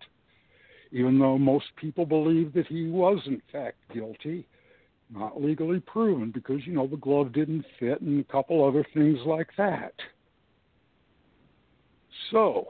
[0.92, 4.46] even though most people believe that he was in fact guilty,
[5.14, 9.20] not legally proven because you know the glove didn't fit and a couple other things
[9.26, 9.94] like that.
[12.32, 12.68] So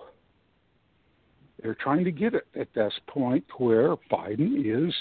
[1.62, 4.94] they're trying to get it at this point where Biden is,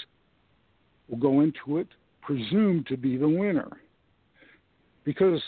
[1.07, 1.87] we'll go into it
[2.21, 3.69] presumed to be the winner.
[5.03, 5.41] Because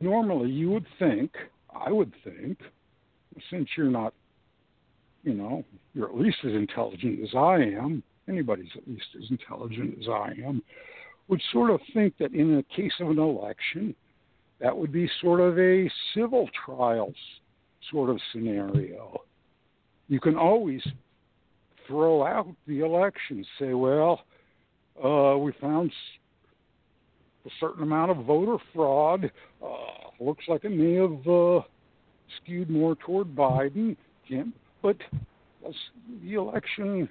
[0.00, 1.30] normally you would think,
[1.72, 2.58] I would think,
[3.50, 4.12] since you're not,
[5.22, 5.64] you know,
[5.94, 10.34] you're at least as intelligent as I am, anybody's at least as intelligent as I
[10.44, 10.62] am,
[11.28, 13.94] would sort of think that in the case of an election,
[14.60, 17.14] that would be sort of a civil trials
[17.90, 19.20] sort of scenario.
[20.08, 20.82] You can always
[21.86, 24.22] throw out the election, say, well,
[25.02, 25.92] uh, we found
[27.46, 29.30] a certain amount of voter fraud.
[29.64, 29.76] Uh,
[30.20, 31.60] looks like it may have uh,
[32.36, 33.96] skewed more toward Biden.
[34.82, 34.96] But
[36.22, 37.08] the election,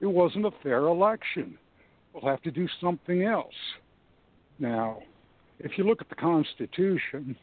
[0.00, 1.58] it wasn't a fair election.
[2.12, 3.54] We'll have to do something else.
[4.58, 4.98] Now,
[5.58, 7.36] if you look at the Constitution,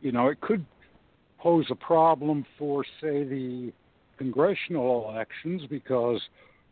[0.00, 0.64] you know, it could
[1.38, 3.72] pose a problem for, say, the
[4.18, 6.20] congressional elections because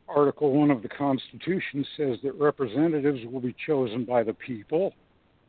[0.08, 4.92] Article 1 of the Constitution says that representatives will be chosen by the people,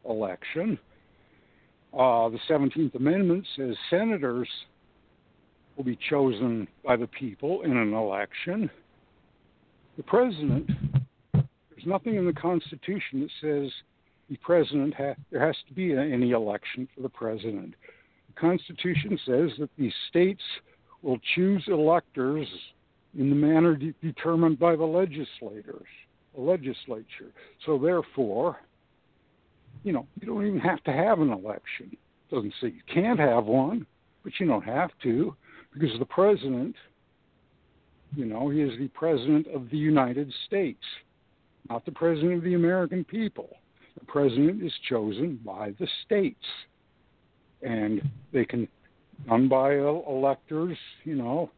[0.08, 0.80] election.
[1.94, 4.50] Uh, the 17th Amendment says senators
[5.78, 8.70] will be chosen by the people in an election.
[9.96, 10.70] The president,
[11.34, 13.72] there's nothing in the Constitution that says
[14.30, 17.76] the president ha- there has to be any election for the president.
[18.34, 20.42] The Constitution says that the states
[21.04, 22.48] will choose electors
[23.18, 25.88] in the manner de- determined by the legislators,
[26.36, 27.32] the legislature.
[27.66, 28.58] So therefore,
[29.84, 31.96] you know, you don't even have to have an election.
[32.32, 33.86] Doesn't say you can't have one,
[34.24, 35.36] but you don't have to
[35.78, 36.76] because the president,
[38.16, 40.84] you know, he is the president of the United States,
[41.70, 43.50] not the president of the American people.
[44.00, 46.46] The president is chosen by the states,
[47.62, 48.02] and
[48.32, 48.68] they can
[49.28, 51.50] done by electors, you know,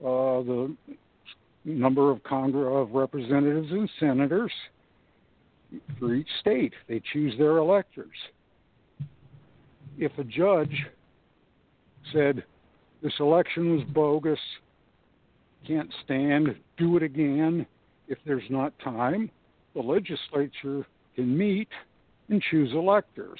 [0.00, 0.74] uh, the
[1.64, 4.52] number of Congress of representatives and senators
[5.98, 6.72] for each state.
[6.88, 8.16] They choose their electors.
[9.96, 10.86] If a judge
[12.12, 12.42] said
[13.02, 14.38] this election was bogus,
[15.66, 17.66] can't stand, do it again,
[18.08, 19.30] if there's not time,
[19.74, 21.68] the legislature can meet
[22.28, 23.38] and choose electors.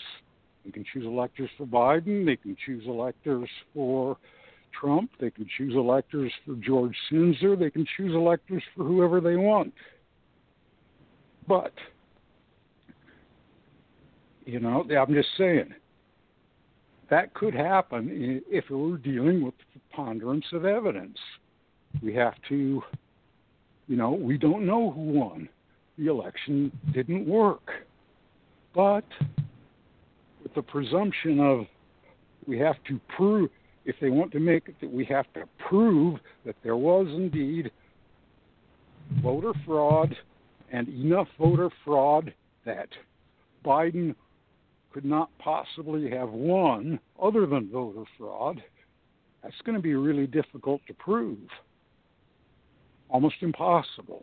[0.65, 2.25] They can choose electors for Biden.
[2.25, 4.17] They can choose electors for
[4.79, 5.11] Trump.
[5.21, 7.59] They can choose electors for George Sinzer.
[7.59, 9.75] They can choose electors for whoever they want.
[11.49, 11.73] But,
[14.45, 15.75] you know, I'm just saying,
[17.13, 21.19] that could happen if we're dealing with the preponderance of evidence.
[22.03, 22.83] We have to,
[23.87, 25.47] you know, we don't know who won.
[25.99, 27.71] The election didn't work.
[28.75, 29.05] But
[30.43, 31.67] with the presumption of
[32.47, 33.51] we have to prove,
[33.85, 37.71] if they want to make it, that we have to prove that there was indeed
[39.23, 40.17] voter fraud
[40.73, 42.33] and enough voter fraud
[42.65, 42.89] that
[43.63, 44.15] Biden
[44.93, 48.63] could not possibly have won other than voter fraud,
[49.43, 51.39] that's going to be really difficult to prove.
[53.09, 54.23] Almost impossible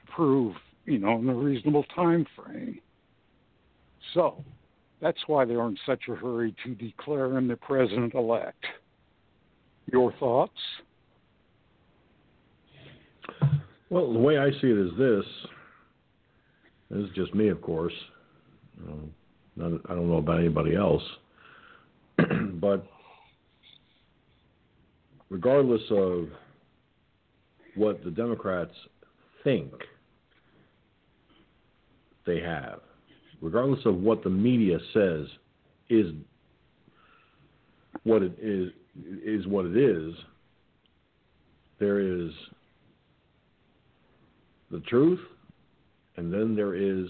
[0.00, 2.80] to prove, you know, in a reasonable time frame.
[4.14, 4.44] So,
[5.00, 8.64] that's why they're in such a hurry to declare him the president elect.
[9.92, 10.52] Your thoughts?
[13.88, 15.24] Well, the way I see it is this.
[16.90, 17.94] This is just me, of course.
[18.86, 19.12] Um,
[19.62, 21.02] I don't know about anybody else.
[22.54, 22.86] but
[25.28, 26.28] regardless of
[27.74, 28.74] what the Democrats
[29.44, 29.72] think
[32.26, 32.80] they have,
[33.40, 35.26] regardless of what the media says
[35.88, 36.12] is
[38.04, 38.70] what it is
[39.24, 40.14] is what it is,
[41.78, 42.30] there is
[44.70, 45.20] the truth
[46.16, 47.08] and then there is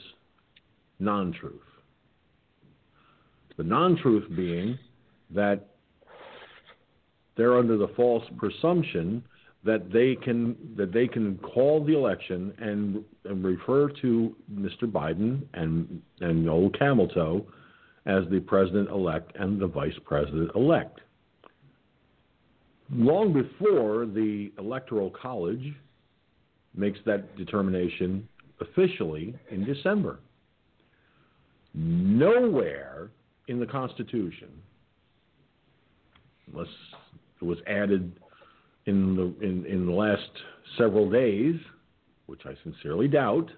[0.98, 1.60] non truth.
[3.60, 4.78] The non truth being
[5.34, 5.66] that
[7.36, 9.22] they're under the false presumption
[9.64, 14.84] that they can that they can call the election and, and refer to Mr.
[14.84, 17.44] Biden and and old camel toe
[18.06, 21.02] as the president elect and the vice president elect.
[22.90, 25.74] Long before the electoral college
[26.74, 28.26] makes that determination
[28.58, 30.18] officially in December.
[31.74, 33.10] Nowhere
[33.50, 34.48] in the Constitution,
[36.46, 36.68] unless
[37.42, 38.12] it was added
[38.86, 40.30] in the in, in the last
[40.78, 41.56] several days,
[42.26, 43.50] which I sincerely doubt,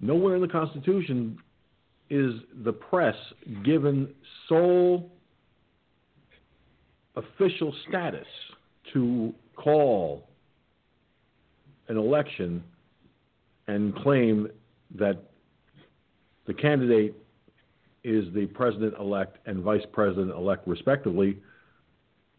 [0.00, 1.36] nowhere in the Constitution
[2.08, 2.32] is
[2.64, 3.14] the press
[3.64, 4.08] given
[4.48, 5.10] sole
[7.16, 8.26] official status
[8.94, 10.26] to call
[11.88, 12.64] an election
[13.68, 14.48] and claim
[14.94, 15.22] that
[16.46, 17.14] the candidate
[18.04, 21.38] is the president elect and vice president elect, respectively,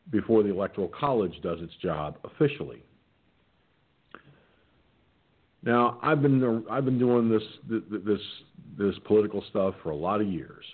[0.10, 2.84] before the Electoral College does its job officially.
[5.64, 8.20] Now, I've been I've been doing this this
[8.78, 10.66] this political stuff for a lot of years.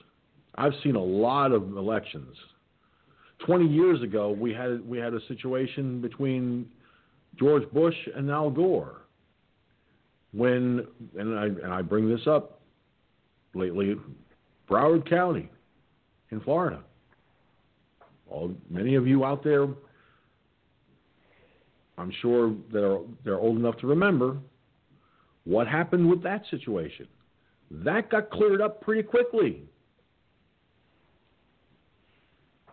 [0.56, 2.36] I've seen a lot of elections.
[3.46, 6.70] Twenty years ago, we had we had a situation between
[7.38, 9.02] George Bush and Al Gore.
[10.32, 10.86] When
[11.20, 12.62] and I and I bring this up
[13.54, 13.96] lately,
[14.70, 15.50] Broward County
[16.32, 16.84] in Florida.
[18.30, 19.68] All many of you out there,
[21.98, 24.38] I'm sure that are they're old enough to remember
[25.46, 27.08] what happened with that situation?
[27.72, 29.64] That got cleared up pretty quickly.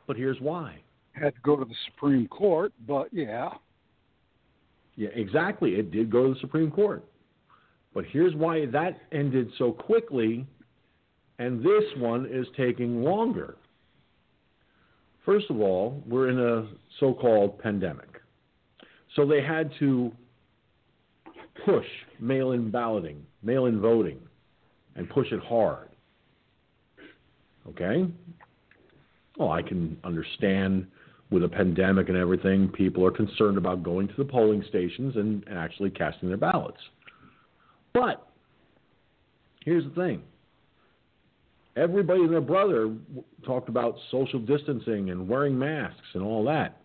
[0.06, 0.80] But here's why.
[1.12, 3.50] Had to go to the Supreme Court, but yeah.
[4.96, 5.76] Yeah, exactly.
[5.76, 7.04] It did go to the Supreme Court.
[7.94, 10.44] But here's why that ended so quickly,
[11.39, 13.56] and this one is taking longer.
[15.24, 16.69] First of all, we're in a
[17.01, 18.20] so called pandemic.
[19.16, 20.12] So they had to
[21.65, 21.86] push
[22.20, 24.20] mail in balloting, mail in voting,
[24.97, 25.89] and push it hard.
[27.69, 28.06] Okay?
[29.39, 30.86] Well, I can understand
[31.31, 35.43] with a pandemic and everything, people are concerned about going to the polling stations and,
[35.47, 36.81] and actually casting their ballots.
[37.93, 38.28] But
[39.65, 40.23] here's the thing
[41.76, 42.94] everybody and their brother
[43.44, 46.80] talked about social distancing and wearing masks and all that.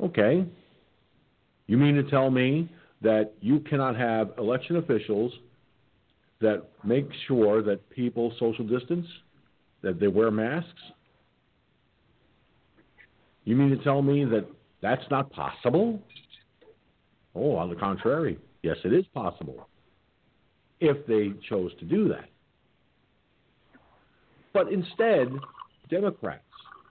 [0.00, 0.46] Okay.
[1.66, 2.68] You mean to tell me
[3.02, 5.32] that you cannot have election officials
[6.40, 9.06] that make sure that people social distance,
[9.82, 10.68] that they wear masks?
[13.44, 14.46] You mean to tell me that
[14.82, 16.00] that's not possible?
[17.34, 19.68] Oh, on the contrary, yes, it is possible
[20.80, 22.28] if they chose to do that.
[24.52, 25.28] But instead,
[25.88, 26.42] Democrats,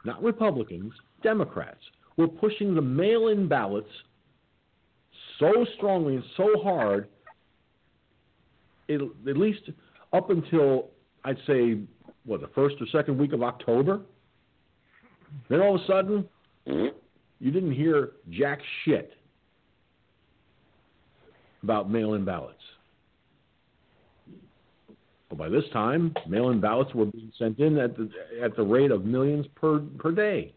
[0.05, 1.81] not Republicans, Democrats,
[2.17, 3.89] were pushing the mail in ballots
[5.39, 7.07] so strongly and so hard,
[8.87, 9.69] it, at least
[10.13, 10.89] up until
[11.23, 11.79] I'd say
[12.25, 14.01] what the first or second week of October.
[15.49, 16.27] Then all of a sudden,
[16.65, 19.13] you didn't hear jack shit
[21.63, 22.61] about mail-in ballots.
[25.29, 28.09] But by this time, mail-in ballots were being sent in at the
[28.41, 30.53] at the rate of millions per per day.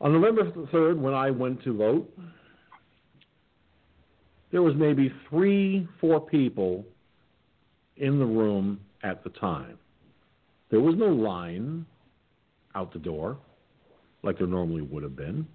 [0.00, 2.10] On November 3rd, when I went to vote,
[4.50, 6.84] there was maybe three, four people
[7.96, 9.78] in the room at the time.
[10.70, 11.86] There was no line
[12.74, 13.38] out the door
[14.22, 15.46] like there normally would have been.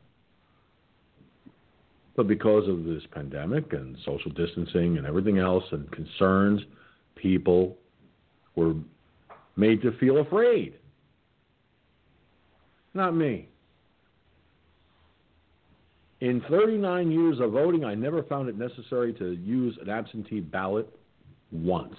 [2.16, 6.62] But because of this pandemic and social distancing and everything else and concerns,
[7.16, 7.78] people
[8.56, 8.74] were
[9.56, 10.74] made to feel afraid.
[12.94, 13.48] Not me.
[16.22, 20.94] In 39 years of voting, I never found it necessary to use an absentee ballot
[21.52, 21.96] once.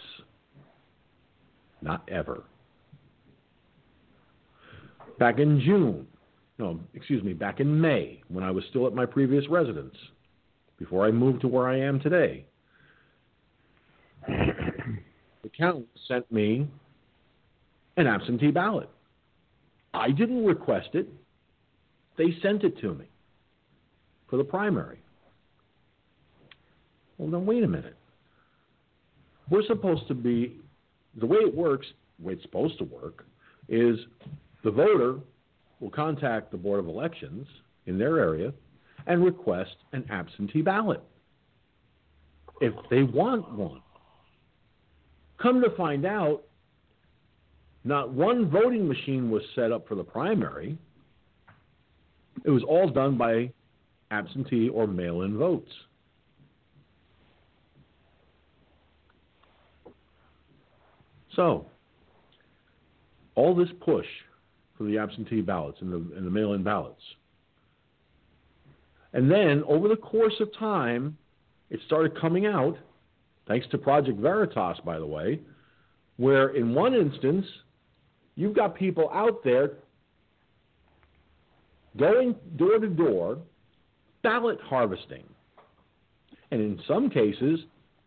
[1.81, 2.43] Not ever.
[5.19, 6.07] Back in June,
[6.61, 9.95] no, excuse me, back in May, when I was still at my previous residence,
[10.79, 12.45] before I moved to where I am today,
[14.29, 16.69] the county sent me
[17.97, 18.91] an absentee ballot.
[19.95, 21.09] I didn't request it,
[22.19, 23.07] they sent it to me
[24.29, 24.99] for the primary.
[27.17, 27.97] Well, then wait a minute.
[29.49, 30.61] We're supposed to be,
[31.19, 31.87] the way it works,
[32.19, 33.25] the way it's supposed to work,
[33.69, 33.99] is
[34.63, 35.19] the voter
[35.81, 37.47] will contact the Board of Elections
[37.87, 38.53] in their area
[39.07, 41.03] and request an absentee ballot
[42.61, 43.81] if they want one.
[45.41, 46.43] Come to find out,
[47.83, 50.77] not one voting machine was set up for the primary.
[52.45, 53.51] It was all done by
[54.11, 55.71] absentee or mail in votes.
[61.35, 61.67] So,
[63.35, 64.07] all this push
[64.81, 67.03] for the absentee ballots and the, and the mail in ballots.
[69.13, 71.19] And then, over the course of time,
[71.69, 72.79] it started coming out,
[73.47, 75.39] thanks to Project Veritas, by the way,
[76.17, 77.45] where in one instance,
[78.37, 79.73] you've got people out there
[81.99, 83.37] going door to door
[84.23, 85.25] ballot harvesting.
[86.53, 87.61] And in some cases,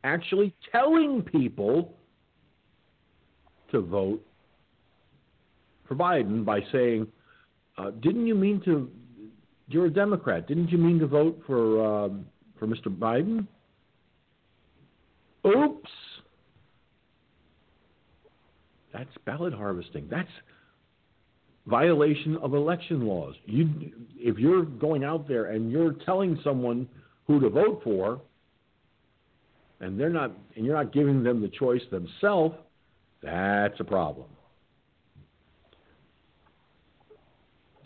[0.04, 1.94] actually telling people
[3.72, 4.26] to vote
[5.88, 7.08] for Biden by saying,
[7.78, 8.90] uh, "Didn't you mean to?
[9.68, 10.48] You're a Democrat.
[10.48, 12.26] Didn't you mean to vote for um,
[12.60, 12.88] for Mr.
[12.88, 13.48] Biden?
[15.46, 15.90] Oops.
[18.94, 20.08] That's ballot harvesting.
[20.10, 20.30] That's
[21.66, 23.36] violation of election laws.
[23.46, 23.70] You,
[24.16, 26.88] if you're going out there and you're telling someone
[27.26, 28.22] who to vote for,
[29.80, 32.56] and they're not, and you're not giving them the choice themselves,
[33.22, 34.28] that's a problem.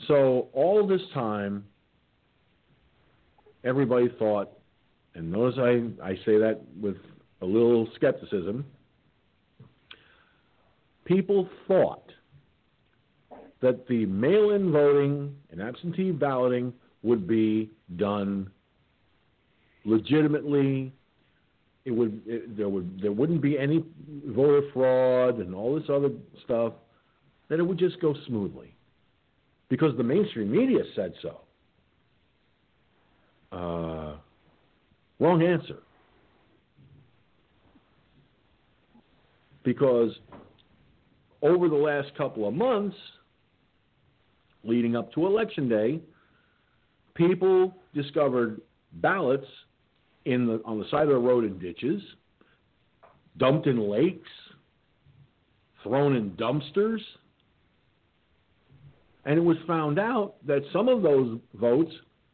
[0.06, 1.65] So all this time,
[3.64, 4.52] everybody thought,
[5.15, 6.98] and notice I, I say that with
[7.41, 8.65] a little skepticism,
[11.06, 12.11] people thought
[13.61, 16.72] that the mail in voting and absentee balloting
[17.02, 18.52] would be done
[19.84, 20.94] legitimately.
[21.86, 23.84] It would it, there would there wouldn't be any
[24.28, 26.10] voter fraud and all this other
[26.44, 26.74] stuff.
[27.49, 28.77] That it would just go smoothly
[29.69, 31.41] because the mainstream media said so.
[33.52, 34.15] Uh,
[35.19, 35.77] wrong answer.
[39.64, 40.11] Because
[41.41, 42.95] over the last couple of months,
[44.64, 45.99] leading up to Election Day,
[47.14, 48.61] people discovered
[48.94, 49.48] ballots
[50.26, 52.02] in the, on the side of the road in ditches,
[53.38, 54.30] dumped in lakes,
[55.84, 56.99] thrown in dumpsters.
[59.28, 61.91] And it was found out that some of those votes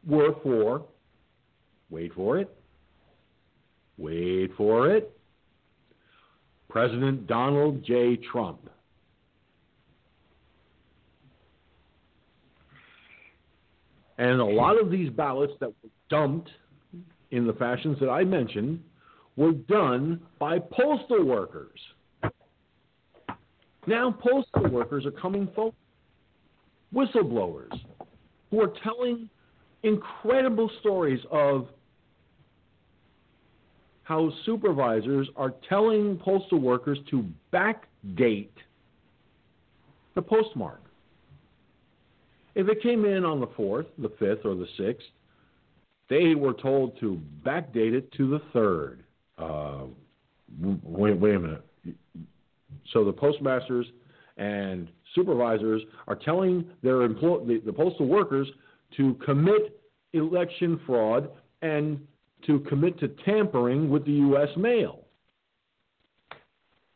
[0.07, 0.85] were for,
[1.89, 2.55] wait for it,
[3.97, 5.11] wait for it,
[6.69, 8.17] President Donald J.
[8.31, 8.69] Trump.
[14.19, 16.51] And a lot of these ballots that were dumped
[17.31, 18.83] in the fashions that I mentioned
[19.35, 21.79] were done by postal workers.
[23.87, 25.73] Now, postal workers are coming forward,
[26.93, 27.71] whistleblowers,
[28.51, 29.29] who are telling
[29.83, 31.67] incredible stories of
[34.03, 38.49] how supervisors are telling postal workers to backdate
[40.15, 40.81] the postmark.
[42.55, 44.99] If it came in on the 4th, the 5th, or the 6th,
[46.09, 48.97] they were told to backdate it to the 3rd.
[49.37, 49.85] Uh,
[50.83, 51.65] wait, wait a minute.
[52.91, 53.87] So the postmasters
[54.37, 58.47] and supervisors are telling their employ- the, the postal workers
[58.97, 59.79] to commit
[60.13, 61.29] election fraud
[61.61, 61.99] and
[62.45, 64.49] to commit to tampering with the U.S.
[64.57, 65.05] mail.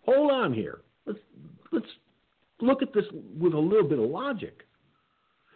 [0.05, 0.81] Hold on here.
[1.05, 1.19] Let's
[1.71, 1.87] let's
[2.61, 3.05] look at this
[3.37, 4.63] with a little bit of logic.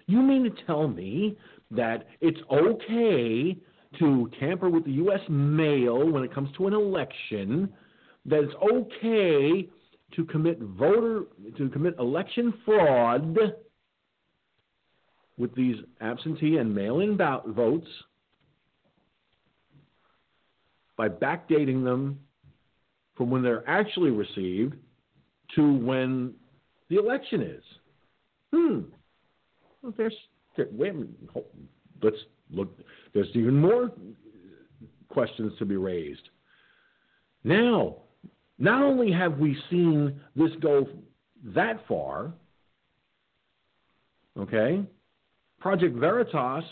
[0.07, 1.38] You mean to tell me
[1.71, 3.57] that it's okay
[3.99, 5.21] to tamper with the U.S.
[5.29, 7.71] mail when it comes to an election?
[8.25, 9.69] That it's okay
[10.15, 11.23] to commit voter
[11.57, 13.38] to commit election fraud
[15.38, 17.88] with these absentee and mail-in votes
[20.97, 22.19] by backdating them
[23.15, 24.75] from when they're actually received
[25.55, 26.33] to when
[26.89, 27.63] the election is.
[28.53, 28.79] Hmm.
[29.81, 30.15] Well, there's
[30.57, 31.09] there, wait a minute.
[32.03, 32.17] Let's
[32.51, 32.77] look.
[33.13, 33.91] There's even more
[35.09, 36.29] questions to be raised.
[37.43, 37.97] Now,
[38.61, 40.88] not only have we seen this go
[41.43, 42.31] that far,
[44.38, 44.83] okay,
[45.59, 46.63] Project Veritas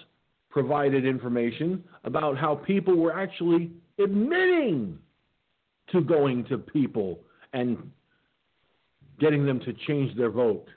[0.51, 4.99] provided information about how people were actually admitting
[5.91, 7.19] to going to people
[7.53, 7.91] and
[9.19, 10.67] getting them to change their vote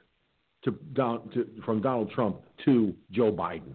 [0.64, 3.74] to, to, from Donald Trump to Joe Biden.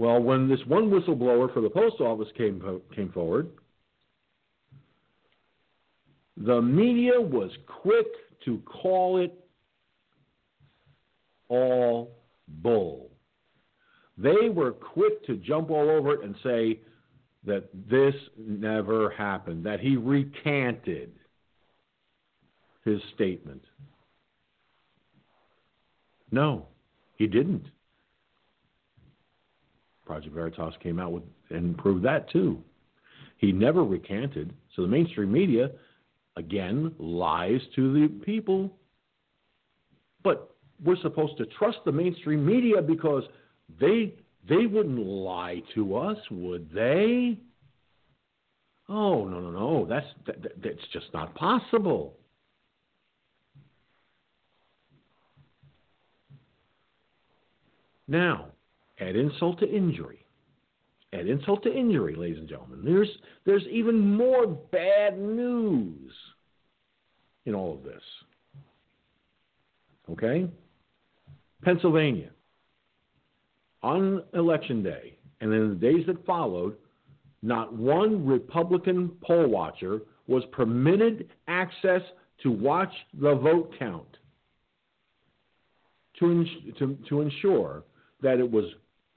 [0.00, 3.50] Well, when this one whistleblower for the post office came came forward,
[6.38, 8.06] the media was quick
[8.46, 9.34] to call it
[11.50, 12.12] all
[12.48, 13.10] bull.
[14.16, 16.80] They were quick to jump all over it and say
[17.44, 21.12] that this never happened, that he recanted
[22.86, 23.62] his statement.
[26.32, 26.68] No,
[27.18, 27.66] he didn't.
[30.10, 32.60] Project Veritas came out with and proved that too.
[33.36, 34.52] He never recanted.
[34.74, 35.70] So the mainstream media,
[36.36, 38.72] again, lies to the people.
[40.24, 40.52] But
[40.84, 43.22] we're supposed to trust the mainstream media because
[43.80, 44.14] they
[44.48, 47.38] they wouldn't lie to us, would they?
[48.88, 49.86] Oh no no no!
[49.88, 52.16] That's that, that's just not possible.
[58.08, 58.46] Now,
[59.00, 60.24] add insult to injury.
[61.12, 62.82] Add insult to injury, ladies and gentlemen.
[62.84, 63.08] There's
[63.44, 66.12] there's even more bad news
[67.46, 68.02] in all of this.
[70.10, 70.48] Okay?
[71.62, 72.30] Pennsylvania.
[73.82, 76.76] on election day and in the days that followed,
[77.42, 82.02] not one Republican poll watcher was permitted access
[82.42, 84.16] to watch the vote count
[86.18, 87.82] to, ins- to, to ensure
[88.22, 88.66] that it was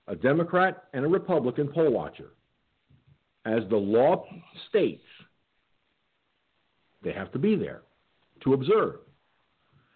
[0.07, 2.31] a Democrat and a Republican poll watcher.
[3.45, 4.25] As the law
[4.69, 5.03] states,
[7.03, 7.81] they have to be there
[8.43, 8.95] to observe.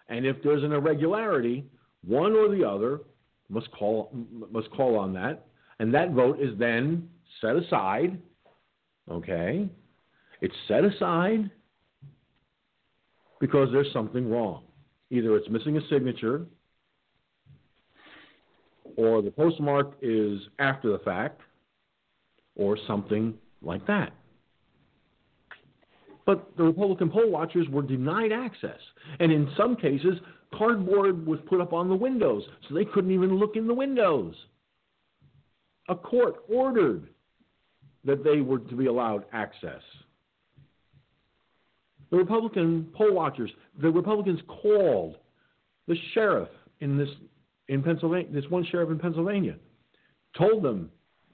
[0.08, 1.64] And if there's an irregularity,
[2.06, 3.00] one or the other
[3.48, 4.10] must call
[4.50, 5.46] must call on that,
[5.78, 7.08] and that vote is then
[7.40, 8.18] set aside.
[9.10, 9.68] Okay,
[10.40, 11.50] it's set aside
[13.40, 14.64] because there's something wrong.
[15.10, 16.44] Either it's missing a signature,
[18.98, 21.40] or the postmark is after the fact,
[22.56, 24.12] or something like that.
[26.26, 28.80] But the Republican poll watchers were denied access.
[29.20, 30.18] And in some cases,
[30.52, 34.34] cardboard was put up on the windows so they couldn't even look in the windows.
[35.88, 37.08] A court ordered
[38.04, 39.80] that they were to be allowed access.
[42.10, 43.50] The Republican poll watchers,
[43.80, 45.18] the Republicans called
[45.86, 46.48] the sheriff
[46.80, 47.08] in this
[47.68, 49.56] in Pennsylvania, this one sheriff in Pennsylvania,
[50.36, 50.90] told them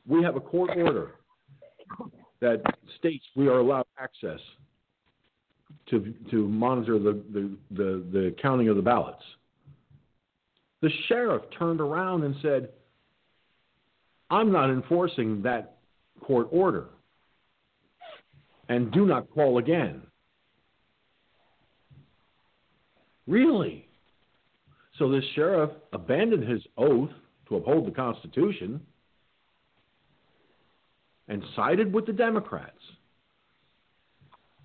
[0.06, 1.12] we have a court order
[2.40, 2.62] that
[2.98, 4.40] states we are allowed access
[5.88, 9.22] to to monitor the, the, the, the counting of the ballots.
[10.82, 12.68] The sheriff turned around and said,
[14.30, 15.78] I'm not enforcing that
[16.20, 16.88] court order.
[18.68, 20.02] And do not call again.
[23.26, 23.83] Really?
[24.98, 27.10] So this sheriff abandoned his oath
[27.48, 28.80] to uphold the Constitution
[31.28, 32.78] and sided with the Democrats,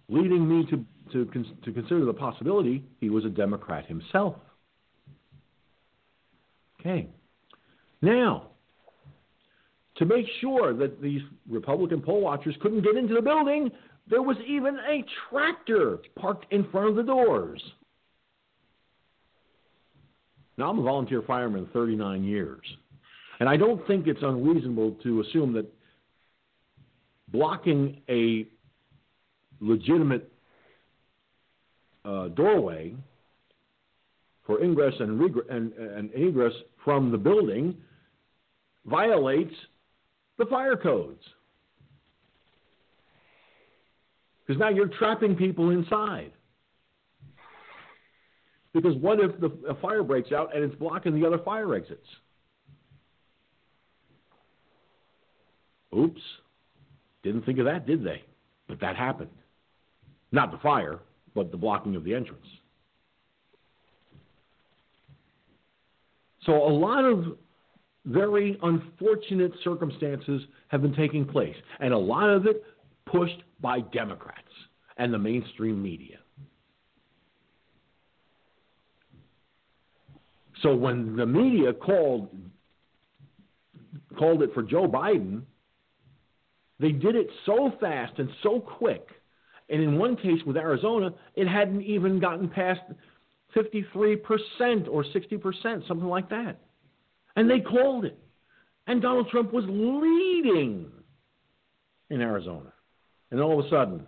[0.07, 4.35] leading me to, to, to consider the possibility he was a Democrat himself.
[6.79, 7.07] Okay.
[8.01, 8.47] Now,
[9.97, 13.69] to make sure that these Republican poll watchers couldn't get into the building,
[14.09, 17.61] there was even a tractor parked in front of the doors.
[20.59, 22.59] Now, I'm a volunteer fireman 39 years,
[23.39, 25.65] and I don't think it's unreasonable to assume that
[27.29, 28.45] blocking a
[29.61, 30.29] legitimate
[32.03, 32.93] uh, doorway
[34.45, 36.51] for ingress and, regre- and, and egress
[36.83, 37.77] from the building
[38.85, 39.55] violates
[40.37, 41.23] the fire codes.
[44.45, 46.33] Because now you're trapping people inside.
[48.73, 52.05] Because what if the a fire breaks out and it's blocking the other fire exits?
[55.97, 56.21] Oops.
[57.23, 58.23] Didn't think of that, did they?
[58.67, 59.31] But that happened.
[60.31, 60.99] Not the fire,
[61.33, 62.45] but the blocking of the entrance.
[66.45, 67.37] So a lot of
[68.05, 72.63] very unfortunate circumstances have been taking place, and a lot of it
[73.05, 74.47] pushed by Democrats
[74.97, 76.19] and the mainstream media.
[80.61, 82.29] So when the media called
[84.17, 85.43] called it for Joe Biden,
[86.79, 89.07] they did it so fast and so quick.
[89.69, 92.81] And in one case with Arizona, it hadn't even gotten past
[93.55, 96.59] 53% or 60%, something like that.
[97.35, 98.17] And they called it.
[98.87, 100.91] And Donald Trump was leading
[102.09, 102.73] in Arizona.
[103.31, 104.07] And all of a sudden,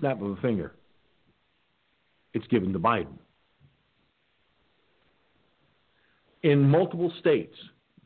[0.00, 0.74] snap of a finger,
[2.34, 3.18] it's given to Biden.
[6.42, 7.54] In multiple states,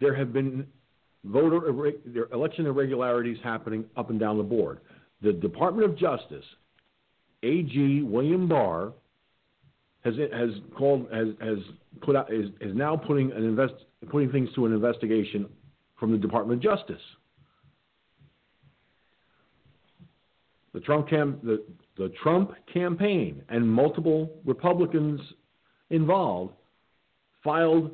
[0.00, 0.66] there have been
[1.24, 1.68] voter
[2.32, 4.80] election irregularities happening up and down the board.
[5.22, 6.44] The Department of Justice,
[7.42, 8.92] AG William Barr,
[10.04, 11.58] has has called has has
[12.02, 13.74] put out is, is now putting an invest
[14.10, 15.48] putting things to an investigation
[15.98, 17.02] from the Department of Justice.
[20.74, 21.64] The Trump cam, the,
[21.96, 25.20] the Trump campaign and multiple Republicans
[25.88, 26.52] involved
[27.46, 27.92] filed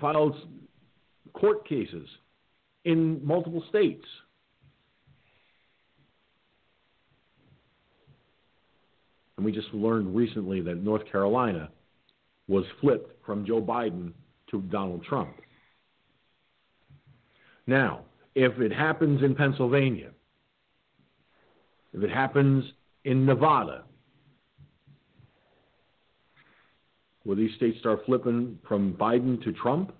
[0.00, 0.36] filed
[1.32, 2.08] court cases
[2.84, 4.04] in multiple states.
[9.36, 11.70] And we just learned recently that North Carolina
[12.48, 14.12] was flipped from Joe Biden
[14.50, 15.36] to Donald Trump.
[17.66, 18.00] Now,
[18.34, 20.10] if it happens in Pennsylvania,
[21.94, 22.64] if it happens
[23.04, 23.84] in Nevada,
[27.24, 29.92] will these states start flipping from Biden to Trump?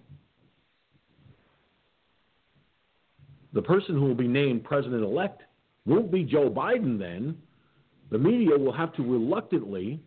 [3.53, 5.43] The person who will be named president elect
[5.85, 7.37] won't be Joe Biden then.
[8.11, 10.01] The media will have to reluctantly,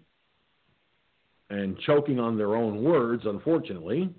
[1.49, 4.09] and choking on their own words, unfortunately,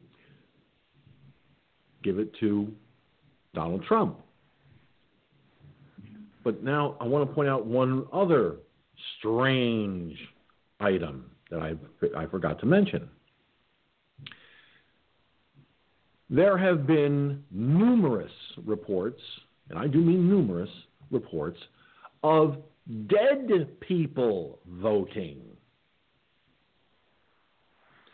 [2.02, 2.72] give it to
[3.54, 4.18] Donald Trump.
[6.44, 8.56] But now I want to point out one other
[9.18, 10.16] strange
[10.80, 11.74] item that I,
[12.16, 13.08] I forgot to mention.
[16.30, 18.32] There have been numerous
[18.64, 19.20] reports,
[19.70, 20.70] and I do mean numerous
[21.10, 21.58] reports,
[22.22, 22.56] of
[23.06, 25.42] dead people voting.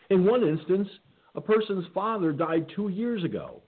[0.09, 0.89] In one instance,
[1.35, 3.61] a person's father died two years ago.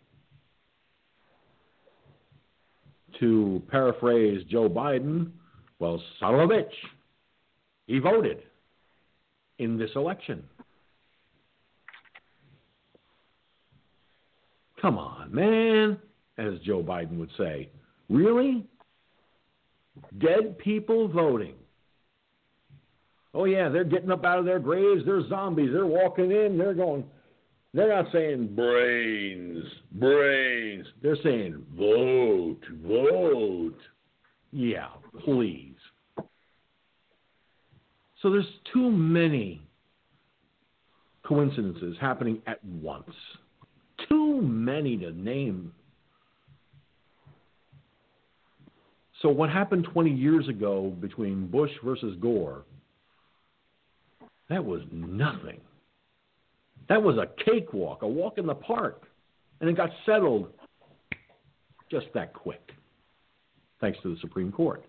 [3.20, 5.32] To paraphrase Joe Biden,
[5.80, 6.74] well, son of a bitch,
[7.88, 8.44] he voted
[9.64, 10.44] in this election.
[14.82, 15.98] Come on, man,
[16.38, 17.70] as Joe Biden would say.
[18.10, 18.66] Really?
[20.20, 21.56] Dead people voting.
[23.34, 25.04] Oh, yeah, they're getting up out of their graves.
[25.06, 25.70] They're zombies.
[25.74, 26.58] They're walking in.
[26.58, 27.06] They're going,
[27.74, 29.64] they're not saying brains,
[29.94, 30.86] brains.
[31.02, 33.78] They're saying vote, vote.
[34.52, 34.90] Yeah,
[35.26, 35.73] please.
[38.24, 39.62] So there's too many
[41.24, 43.12] coincidences happening at once.
[44.08, 45.74] Too many to name.
[49.22, 52.64] So what happened 20 years ago between Bush versus Gore?
[54.50, 55.60] That was nothing.
[56.88, 59.04] That was a cakewalk, a walk in the park.
[59.60, 60.48] And it got settled
[61.92, 62.72] just that quick,
[63.82, 64.84] thanks to the Supreme Court.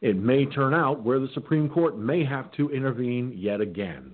[0.00, 4.12] It may turn out where the Supreme Court may have to intervene yet again.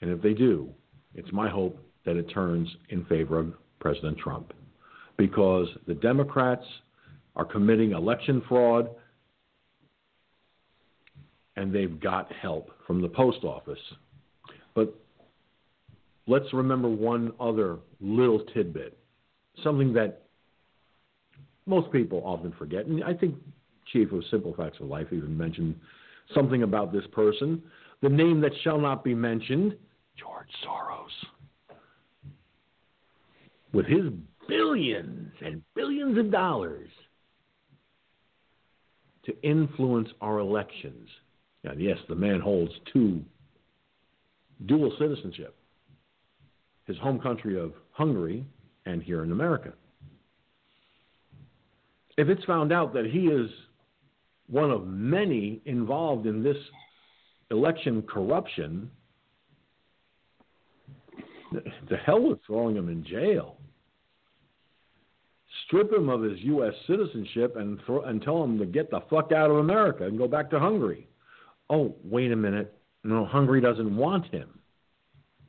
[0.00, 0.68] And if they do,
[1.14, 4.52] it's my hope that it turns in favor of President Trump
[5.16, 6.64] because the Democrats
[7.36, 8.90] are committing election fraud
[11.56, 13.78] and they've got help from the post office.
[14.74, 14.94] But
[16.26, 18.98] let's remember one other little tidbit,
[19.62, 20.23] something that
[21.66, 22.86] most people often forget.
[22.86, 23.36] And I think
[23.92, 25.74] Chief of Simple Facts of Life even mentioned
[26.34, 27.62] something about this person.
[28.02, 29.76] The name that shall not be mentioned,
[30.18, 31.76] George Soros.
[33.72, 34.04] With his
[34.48, 36.90] billions and billions of dollars
[39.24, 41.08] to influence our elections.
[41.64, 43.22] And yes, the man holds two
[44.66, 45.56] dual citizenship
[46.86, 48.44] his home country of Hungary
[48.86, 49.72] and here in America.
[52.16, 53.50] If it's found out that he is
[54.48, 56.56] one of many involved in this
[57.50, 58.90] election corruption,
[61.52, 63.56] the hell with throwing him in jail.
[65.66, 66.74] Strip him of his U.S.
[66.86, 70.28] citizenship and, throw, and tell him to get the fuck out of America and go
[70.28, 71.08] back to Hungary
[71.70, 72.74] oh, wait a minute.
[73.02, 74.58] No, Hungary doesn't want him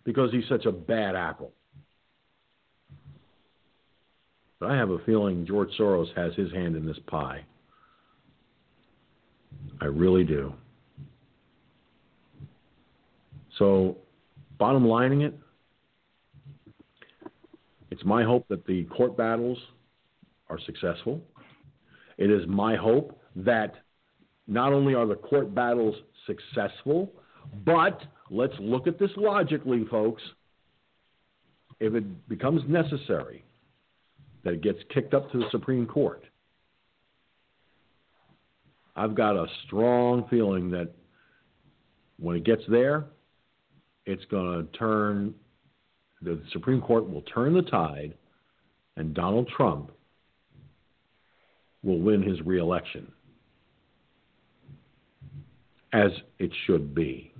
[0.03, 1.53] because he's such a bad apple.
[4.59, 7.45] But I have a feeling George Soros has his hand in this pie.
[9.81, 10.53] I really do.
[13.57, 13.97] So,
[14.57, 15.33] bottom lining it,
[17.91, 19.57] it's my hope that the court battles
[20.49, 21.21] are successful.
[22.17, 23.75] It is my hope that
[24.47, 25.95] not only are the court battles
[26.25, 27.11] successful,
[27.65, 30.21] but let's look at this logically, folks.
[31.79, 33.43] If it becomes necessary
[34.45, 36.23] that it gets kicked up to the Supreme Court,
[38.95, 40.91] I've got a strong feeling that
[42.17, 43.05] when it gets there,
[44.05, 45.33] it's going to turn,
[46.21, 48.13] the Supreme Court will turn the tide,
[48.95, 49.91] and Donald Trump
[51.83, 53.11] will win his reelection
[55.91, 57.33] as it should be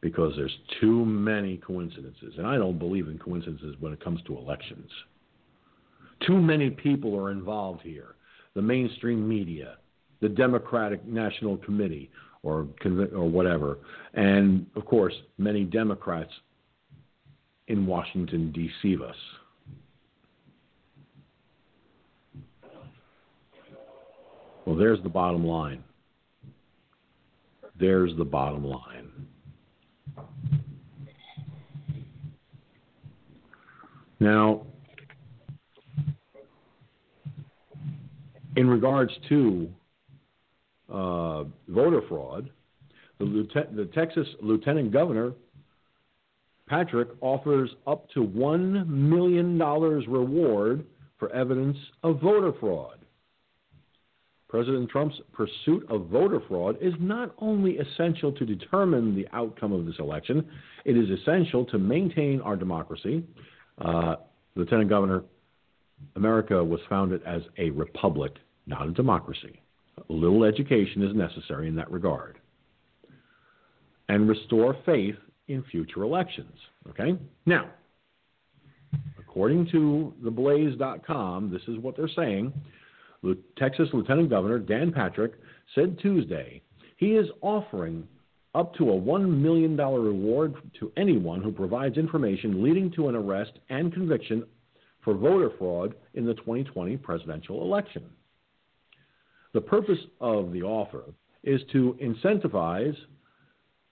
[0.00, 2.34] because there's too many coincidences.
[2.38, 4.90] And I don't believe in coincidences when it comes to elections.
[6.26, 8.14] Too many people are involved here
[8.54, 9.76] the mainstream media,
[10.20, 12.10] the Democratic National Committee,
[12.42, 12.66] or,
[13.14, 13.78] or whatever,
[14.14, 16.32] and of course, many Democrats
[17.68, 19.14] in Washington deceive us.
[24.64, 25.82] Well, there's the bottom line.
[27.78, 29.10] There's the bottom line.
[34.18, 34.66] Now,
[38.56, 39.68] in regards to
[40.88, 42.50] uh, voter fraud,
[43.18, 45.32] the, lieutenant, the Texas Lieutenant Governor
[46.70, 50.86] Patrick offers up to $1 million reward
[51.18, 52.98] for evidence of voter fraud.
[54.48, 59.84] President Trump's pursuit of voter fraud is not only essential to determine the outcome of
[59.84, 60.48] this election,
[60.84, 63.24] it is essential to maintain our democracy.
[63.78, 64.16] Uh,
[64.54, 65.24] Lieutenant Governor,
[66.16, 68.32] America was founded as a republic,
[68.66, 69.60] not a democracy.
[70.08, 72.38] A little education is necessary in that regard.
[74.08, 75.16] And restore faith
[75.48, 76.54] in future elections.
[76.88, 77.16] Okay?
[77.46, 77.70] Now,
[79.18, 82.52] according to theblaze.com, this is what they're saying.
[83.58, 85.34] Texas Lieutenant Governor Dan Patrick
[85.74, 86.62] said Tuesday
[86.96, 88.06] he is offering
[88.54, 93.52] up to a $1 million reward to anyone who provides information leading to an arrest
[93.68, 94.44] and conviction
[95.02, 98.04] for voter fraud in the 2020 presidential election.
[99.52, 101.04] The purpose of the offer
[101.42, 102.96] is to incentivize,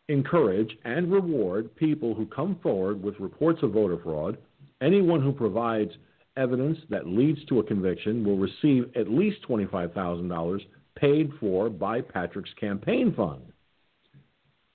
[0.08, 4.38] encourage, and reward people who come forward with reports of voter fraud.
[4.80, 5.92] Anyone who provides
[6.36, 10.60] evidence that leads to a conviction will receive at least $25,000
[10.94, 13.42] paid for by Patrick's campaign fund.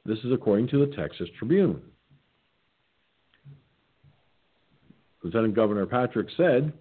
[0.05, 1.81] This is according to the Texas Tribune.
[5.23, 6.73] Lieutenant Governor Patrick said,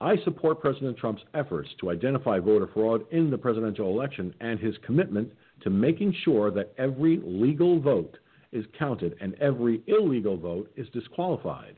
[0.00, 4.74] I support President Trump's efforts to identify voter fraud in the presidential election and his
[4.84, 5.32] commitment
[5.62, 8.18] to making sure that every legal vote
[8.52, 11.76] is counted and every illegal vote is disqualified.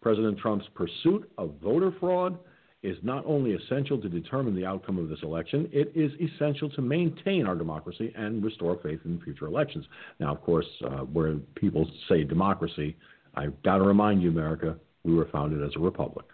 [0.00, 2.38] President Trump's pursuit of voter fraud
[2.84, 6.80] is not only essential to determine the outcome of this election, it is essential to
[6.80, 9.84] maintain our democracy and restore faith in future elections.
[10.20, 12.96] Now, of course, uh, where people say democracy,
[13.34, 14.76] I've got to remind you, America,
[15.08, 16.26] we were founded as a republic.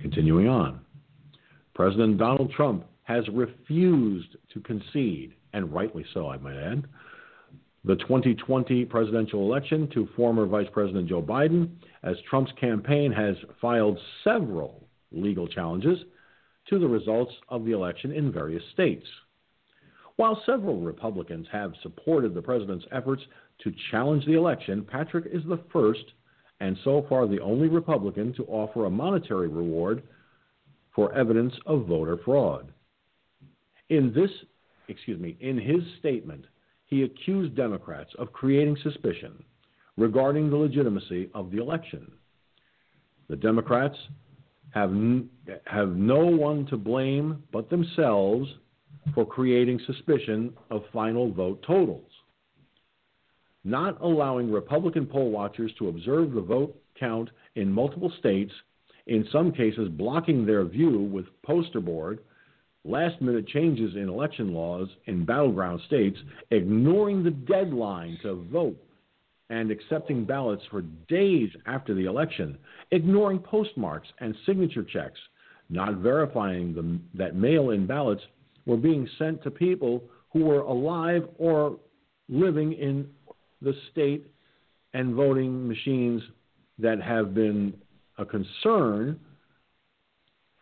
[0.00, 0.80] Continuing on,
[1.74, 6.84] President Donald Trump has refused to concede, and rightly so, I might add,
[7.84, 11.70] the 2020 presidential election to former Vice President Joe Biden,
[12.04, 15.98] as Trump's campaign has filed several legal challenges
[16.68, 19.06] to the results of the election in various states.
[20.16, 23.22] While several Republicans have supported the president's efforts
[23.64, 26.04] to challenge the election, Patrick is the first
[26.60, 30.02] and so far the only Republican to offer a monetary reward
[30.94, 32.72] for evidence of voter fraud.
[33.88, 34.30] In this,
[34.88, 36.44] excuse me, in his statement,
[36.86, 39.42] he accused Democrats of creating suspicion
[39.96, 42.10] regarding the legitimacy of the election.
[43.28, 43.96] The Democrats
[44.74, 45.28] have, n-
[45.66, 48.48] have no one to blame but themselves
[49.14, 52.09] for creating suspicion of final vote totals.
[53.64, 58.52] Not allowing Republican poll watchers to observe the vote count in multiple states,
[59.06, 62.20] in some cases blocking their view with poster board
[62.84, 66.16] last minute changes in election laws in battleground states,
[66.50, 68.76] ignoring the deadline to vote
[69.50, 72.56] and accepting ballots for days after the election,
[72.92, 75.18] ignoring postmarks and signature checks,
[75.68, 78.22] not verifying that mail in ballots
[78.64, 81.76] were being sent to people who were alive or
[82.28, 83.08] living in
[83.62, 84.26] the state
[84.94, 86.22] and voting machines
[86.78, 87.74] that have been
[88.18, 89.18] a concern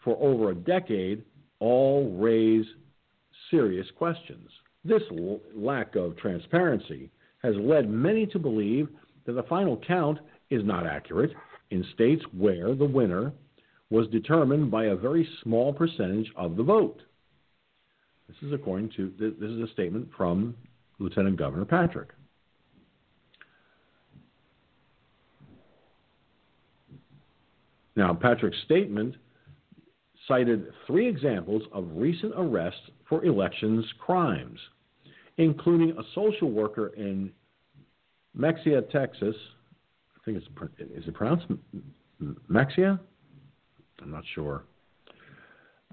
[0.04, 1.24] for over a decade
[1.60, 2.66] all raise
[3.50, 4.48] serious questions.
[4.84, 7.10] This l- lack of transparency
[7.42, 8.88] has led many to believe
[9.26, 10.18] that the final count
[10.50, 11.32] is not accurate
[11.70, 13.32] in states where the winner
[13.90, 17.02] was determined by a very small percentage of the vote.
[18.28, 20.54] This is according to this is a statement from
[20.98, 22.10] Lieutenant Governor Patrick.
[27.98, 29.16] Now, Patrick's statement
[30.28, 34.60] cited three examples of recent arrests for elections crimes,
[35.36, 37.32] including a social worker in
[38.38, 39.34] Mexia, Texas.
[40.16, 40.46] I think it's
[40.78, 41.46] is it pronounced
[42.48, 43.00] Mexia?
[44.00, 44.62] I'm not sure,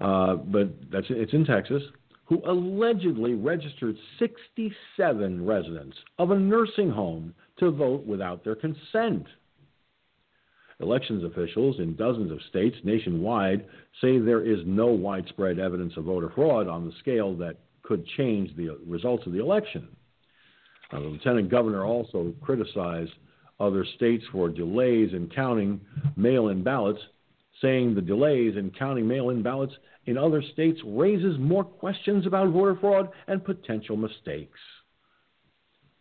[0.00, 1.82] uh, but that's it's in Texas.
[2.26, 9.26] Who allegedly registered 67 residents of a nursing home to vote without their consent.
[10.80, 13.64] Elections officials in dozens of states nationwide
[14.00, 18.54] say there is no widespread evidence of voter fraud on the scale that could change
[18.56, 19.88] the results of the election.
[20.92, 23.12] Uh, the lieutenant governor also criticized
[23.58, 25.80] other states for delays in counting
[26.14, 27.00] mail in ballots,
[27.62, 29.72] saying the delays in counting mail in ballots
[30.04, 34.60] in other states raises more questions about voter fraud and potential mistakes.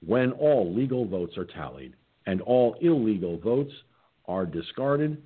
[0.06, 1.94] When all legal votes are tallied
[2.28, 3.72] and all illegal votes
[4.28, 5.22] are discarded,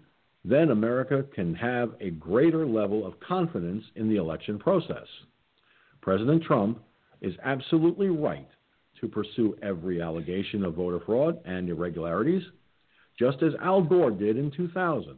[0.45, 5.07] then America can have a greater level of confidence in the election process.
[6.01, 6.79] President Trump
[7.21, 8.47] is absolutely right
[9.01, 12.43] to pursue every allegation of voter fraud and irregularities,
[13.17, 15.17] just as Al Gore did in 2000.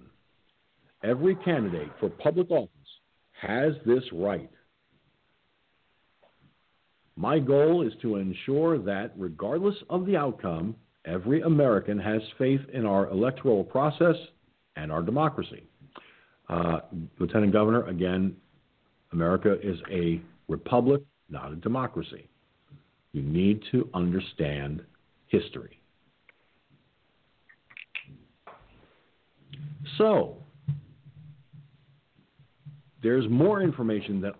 [1.03, 2.69] Every candidate for public office
[3.41, 4.49] has this right.
[7.15, 10.75] My goal is to ensure that, regardless of the outcome,
[11.05, 14.15] every American has faith in our electoral process
[14.75, 15.63] and our democracy.
[16.49, 16.81] Uh,
[17.19, 18.35] Lieutenant Governor, again,
[19.13, 22.27] America is a republic, not a democracy.
[23.13, 24.81] You need to understand
[25.27, 25.79] history.
[29.97, 30.37] So,
[33.03, 34.35] there's more information that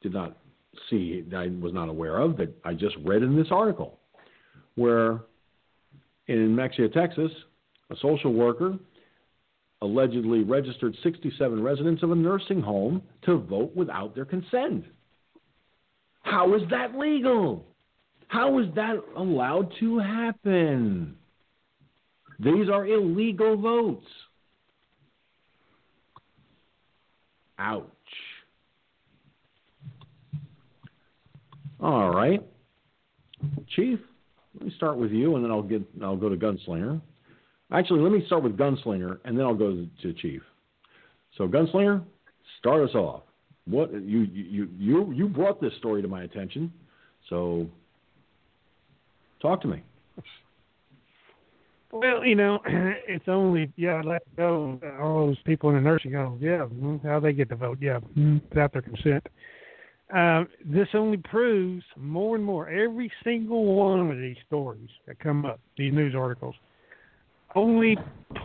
[0.00, 0.36] did not
[0.88, 3.98] see, that I was not aware of, that I just read in this article,
[4.74, 5.20] where
[6.38, 7.30] in Mexia, Texas,
[7.90, 8.78] a social worker
[9.82, 14.84] allegedly registered 67 residents of a nursing home to vote without their consent.
[16.22, 17.66] How is that legal?
[18.28, 21.16] How is that allowed to happen?
[22.38, 24.06] These are illegal votes.
[27.58, 27.86] Ouch.
[31.80, 32.42] All right.
[33.74, 33.98] Chief,
[34.54, 37.00] let me start with you and then I'll get I'll go to Gunslinger.
[37.72, 40.42] Actually, let me start with Gunslinger and then I'll go to Chief.
[41.38, 42.02] So Gunslinger,
[42.58, 43.22] start us off.
[43.66, 46.72] What you you you you brought this story to my attention.
[47.30, 47.66] So
[49.40, 49.82] talk to me.
[51.92, 56.38] Well, you know, it's only yeah, let go all those people in the nursing home.
[56.40, 57.78] Yeah, mm, how they get to vote?
[57.80, 59.26] Yeah, mm, without their consent.
[60.14, 65.46] Uh, this only proves more and more every single one of these stories that come
[65.46, 66.54] up, these news articles,
[67.54, 67.96] only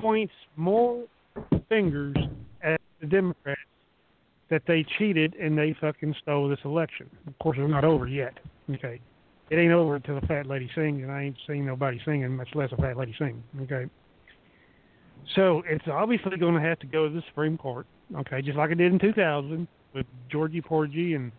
[0.02, 1.04] points more
[1.68, 2.16] fingers
[2.64, 3.60] at the Democrats
[4.50, 7.10] that they cheated and they fucking stole this election.
[7.28, 8.38] Of course, it's not over yet.
[8.72, 9.02] Okay,
[9.50, 12.50] it ain't over until the fat lady sings, and I ain't seen nobody singing, much
[12.56, 13.44] less a fat lady sing.
[13.64, 13.90] Okay.
[15.36, 17.86] So it's obviously going to have to go to the Supreme Court.
[18.16, 21.32] Okay, just like it did in 2000 with Georgie Porgy and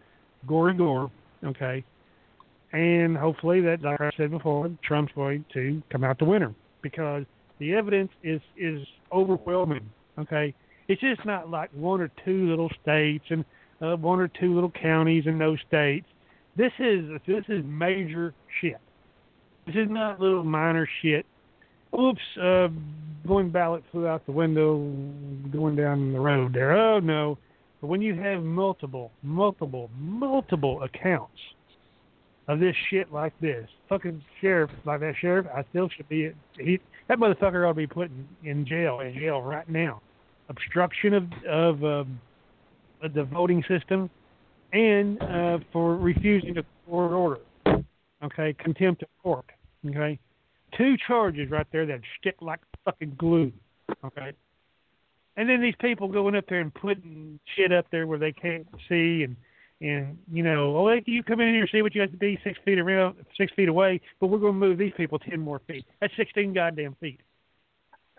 [0.46, 1.10] Gory Gore.
[1.44, 1.84] Okay,
[2.72, 7.24] and hopefully that, like I said before, Trump's going to come out the winner because
[7.58, 9.88] the evidence is is overwhelming.
[10.18, 10.54] Okay,
[10.88, 13.44] it's just not like one or two little states and
[13.80, 16.06] uh, one or two little counties in those states.
[16.56, 18.80] This is this is major shit.
[19.66, 21.24] This is not little minor shit.
[21.98, 22.68] Oops, uh,
[23.26, 24.78] going ballot flew out the window
[25.52, 26.72] going down the road there.
[26.72, 27.38] Oh no.
[27.80, 31.38] But when you have multiple, multiple, multiple accounts
[32.48, 36.80] of this shit like this, fucking sheriff like that sheriff, I still should be he
[37.08, 40.00] that motherfucker ought to be put in, in jail in jail right now
[40.48, 42.20] obstruction of of um,
[43.14, 44.10] the voting system,
[44.72, 47.40] and uh, for refusing a court order.
[48.22, 49.44] Okay, contempt of court.
[49.86, 50.18] Okay,
[50.76, 53.52] two charges right there that stick like fucking glue.
[54.04, 54.32] Okay,
[55.38, 58.66] and then these people going up there and putting shit up there where they can't
[58.88, 59.36] see and
[59.80, 62.36] and you know, oh, you come in here and see what you have to be
[62.42, 65.60] six feet around, six feet away, but we're going to move these people ten more
[65.68, 65.86] feet.
[66.00, 67.20] That's sixteen goddamn feet.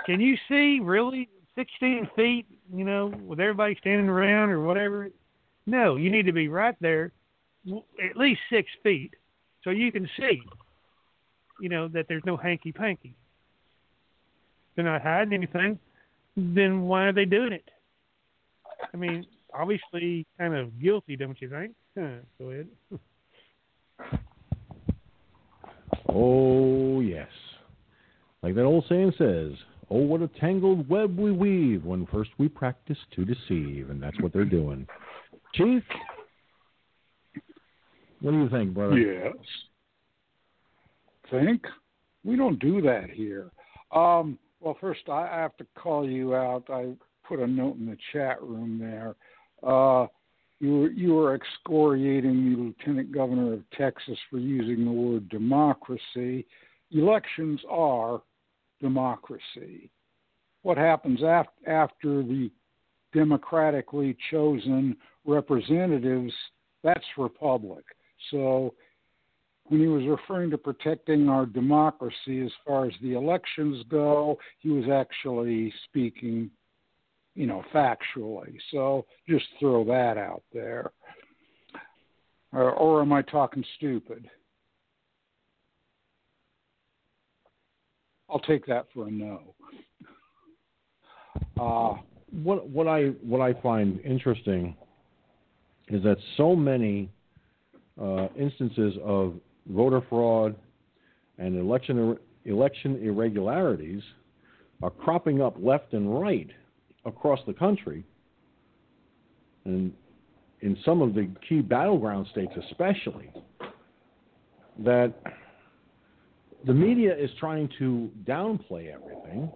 [0.06, 1.28] Can you see really
[1.60, 5.10] 16 feet, you know, with everybody standing around or whatever.
[5.66, 7.12] No, you need to be right there,
[7.70, 9.14] at least six feet,
[9.64, 10.41] so you can see,
[11.60, 13.14] you know, that there's no hanky panky.
[14.76, 15.80] They're not hiding anything.
[16.35, 17.69] Then why are they doing it?
[18.93, 21.73] I mean, obviously, kind of guilty, don't you think?
[21.97, 22.68] Huh, go ahead.
[26.07, 27.30] oh yes,
[28.41, 29.53] like that old saying says,
[29.91, 33.89] Oh, what a tangled web we weave when first we practice to deceive.
[33.89, 34.88] And that's what they're doing.
[35.56, 35.84] Chief,
[38.22, 38.97] what do you think, brother?
[38.97, 39.34] Yes.
[41.31, 41.64] Think?
[42.23, 43.49] We don't do that here.
[43.91, 46.64] Um, well, first, I have to call you out.
[46.69, 46.94] I
[47.27, 49.15] put a note in the chat room there.
[49.64, 50.07] Uh,
[50.60, 56.45] you were, you were excoriating the lieutenant governor of Texas for using the word democracy.
[56.91, 58.22] Elections are
[58.81, 59.90] democracy.
[60.64, 62.52] What happens af- after the
[63.14, 66.34] democratically chosen representatives,
[66.84, 67.86] that's republic.
[68.31, 68.73] So
[69.70, 74.70] when he was referring to protecting our democracy as far as the elections go, he
[74.70, 76.50] was actually speaking,
[77.36, 78.58] you know, factually.
[78.72, 80.91] So just throw that out there.
[82.52, 84.28] Or, or am I talking stupid?
[88.28, 89.56] I'll take that for a no.
[91.60, 92.00] Uh,
[92.44, 94.76] what what I what I find interesting
[95.90, 97.10] is that so many
[98.00, 99.34] uh, instances of
[99.68, 100.56] voter fraud
[101.38, 104.02] and election election irregularities
[104.81, 106.49] are cropping up left and right
[107.06, 108.03] across the country.
[109.65, 109.94] and
[110.61, 113.31] in some of the key battleground states, especially,
[114.80, 115.14] that
[116.65, 119.49] the media is trying to downplay everything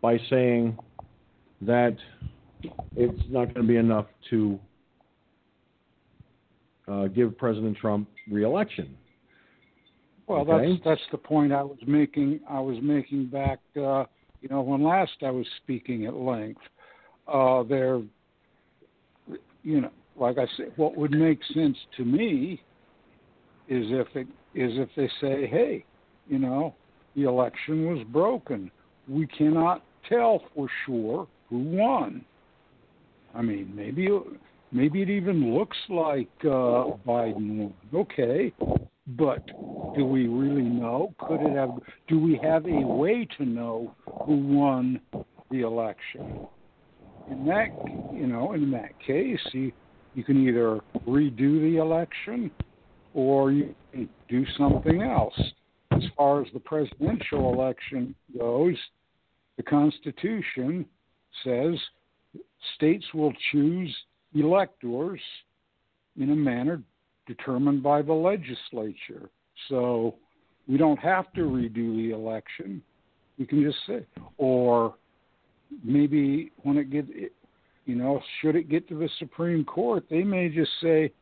[0.00, 0.76] by saying
[1.60, 1.96] that
[2.96, 4.58] it's not going to be enough to
[6.86, 8.96] uh, give President Trump reelection.
[10.26, 10.72] Well, Okay.
[10.72, 12.40] that's that's the point I was making.
[12.48, 14.04] I was making back, uh,
[14.40, 16.60] you know, when last I was speaking at length.
[17.26, 18.02] Uh, there,
[19.62, 22.62] you know, like I said, what would make sense to me
[23.66, 25.84] is if it is if they say, hey,
[26.26, 26.74] you know,
[27.16, 28.70] the election was broken.
[29.08, 32.24] We cannot tell for sure who won.
[33.34, 34.08] I mean, maybe
[34.72, 37.74] maybe it even looks like uh, Biden won.
[37.94, 38.52] Okay,
[39.06, 39.42] but
[39.96, 41.14] do we really know?
[41.18, 41.70] Could it have?
[42.08, 43.94] Do we have a way to know
[44.26, 45.00] who won
[45.50, 46.46] the election?
[47.30, 47.68] In that,
[48.12, 49.72] you know, in that case, you
[50.14, 52.50] you can either redo the election
[53.14, 55.38] or you can do something else.
[55.90, 58.76] As far as the presidential election goes,
[59.56, 60.86] the Constitution
[61.44, 61.74] says
[62.76, 63.94] states will choose
[64.34, 65.20] electors
[66.18, 66.82] in a manner
[67.26, 69.30] determined by the legislature.
[69.68, 70.16] So
[70.68, 72.82] we don't have to redo the election.
[73.38, 74.06] We can just say,
[74.38, 74.94] or
[75.82, 77.06] maybe when it get,
[77.86, 81.12] you know, should it get to the Supreme Court, they may just say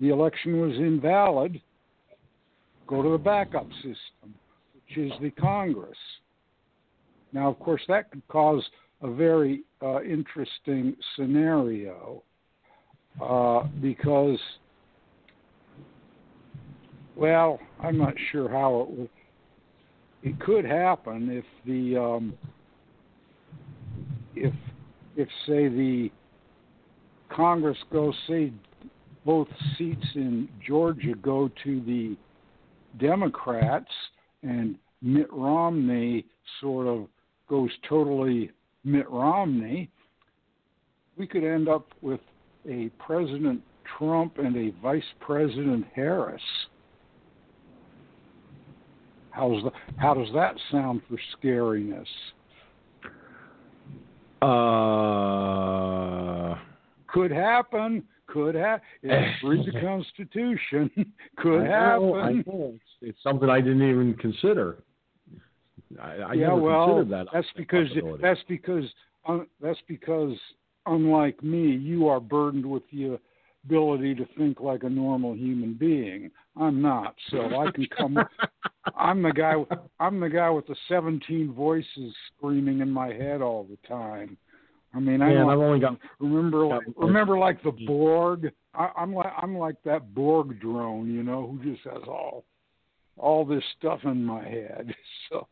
[0.00, 1.60] the election was invalid.
[2.86, 4.34] Go to the backup system,
[4.74, 5.98] which is the Congress.
[7.32, 8.64] Now, of course, that could cause
[9.02, 12.22] a very uh, interesting scenario
[13.22, 14.38] uh, because,
[17.20, 19.10] well, I'm not sure how it would.
[20.22, 22.34] It could happen if the um,
[24.34, 24.54] if
[25.16, 26.10] if say the
[27.30, 28.52] Congress goes say
[29.26, 32.16] both seats in Georgia go to the
[32.98, 33.90] Democrats
[34.42, 36.24] and Mitt Romney
[36.60, 37.06] sort of
[37.48, 38.50] goes totally
[38.82, 39.90] Mitt Romney,
[41.18, 42.20] we could end up with
[42.66, 43.60] a President
[43.98, 46.40] Trump and a Vice President Harris.
[49.30, 52.06] How's the, how does that sound for scariness?
[54.42, 54.46] Uh,
[57.08, 58.02] Could happen.
[58.26, 58.82] Could happen.
[59.44, 60.90] Read the Constitution.
[61.36, 62.44] Could know, happen.
[62.46, 64.82] It's, it's something I didn't even consider.
[66.00, 67.26] I, I yeah, well, considered that.
[67.32, 67.88] that's because
[68.22, 68.84] that's because
[69.26, 70.36] un, that's because
[70.86, 73.18] unlike me, you are burdened with the
[73.64, 76.30] ability to think like a normal human being.
[76.56, 78.18] I'm not, so I can come.
[78.96, 79.54] I'm the guy.
[79.98, 84.36] I'm the guy with the 17 voices screaming in my head all the time.
[84.92, 88.50] I mean, I yeah, I've only got remember like remember like the Borg.
[88.74, 92.44] I, I'm like I'm like that Borg drone, you know, who just has all
[93.16, 94.94] all this stuff in my head.
[95.30, 95.46] So,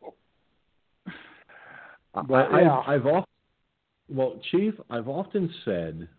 [2.27, 3.33] but I, yeah, I've, I've often,
[4.09, 6.09] well, Chief, I've often said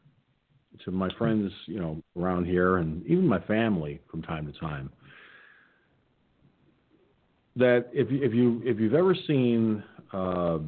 [0.85, 4.91] to my friends, you know, around here, and even my family from time to time,
[7.57, 9.83] that if you, if you if you've ever seen
[10.13, 10.59] uh,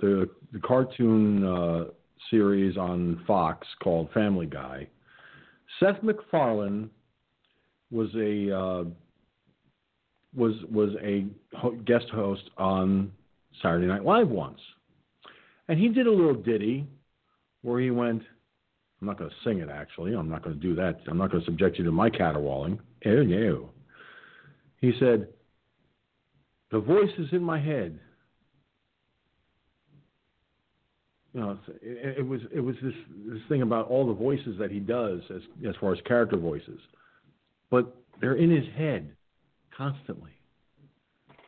[0.00, 1.84] the the cartoon uh,
[2.30, 4.88] series on Fox called Family Guy,
[5.80, 6.90] Seth MacFarlane
[7.90, 8.84] was a uh,
[10.34, 11.26] was was a
[11.56, 13.12] ho- guest host on
[13.62, 14.60] Saturday Night Live once,
[15.68, 16.86] and he did a little ditty
[17.62, 18.22] where he went.
[19.00, 19.68] I'm not going to sing it.
[19.68, 21.00] Actually, I'm not going to do that.
[21.08, 22.80] I'm not going to subject you to my caterwauling.
[23.04, 23.68] Ew, ew.
[24.80, 25.28] He said,
[26.70, 27.98] "The voice is in my head."
[31.34, 32.94] You know, it, it was it was this
[33.26, 36.78] this thing about all the voices that he does as as far as character voices,
[37.70, 39.10] but they're in his head
[39.76, 40.30] constantly.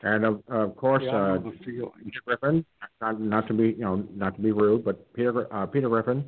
[0.02, 1.90] And of, of course, yeah, uh, know the feeling.
[2.04, 2.64] Peter Griffin,
[3.00, 6.24] not, not to be you know not to be rude, but Peter uh, Peter Griffin,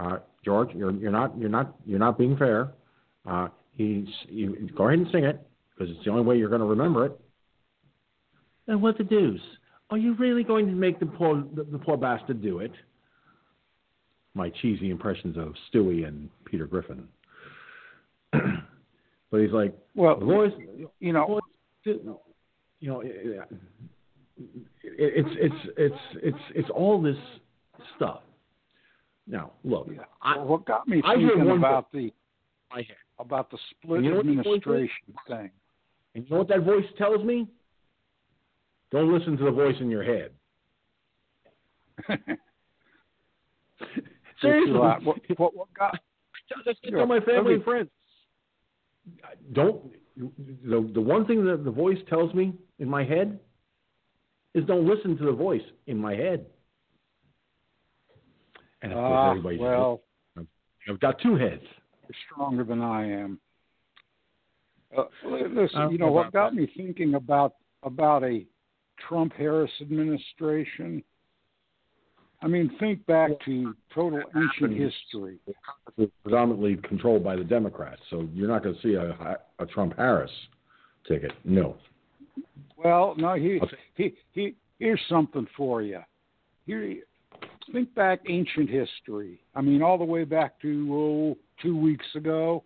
[0.00, 2.72] uh, George, you're you're not you're not you're not being fair.
[3.28, 5.40] Uh, he's you go ahead and sing it
[5.76, 7.20] because it's the only way you're going to remember it.
[8.66, 9.40] And what the deuce?
[9.90, 12.72] Are you really going to make the poor the, the poor bastard do it?
[14.34, 17.08] My cheesy impressions of Stewie and Peter Griffin.
[18.32, 20.52] but he's like, Well, the voice,
[21.00, 21.40] you know, voice,
[21.84, 24.48] you know, it, it,
[24.84, 27.16] it's it's it's it's it's all this
[27.96, 28.20] stuff.
[29.30, 30.04] Now, look, Yeah.
[30.20, 32.12] I, Well, what got me thinking about the
[32.70, 32.86] my
[33.18, 34.52] about the split You know what the point is?
[34.56, 35.50] administration thing.
[36.14, 37.46] And you know what that voice tells me?
[38.90, 40.32] Don't listen to the voice in your head.
[44.40, 44.72] Seriously.
[44.72, 45.04] What,
[45.36, 45.98] what, what got?
[46.64, 47.88] Just tell my family and friends.
[49.52, 53.38] Don't the the one thing that the voice tells me in my head
[54.54, 56.46] is don't listen to the voice in my head.
[58.82, 60.00] And of course, Ah, everybody's well,
[60.88, 61.62] I've got two heads.
[62.32, 63.38] stronger than I am.
[64.96, 68.44] Uh, listen, Uh, you know what got me thinking about about a
[69.08, 71.02] Trump Harris administration.
[72.42, 75.38] I mean, think back to total ancient history.
[75.98, 79.94] It's predominantly controlled by the Democrats, so you're not going to see a, a Trump
[79.96, 80.30] Harris
[81.06, 81.32] ticket.
[81.44, 81.76] No.
[82.76, 83.60] Well, no, he,
[83.94, 86.00] he, he, here's something for you.
[86.66, 86.96] Here,
[87.72, 89.40] think back ancient history.
[89.54, 92.64] I mean, all the way back to oh, two weeks ago.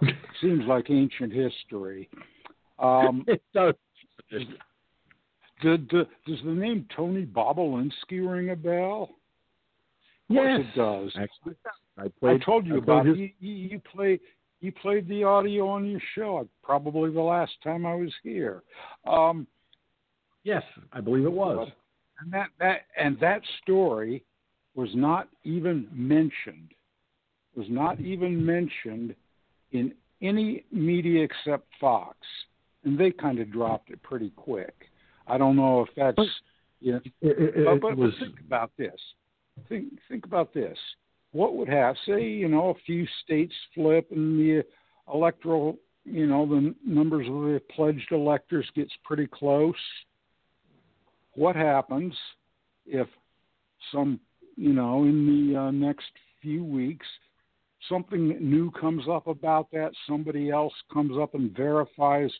[0.40, 2.08] Seems like ancient history.
[2.78, 3.74] Um, It does.
[4.30, 4.48] did,
[5.62, 9.10] did, does the name Tony Bobulinski ring a bell?
[10.28, 11.12] Yes, it does.
[11.16, 11.54] Actually,
[11.96, 14.18] I I told you I about his- You, you, play
[14.60, 16.48] you played the audio on your show.
[16.62, 18.62] Probably the last time I was here.
[19.06, 19.46] Um,
[20.42, 21.68] Yes, I believe it was.
[22.20, 24.24] And that that and that story
[24.74, 26.72] was not even mentioned.
[27.56, 29.14] Was not even mentioned
[29.72, 32.16] in any media except Fox,
[32.84, 34.74] and they kind of dropped it pretty quick.
[35.26, 36.18] I don't know if that's
[36.80, 38.12] you know, It, it- but, it was.
[38.18, 39.00] but think about this.
[39.68, 40.76] Think think about this.
[41.32, 44.62] What would have say you know a few states flip and the
[45.12, 49.74] electoral you know the numbers of the pledged electors gets pretty close.
[51.36, 52.12] What happens
[52.84, 53.06] if
[53.92, 54.18] some
[54.56, 56.10] you know in the uh, next
[56.42, 57.06] few weeks
[57.88, 59.92] something new comes up about that?
[60.08, 62.32] Somebody else comes up and verifies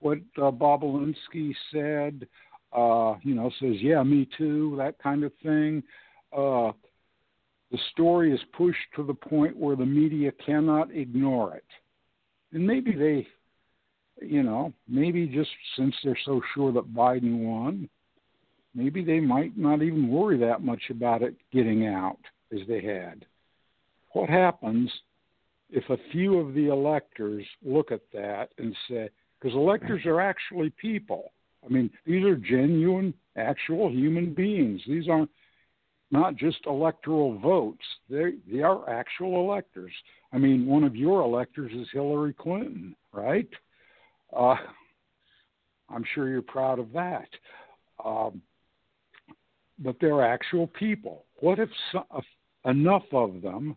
[0.00, 2.26] what uh, Bobulinski said
[2.74, 5.82] uh, you know, says, yeah, me too, that kind of thing.
[6.36, 6.72] Uh,
[7.70, 11.64] the story is pushed to the point where the media cannot ignore it.
[12.52, 13.26] And maybe they,
[14.26, 17.88] you know, maybe just since they're so sure that Biden won,
[18.74, 22.18] maybe they might not even worry that much about it getting out
[22.52, 23.24] as they had.
[24.12, 24.90] What happens
[25.70, 29.08] if a few of the electors look at that and say,
[29.40, 31.32] because electors are actually people.
[31.64, 34.80] I mean, these are genuine, actual human beings.
[34.86, 35.30] These aren't
[36.10, 37.84] not just electoral votes.
[38.08, 39.92] They they are actual electors.
[40.32, 43.48] I mean, one of your electors is Hillary Clinton, right?
[44.34, 44.56] Uh,
[45.88, 47.28] I'm sure you're proud of that.
[48.04, 48.40] Um,
[49.84, 51.26] but they're actual people.
[51.40, 51.68] What if
[52.64, 53.76] enough of them?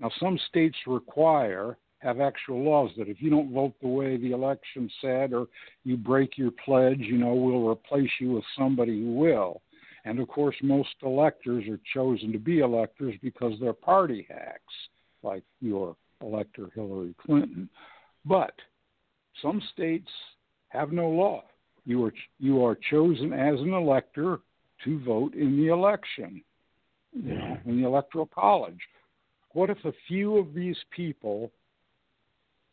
[0.00, 4.30] Now, some states require have actual laws that if you don't vote the way the
[4.30, 5.48] election said or
[5.82, 9.62] you break your pledge, you know, we'll replace you with somebody who will.
[10.04, 14.62] And of course, most electors are chosen to be electors because they're party hacks,
[15.24, 17.68] like your elector Hillary Clinton.
[18.24, 18.54] But
[19.42, 20.08] some states
[20.68, 21.42] have no law.
[21.84, 24.38] You are you are chosen as an elector
[24.84, 26.42] to vote in the election,
[27.12, 28.80] you know, in the electoral college.
[29.52, 31.50] What if a few of these people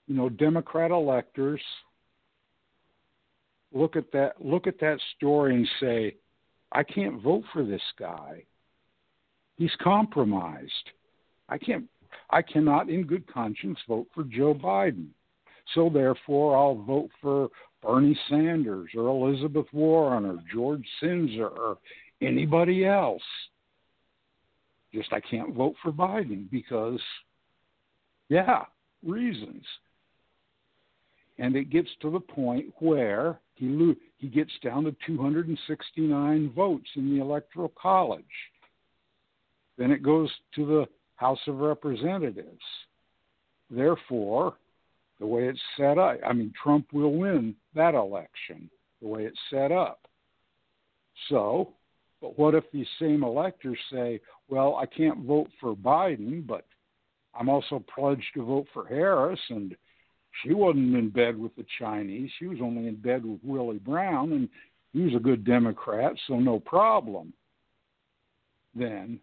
[0.08, 1.62] you know, Democrat electors
[3.74, 6.16] look at that look at that story and say,
[6.72, 8.44] I can't vote for this guy.
[9.58, 10.92] He's compromised.
[11.50, 11.86] I can't
[12.30, 15.08] I cannot in good conscience vote for Joe Biden.
[15.74, 17.50] So therefore I'll vote for
[17.86, 21.78] Bernie Sanders or Elizabeth Warren or George Sinzer or
[22.22, 23.22] anybody else.
[24.94, 27.02] Just I can't vote for Biden because
[28.30, 28.64] yeah,
[29.06, 29.64] reasons
[31.38, 36.88] and it gets to the point where he lo- he gets down to 269 votes
[36.96, 38.24] in the electoral college.
[39.78, 42.64] Then it goes to the House of Representatives.
[43.70, 44.56] Therefore,
[45.20, 48.70] the way it's set up, I mean, Trump will win that election.
[49.02, 50.08] The way it's set up.
[51.30, 51.74] So,
[52.22, 54.20] but what if these same electors say,
[54.50, 56.66] "Well, I can't vote for Biden, but
[57.34, 59.76] I'm also pledged to vote for Harris and
[60.44, 62.30] she wasn't in bed with the Chinese.
[62.40, 64.50] She was only in bed with Willie Brown, and
[64.94, 67.34] he was a good Democrat, so no problem.
[68.74, 69.20] Then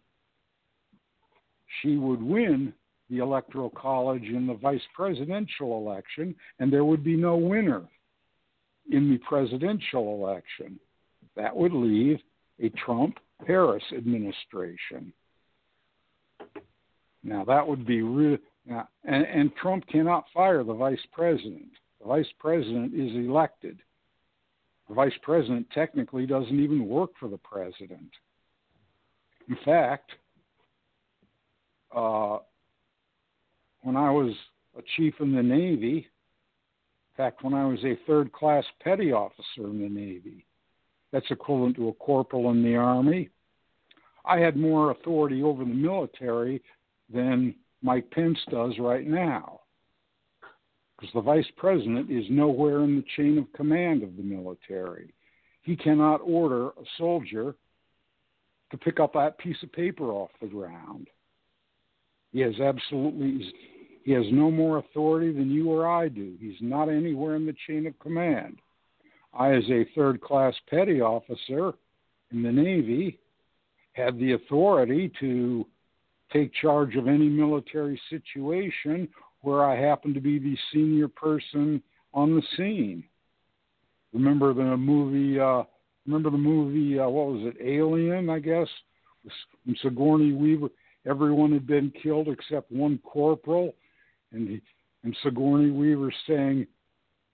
[1.81, 2.73] she would win
[3.13, 7.83] the Electoral College in the vice presidential election, and there would be no winner
[8.91, 10.81] in the presidential election.
[11.37, 12.19] That would leave
[12.61, 15.13] a Trump Harris administration.
[17.23, 18.39] Now, that would be real.
[18.65, 21.71] Now, and, and Trump cannot fire the vice president.
[22.01, 23.79] The vice president is elected.
[24.89, 28.11] The vice president technically doesn't even work for the president.
[29.49, 30.11] In fact,
[31.95, 32.39] uh,
[33.83, 34.33] when I was
[34.79, 39.67] a chief in the Navy, in fact, when I was a third class petty officer
[39.67, 40.47] in the Navy,
[41.13, 43.29] that's equivalent to a corporal in the Army.
[44.25, 46.63] I had more authority over the military
[47.13, 49.61] than Mike Pence does right now.
[50.97, 55.13] Because the vice president is nowhere in the chain of command of the military.
[55.63, 57.57] He cannot order a soldier
[58.71, 61.09] to pick up that piece of paper off the ground.
[62.33, 63.53] He has absolutely
[64.05, 66.35] he has no more authority than you or I do.
[66.41, 68.59] He's not anywhere in the chain of command.
[69.35, 71.73] I, as a third class petty officer
[72.33, 73.19] in the Navy,
[73.93, 75.67] had the authority to
[76.33, 79.09] take charge of any military situation
[79.43, 81.83] where I happened to be the senior person
[82.15, 83.05] on the scene.
[84.13, 85.39] Remember the movie?
[85.39, 85.65] Uh,
[86.07, 86.99] remember the movie?
[86.99, 87.57] Uh, what was it?
[87.65, 88.69] Alien, I guess.
[89.65, 90.69] When Sigourney Weaver,
[91.07, 93.75] everyone had been killed except one corporal,
[94.33, 94.63] and he,
[95.05, 96.67] and Sigourney Weaver saying,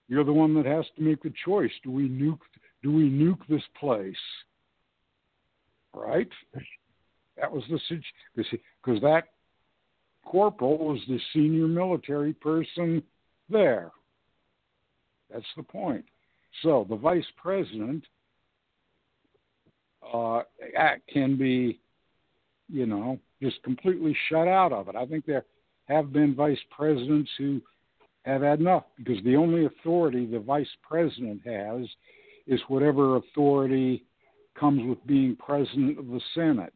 [0.07, 1.71] "You're the one that has to make the choice.
[1.83, 2.39] Do we nuke?
[2.83, 4.15] Do we nuke this place?"
[5.93, 6.29] Right?
[7.37, 9.29] That was the situation because that
[10.25, 13.01] corporal was the senior military person
[13.49, 13.91] there.
[15.31, 16.05] That's the point.
[16.63, 18.03] So the vice president
[20.13, 20.41] uh,
[21.11, 21.79] can be,
[22.67, 24.95] you know, just completely shut out of it.
[24.95, 25.45] I think there
[25.89, 27.61] have been vice presidents who
[28.23, 31.85] have had enough because the only authority the vice president has
[32.47, 34.03] is whatever authority
[34.57, 36.73] comes with being president of the Senate.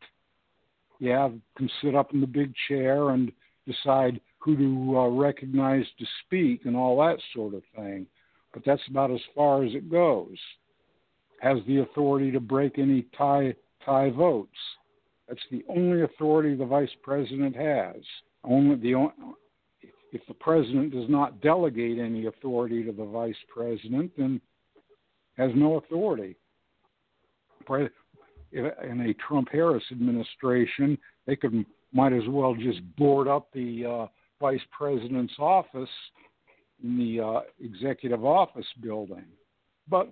[1.00, 3.32] Yeah, can sit up in the big chair and
[3.68, 8.06] decide who to uh, recognize to speak and all that sort of thing.
[8.54, 10.38] But that's about as far as it goes.
[11.42, 13.54] Has the authority to break any tie
[13.86, 14.58] tie votes.
[15.28, 18.02] That's the only authority the vice president has.
[18.44, 19.12] Only the
[20.12, 24.40] if the president does not delegate any authority to the vice president, then
[25.38, 26.36] has no authority.
[27.70, 34.08] In a Trump-Harris administration, they could might as well just board up the uh,
[34.40, 35.90] vice president's office
[36.84, 39.26] in the uh, executive office building.
[39.90, 40.12] But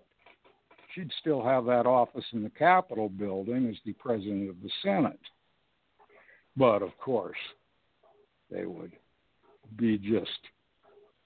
[0.93, 5.19] she'd still have that office in the Capitol building as the president of the Senate.
[6.55, 7.37] But of course,
[8.51, 8.91] they would
[9.77, 10.29] be just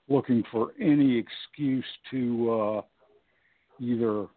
[0.07, 2.81] looking for any excuse to uh,
[3.79, 4.27] either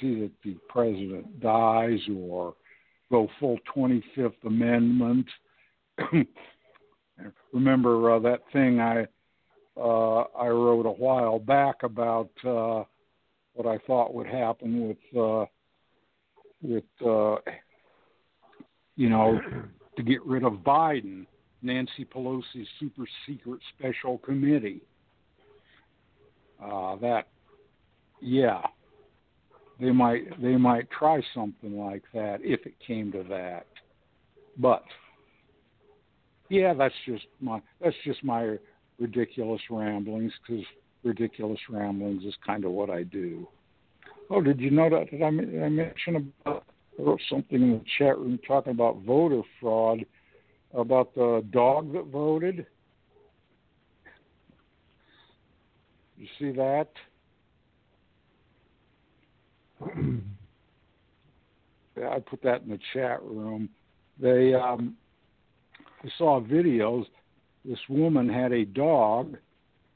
[0.00, 2.54] see that the president dies or
[3.10, 5.26] go full 25th Amendment.
[7.52, 9.06] Remember uh, that thing I
[9.80, 12.84] uh, I wrote a while back about uh,
[13.54, 15.46] what I thought would happen with uh,
[16.62, 17.36] with uh,
[18.96, 19.38] you know
[19.96, 21.26] to get rid of Biden,
[21.62, 24.80] Nancy Pelosi's super secret special committee.
[26.62, 27.28] Uh, that
[28.20, 28.60] yeah,
[29.80, 33.66] they might they might try something like that if it came to that.
[34.58, 34.84] But
[36.48, 38.56] yeah, that's just my that's just my
[38.98, 40.64] ridiculous ramblings because
[41.02, 43.48] ridiculous ramblings is kind of what I do.
[44.28, 45.10] Oh, did you know that?
[45.10, 46.64] Did I, did I mention about?
[47.30, 50.04] Something in the chat room talking about voter fraud
[50.74, 52.66] about the dog that voted.
[56.16, 56.88] You see that?
[62.10, 63.68] I put that in the chat room.
[64.20, 64.96] They um,
[66.04, 67.06] I saw videos.
[67.64, 69.36] This woman had a dog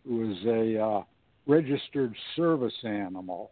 [0.07, 1.03] who was a uh,
[1.47, 3.51] registered service animal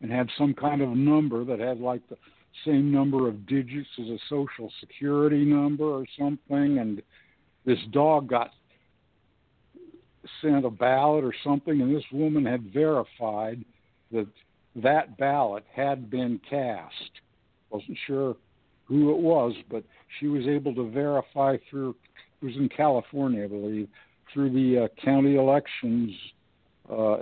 [0.00, 2.16] and had some kind of number that had like the
[2.64, 6.78] same number of digits as a social security number or something.
[6.78, 7.02] And
[7.64, 8.50] this dog got
[10.42, 13.64] sent a ballot or something, and this woman had verified
[14.12, 14.26] that
[14.76, 17.10] that ballot had been cast.
[17.70, 18.36] Wasn't sure
[18.84, 19.84] who it was, but
[20.18, 21.94] she was able to verify through
[22.42, 23.88] it was in California, I believe,
[24.32, 26.10] through the uh, county elections
[26.90, 27.18] uh,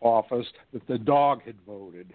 [0.00, 2.12] office that the dog had voted.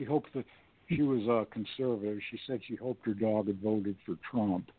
[0.00, 0.46] She hoped that
[0.88, 2.20] she was a conservative.
[2.30, 4.70] She said she hoped her dog had voted for Trump.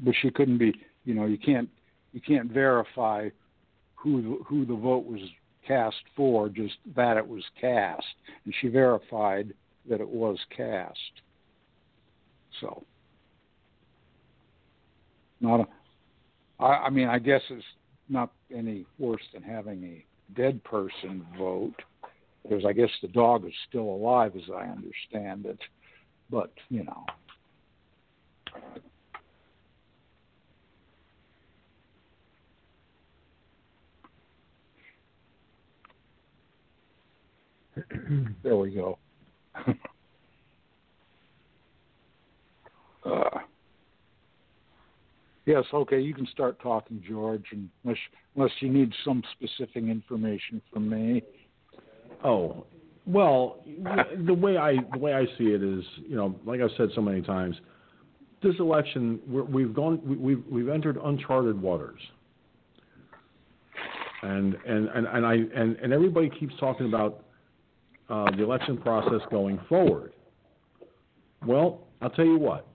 [0.00, 0.72] But she couldn't be,
[1.04, 1.68] you know, you can't
[2.14, 3.28] you can't verify
[3.96, 5.20] who who the vote was
[5.68, 8.06] cast for, just that it was cast,
[8.46, 9.52] and she verified
[9.90, 10.98] that it was cast.
[12.62, 12.82] So,
[15.42, 15.66] not a.
[16.58, 17.62] I, I mean, I guess it's
[18.08, 20.04] not any worse than having a
[20.34, 21.74] dead person vote,
[22.42, 25.58] because I guess the dog is still alive, as I understand it.
[26.30, 27.04] But you know,
[38.42, 38.98] there we go.
[43.04, 43.38] uh,
[45.46, 47.44] yes, okay, you can start talking, George,
[47.84, 47.98] unless
[48.34, 51.22] unless you need some specific information from me.
[52.22, 52.66] Oh,
[53.06, 53.64] well,
[54.26, 57.00] the way I the way I see it is, you know, like I've said so
[57.00, 57.56] many times,
[58.42, 62.00] this election we're, we've gone we've we've entered uncharted waters,
[64.22, 67.24] and and and, and I and, and everybody keeps talking about
[68.10, 70.12] uh, the election process going forward.
[71.46, 72.66] Well, I'll tell you what.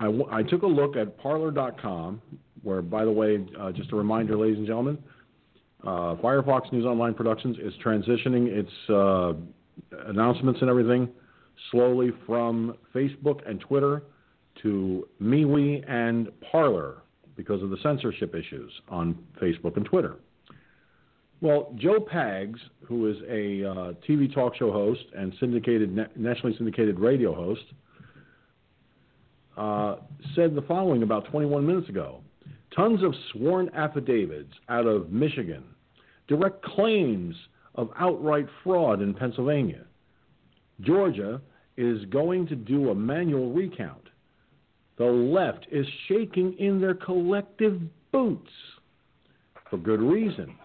[0.00, 2.20] I, I took a look at Parler.com,
[2.62, 4.98] where, by the way, uh, just a reminder, ladies and gentlemen,
[5.82, 9.34] uh, Firefox News Online Productions is transitioning its uh,
[10.08, 11.08] announcements and everything
[11.70, 14.02] slowly from Facebook and Twitter
[14.62, 16.98] to MeWe and Parler
[17.36, 20.16] because of the censorship issues on Facebook and Twitter.
[21.40, 26.98] Well, Joe Pags, who is a uh, TV talk show host and syndicated nationally syndicated
[26.98, 27.62] radio host,
[29.56, 29.96] uh,
[30.34, 32.20] said the following about 21 minutes ago.
[32.74, 35.64] Tons of sworn affidavits out of Michigan,
[36.28, 37.34] direct claims
[37.74, 39.84] of outright fraud in Pennsylvania.
[40.80, 41.40] Georgia
[41.76, 44.08] is going to do a manual recount.
[44.98, 47.80] The left is shaking in their collective
[48.12, 48.50] boots
[49.68, 50.56] for good reason.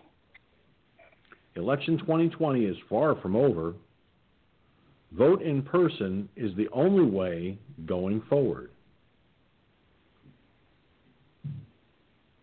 [1.55, 3.73] Election 2020 is far from over.
[5.13, 8.71] Vote in person is the only way going forward.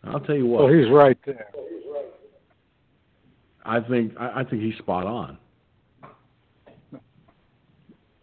[0.05, 0.64] I'll tell you what.
[0.64, 1.48] Well, he's right there.
[3.64, 5.39] I think I, I think he's spot on.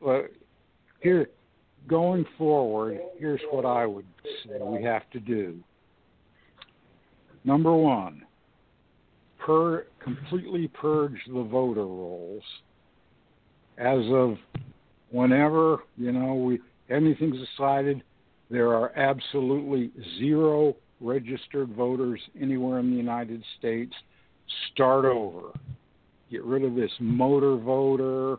[0.02, 0.24] Well,
[1.02, 1.30] here,
[1.88, 4.06] going forward, here's what I would
[4.46, 5.60] say we have to do.
[7.44, 8.24] Number one,
[9.38, 12.44] per completely purge the voter rolls
[13.78, 14.36] as of
[15.12, 16.60] whenever you know we
[16.90, 18.04] anything's decided.
[18.52, 23.94] There are absolutely zero registered voters anywhere in the United States.
[24.74, 25.52] Start over.
[26.32, 28.38] Get rid of this motor voter.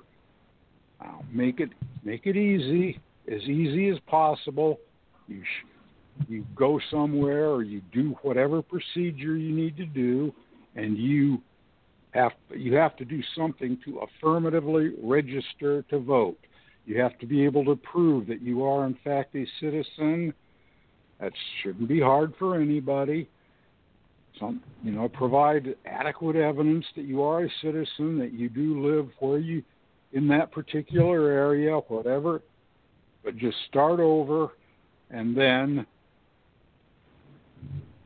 [1.00, 1.70] Uh, make it
[2.04, 4.78] make it easy, as easy as possible.
[5.28, 5.66] You sh-
[6.28, 10.34] you go somewhere or you do whatever procedure you need to do
[10.76, 11.40] and you
[12.12, 16.38] have you have to do something to affirmatively register to vote.
[16.86, 20.34] You have to be able to prove that you are in fact a citizen.
[21.20, 21.32] That
[21.62, 23.28] shouldn't be hard for anybody.
[24.38, 29.08] Some, you know, provide adequate evidence that you are a citizen, that you do live
[29.18, 29.62] where you
[30.12, 32.40] in that particular area, whatever.
[33.22, 34.48] But just start over,
[35.10, 35.86] and then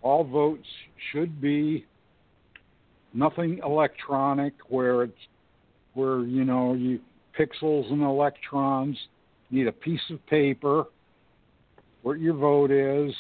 [0.03, 0.67] all votes
[1.13, 1.87] should be
[3.13, 5.13] nothing electronic where it's
[5.95, 6.99] where you know you
[7.39, 8.99] pixels and electrons
[9.51, 10.87] need a piece of paper
[12.05, 13.13] what your vote is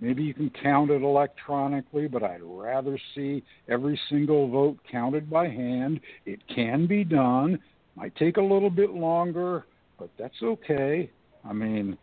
[0.00, 5.48] maybe you can count it electronically but i'd rather see every single vote counted by
[5.48, 7.58] hand it can be done
[7.96, 9.64] might take a little bit longer
[9.98, 11.08] but that's okay
[11.44, 11.96] i mean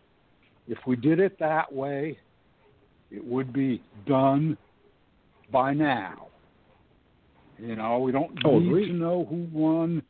[0.68, 2.18] if we did it that way
[3.12, 4.58] it would be done
[5.52, 6.30] by now
[7.62, 8.88] you know, we don't oh, need agreed.
[8.88, 10.02] to know who won,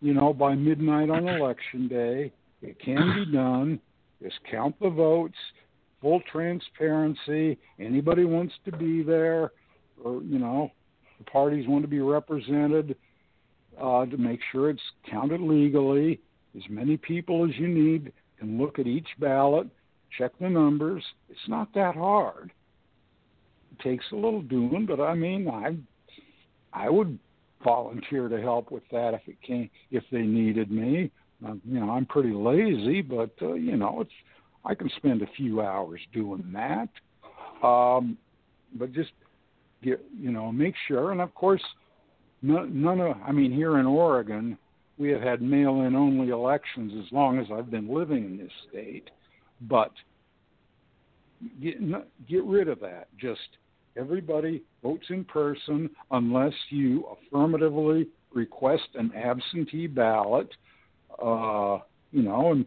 [0.00, 2.32] you know, by midnight on election day.
[2.62, 3.80] It can be done.
[4.22, 5.36] Just count the votes,
[6.00, 7.58] full transparency.
[7.78, 9.52] Anybody wants to be there,
[10.02, 10.72] or you know,
[11.18, 12.96] the parties want to be represented
[13.80, 14.80] uh, to make sure it's
[15.10, 16.20] counted legally.
[16.56, 19.68] As many people as you need can look at each ballot,
[20.16, 21.04] check the numbers.
[21.28, 22.52] It's not that hard.
[23.72, 25.76] It takes a little doing, but I mean, I
[26.72, 27.18] I would
[27.64, 31.10] volunteer to help with that if it came if they needed me.
[31.46, 34.10] Um, you know, I'm pretty lazy, but uh, you know, it's
[34.64, 36.88] I can spend a few hours doing that.
[37.66, 38.18] Um,
[38.74, 39.10] but just
[39.82, 41.62] get you know, make sure, and of course,
[42.42, 44.58] none, none of I mean, here in Oregon,
[44.98, 49.10] we have had mail-in only elections as long as I've been living in this state,
[49.62, 49.92] but
[51.62, 51.78] get
[52.28, 53.08] get rid of that.
[53.18, 53.40] Just
[53.96, 60.48] everybody votes in person unless you affirmatively request an absentee ballot,
[61.22, 61.78] uh,
[62.12, 62.66] you know, and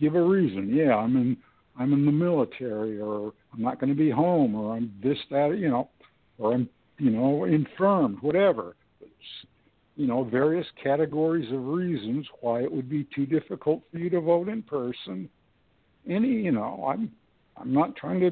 [0.00, 0.74] give a reason.
[0.74, 1.36] Yeah, I'm in
[1.78, 5.56] I'm in the military, or I'm not going to be home, or I'm this that.
[5.58, 5.88] You know,
[6.38, 8.76] or I'm you know infirmed, whatever.
[9.96, 14.20] You know, various categories of reasons why it would be too difficult for you to
[14.20, 15.28] vote in person.
[16.08, 17.10] Any, you know, I'm
[17.56, 18.30] I'm not trying to,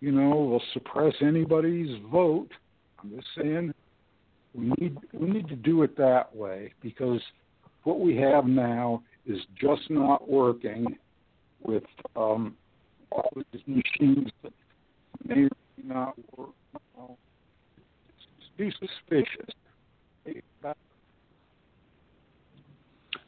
[0.00, 2.50] you know, suppress anybody's vote.
[3.02, 3.74] I'm just saying
[4.54, 7.20] we need we need to do it that way because
[7.86, 10.98] what we have now is just not working
[11.62, 11.84] with
[12.16, 12.56] um,
[13.12, 14.52] all these machines that
[15.24, 15.48] may
[15.84, 16.50] not work.
[16.96, 17.16] Well,
[18.58, 19.54] be suspicious.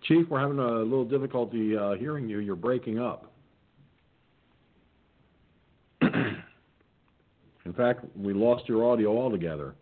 [0.03, 2.41] Chief, we're having a little difficulty uh, hearing you.
[2.41, 3.31] You're breaking up.
[6.03, 6.43] In
[7.77, 9.77] fact, we lost your audio altogether.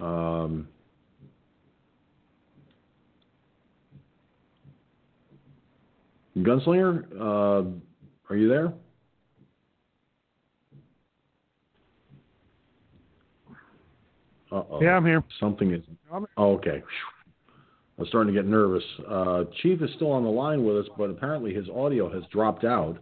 [0.00, 0.68] Um,
[6.44, 7.70] Gunslinger, uh,
[8.30, 8.72] are you there?
[14.50, 14.80] Uh-oh.
[14.82, 15.22] Yeah, I'm here.
[15.38, 15.82] Something is.
[16.36, 16.82] Oh, okay.
[17.98, 18.84] I'm starting to get nervous.
[19.08, 22.64] Uh, Chief is still on the line with us, but apparently his audio has dropped
[22.64, 22.98] out.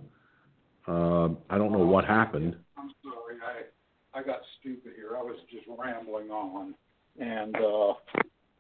[0.89, 2.57] Uh, I don't know what happened.
[2.79, 5.17] I'm sorry, I I got stupid here.
[5.17, 6.75] I was just rambling on,
[7.21, 7.95] and uh,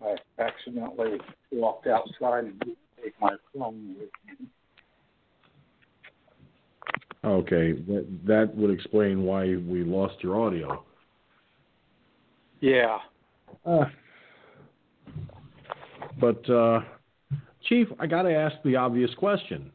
[0.04, 1.18] I accidentally
[1.52, 4.46] walked outside and didn't take my phone with me.
[7.26, 10.84] Okay, that, that would explain why we lost your audio.
[12.60, 12.98] Yeah.
[13.64, 13.86] Uh,
[16.20, 16.80] but uh,
[17.64, 19.72] Chief, I got to ask the obvious question: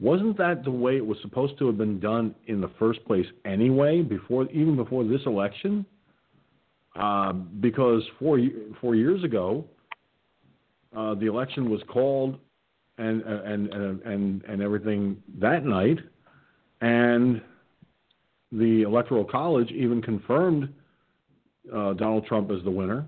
[0.00, 3.26] Wasn't that the way it was supposed to have been done in the first place
[3.44, 4.02] anyway?
[4.02, 5.86] Before, even before this election,
[6.96, 8.40] uh, because four
[8.80, 9.64] four years ago,
[10.96, 12.36] uh, the election was called
[12.98, 15.98] and and and and and everything that night,
[16.84, 17.40] and
[18.52, 20.68] the electoral college even confirmed
[21.74, 23.06] uh, Donald Trump as the winner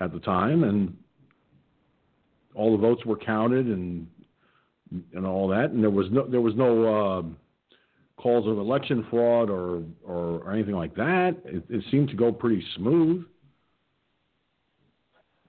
[0.00, 0.96] at the time, and
[2.54, 4.06] all the votes were counted and
[5.12, 7.22] and all that, and there was no there was no uh,
[8.16, 11.36] calls of election fraud or, or or anything like that.
[11.44, 13.26] It, it seemed to go pretty smooth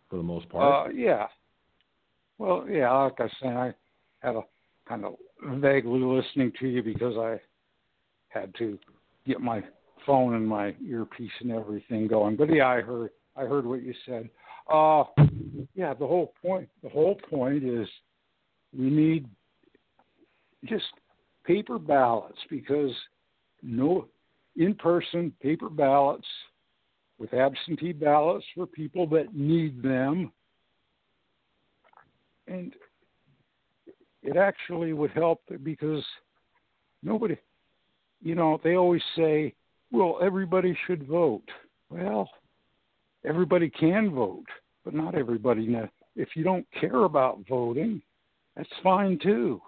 [0.10, 0.88] for the most part.
[0.88, 1.27] Uh, yeah.
[2.38, 3.74] Well, yeah, like I said, I
[4.19, 4.42] had a
[4.85, 7.40] kind of vaguely listening to you because I
[8.30, 8.77] had to
[9.25, 9.64] get my
[10.06, 12.35] phone and my earpiece and everything going.
[12.35, 14.30] But yeah, I heard I heard what you said.
[14.72, 15.03] Uh
[15.75, 17.88] yeah, the whole point the whole point is
[18.77, 19.27] we need
[20.65, 20.85] just
[21.45, 22.91] paper ballots because
[23.61, 24.07] no
[24.56, 26.27] in person paper ballots
[27.17, 30.32] with absentee ballots for people that need them
[32.48, 32.74] and
[34.25, 36.03] it actually would help because
[37.03, 37.37] nobody
[38.21, 39.53] you know they always say
[39.91, 41.47] well everybody should vote.
[41.89, 42.29] Well
[43.23, 44.47] everybody can vote
[44.83, 45.77] but not everybody.
[46.15, 48.01] If you don't care about voting
[48.57, 49.61] that's fine too.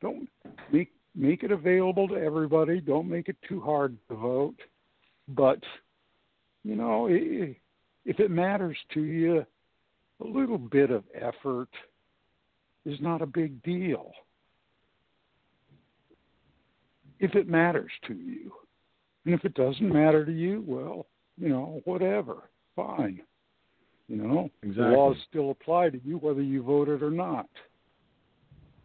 [0.00, 0.28] Don't
[0.72, 2.80] make make it available to everybody.
[2.80, 4.56] Don't make it too hard to vote.
[5.28, 5.58] But
[6.64, 9.44] you know if it matters to you
[10.20, 11.68] a little bit of effort
[12.84, 14.12] is not a big deal
[17.20, 18.52] if it matters to you.
[19.24, 21.06] And if it doesn't matter to you, well,
[21.38, 23.20] you know, whatever, fine.
[24.08, 24.84] You know, exactly.
[24.84, 27.46] the laws still apply to you whether you voted or not.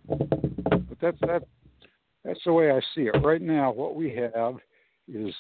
[0.08, 1.44] But that's that.
[2.24, 3.24] That's the way I see it.
[3.24, 4.58] Right now, what we have
[5.12, 5.34] is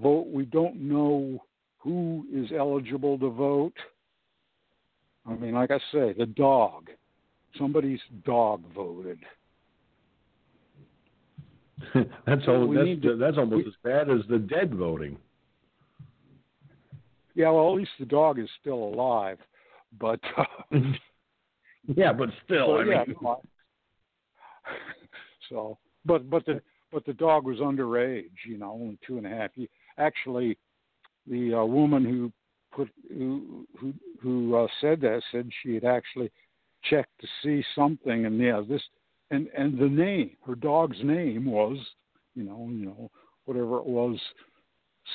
[0.00, 0.28] vote.
[0.28, 1.42] We don't know
[1.78, 3.74] who is eligible to vote.
[5.28, 6.88] I mean, like I say, the dog.
[7.58, 9.18] Somebody's dog voted.
[12.26, 15.16] that's So all, that's to- that's almost as bad as the dead voting.
[17.34, 19.38] Yeah, well, at least the dog is still alive.
[19.98, 20.44] But uh,
[21.96, 23.40] yeah, but still, Well, I yeah, mean, no,
[24.66, 24.70] I-
[25.48, 26.60] so, but but the
[26.92, 29.50] but the dog was underage, you know, only two and a half.
[29.98, 30.58] Actually,
[31.26, 32.32] the uh, woman who
[32.78, 36.30] put who who who uh, said that said she had actually
[36.84, 38.82] checked to see something, and yeah, this
[39.30, 41.76] and and the name, her dog's name was,
[42.34, 43.10] you know, you know,
[43.46, 44.16] whatever it was,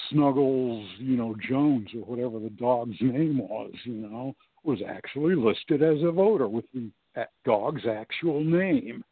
[0.10, 5.82] Snuggles, you know, Jones or whatever the dog's name was, you know, was actually listed
[5.82, 6.90] as a voter with the
[7.46, 9.04] dog's actual name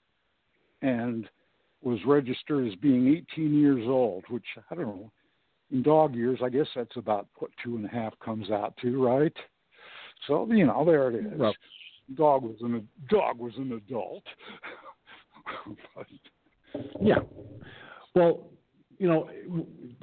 [0.81, 1.29] and
[1.81, 5.11] was registered as being 18 years old, which I don't know.
[5.71, 9.03] In dog years, I guess that's about what two and a half comes out to,
[9.03, 9.35] right?
[10.27, 11.39] So you know, there it is.
[11.39, 11.55] Well-
[12.15, 14.23] dog was an dog was an adult.
[15.95, 16.07] But-
[17.01, 17.19] yeah.
[18.15, 18.47] Well,
[18.99, 19.29] you know,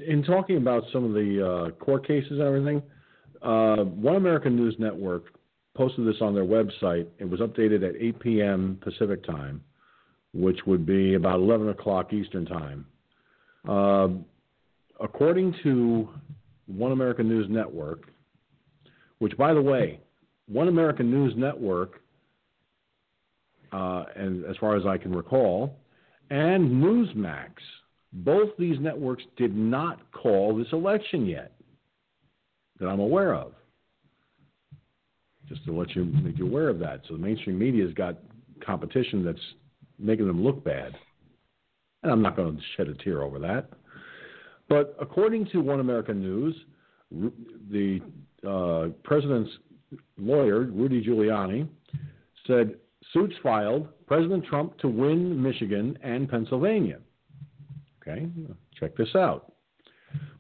[0.07, 2.83] in talking about some of the uh, court cases and everything,
[3.43, 5.27] uh, One American News Network
[5.75, 7.07] posted this on their website.
[7.19, 8.79] It was updated at 8 p.m.
[8.83, 9.63] Pacific time,
[10.35, 12.85] which would be about 11 o'clock Eastern time.
[13.67, 14.09] Uh,
[15.01, 16.09] according to
[16.67, 18.05] One American News Network,
[19.19, 20.01] which, by the way,
[20.47, 22.01] One American News Network,
[23.73, 25.77] uh, and as far as I can recall,
[26.31, 27.51] and Newsmax,
[28.13, 31.53] both these networks did not call this election yet
[32.79, 33.53] that I'm aware of.
[35.49, 37.01] Just to let you make you aware of that.
[37.09, 38.17] So the mainstream media's got
[38.65, 39.39] competition that's
[39.99, 40.95] making them look bad.
[42.03, 43.71] And I'm not going to shed a tear over that.
[44.69, 46.55] But according to One American News,
[47.71, 48.01] the
[48.47, 49.51] uh, president's
[50.19, 51.67] lawyer, Rudy Giuliani,
[52.47, 52.75] said
[53.13, 56.99] suits filed President Trump to win Michigan and Pennsylvania.
[58.03, 58.29] Okay,
[58.79, 59.53] check this out.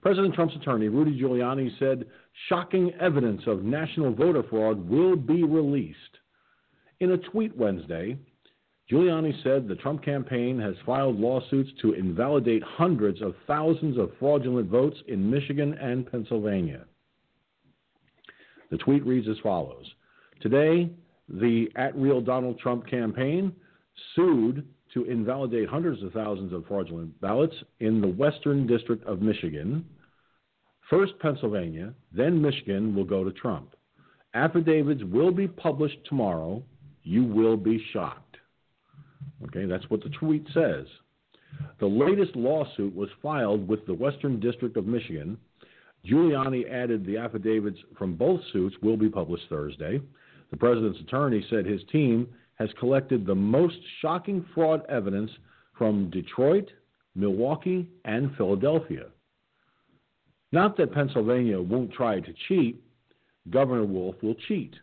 [0.00, 2.04] President Trump's attorney, Rudy Giuliani, said
[2.48, 5.96] shocking evidence of national voter fraud will be released.
[7.00, 8.16] In a tweet Wednesday,
[8.90, 14.70] Giuliani said the Trump campaign has filed lawsuits to invalidate hundreds of thousands of fraudulent
[14.70, 16.84] votes in Michigan and Pennsylvania.
[18.70, 19.86] The tweet reads as follows
[20.40, 20.90] Today,
[21.28, 23.52] the at real Donald Trump campaign
[24.14, 29.84] sued to invalidate hundreds of thousands of fraudulent ballots in the Western District of Michigan.
[30.88, 33.74] First Pennsylvania, then Michigan will go to Trump.
[34.32, 36.62] Affidavits will be published tomorrow.
[37.02, 38.27] You will be shocked.
[39.44, 40.86] Okay, that's what the tweet says.
[41.80, 45.38] The latest lawsuit was filed with the Western District of Michigan.
[46.06, 50.00] Giuliani added the affidavits from both suits will be published Thursday.
[50.50, 55.30] The president's attorney said his team has collected the most shocking fraud evidence
[55.76, 56.68] from Detroit,
[57.14, 59.06] Milwaukee, and Philadelphia.
[60.50, 62.82] Not that Pennsylvania won't try to cheat,
[63.50, 64.74] Governor Wolf will cheat,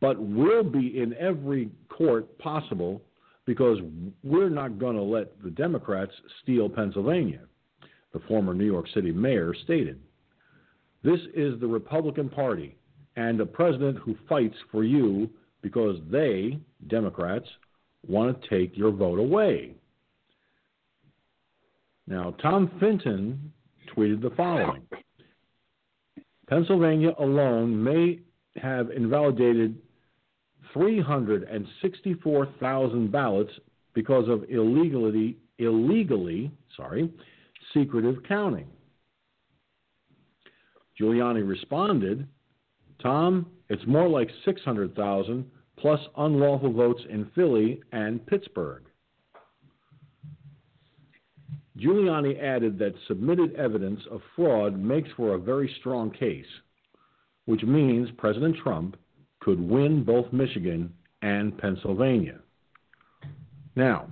[0.00, 3.02] but will be in every court possible
[3.46, 3.78] because
[4.22, 7.40] we're not going to let the Democrats steal Pennsylvania,
[8.12, 10.00] the former New York City mayor stated.
[11.02, 12.76] This is the Republican Party
[13.14, 15.30] and a president who fights for you
[15.62, 16.58] because they,
[16.88, 17.46] Democrats,
[18.06, 19.74] want to take your vote away.
[22.06, 23.52] Now, Tom Fitton
[23.96, 24.82] tweeted the following
[26.48, 28.20] Pennsylvania alone may
[28.56, 29.76] have invalidated
[30.76, 33.52] 364,000 ballots
[33.94, 37.10] because of illegally, illegally, sorry,
[37.72, 38.66] secretive counting.
[41.00, 42.28] Giuliani responded,
[43.02, 48.82] Tom, it's more like 600,000 plus unlawful votes in Philly and Pittsburgh.
[51.78, 56.44] Giuliani added that submitted evidence of fraud makes for a very strong case,
[57.46, 58.96] which means President Trump
[59.46, 60.92] could win both Michigan
[61.22, 62.40] and Pennsylvania.
[63.76, 64.08] Now,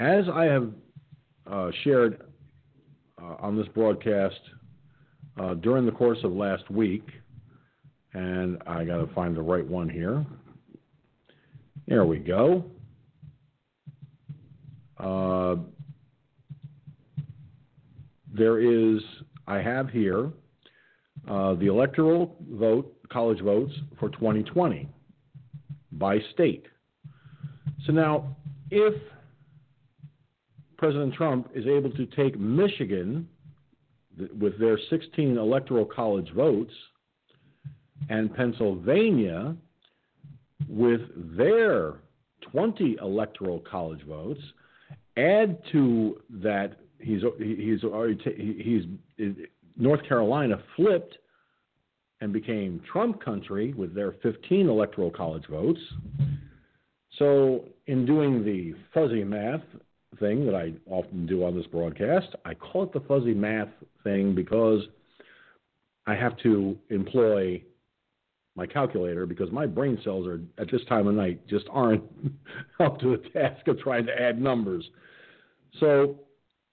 [0.00, 0.70] as I have
[1.46, 2.22] uh, shared
[3.20, 4.40] uh, on this broadcast
[5.38, 7.06] uh, during the course of last week,
[8.14, 10.24] and I got to find the right one here.
[11.86, 12.64] There we go.
[14.98, 15.56] Uh,
[18.32, 19.02] there is,
[19.46, 20.30] I have here
[21.28, 24.88] uh, the electoral vote, college votes for 2020
[25.92, 26.64] by state.
[27.86, 28.36] So now,
[28.70, 28.94] if
[30.76, 33.28] President Trump is able to take Michigan
[34.38, 36.72] with their 16 electoral college votes
[38.08, 39.56] and Pennsylvania
[40.68, 41.00] with
[41.36, 41.94] their
[42.52, 44.40] 20 electoral college votes,
[45.16, 48.18] add to that he's he's already
[49.16, 49.34] he's
[49.76, 51.18] North Carolina flipped
[52.20, 55.80] and became Trump country with their 15 electoral college votes.
[57.18, 59.62] So, in doing the fuzzy math
[60.18, 63.68] thing that I often do on this broadcast, I call it the fuzzy math
[64.04, 64.82] thing because
[66.06, 67.62] I have to employ
[68.54, 72.02] my calculator because my brain cells are at this time of night just aren't
[72.80, 74.88] up to the task of trying to add numbers.
[75.78, 76.20] So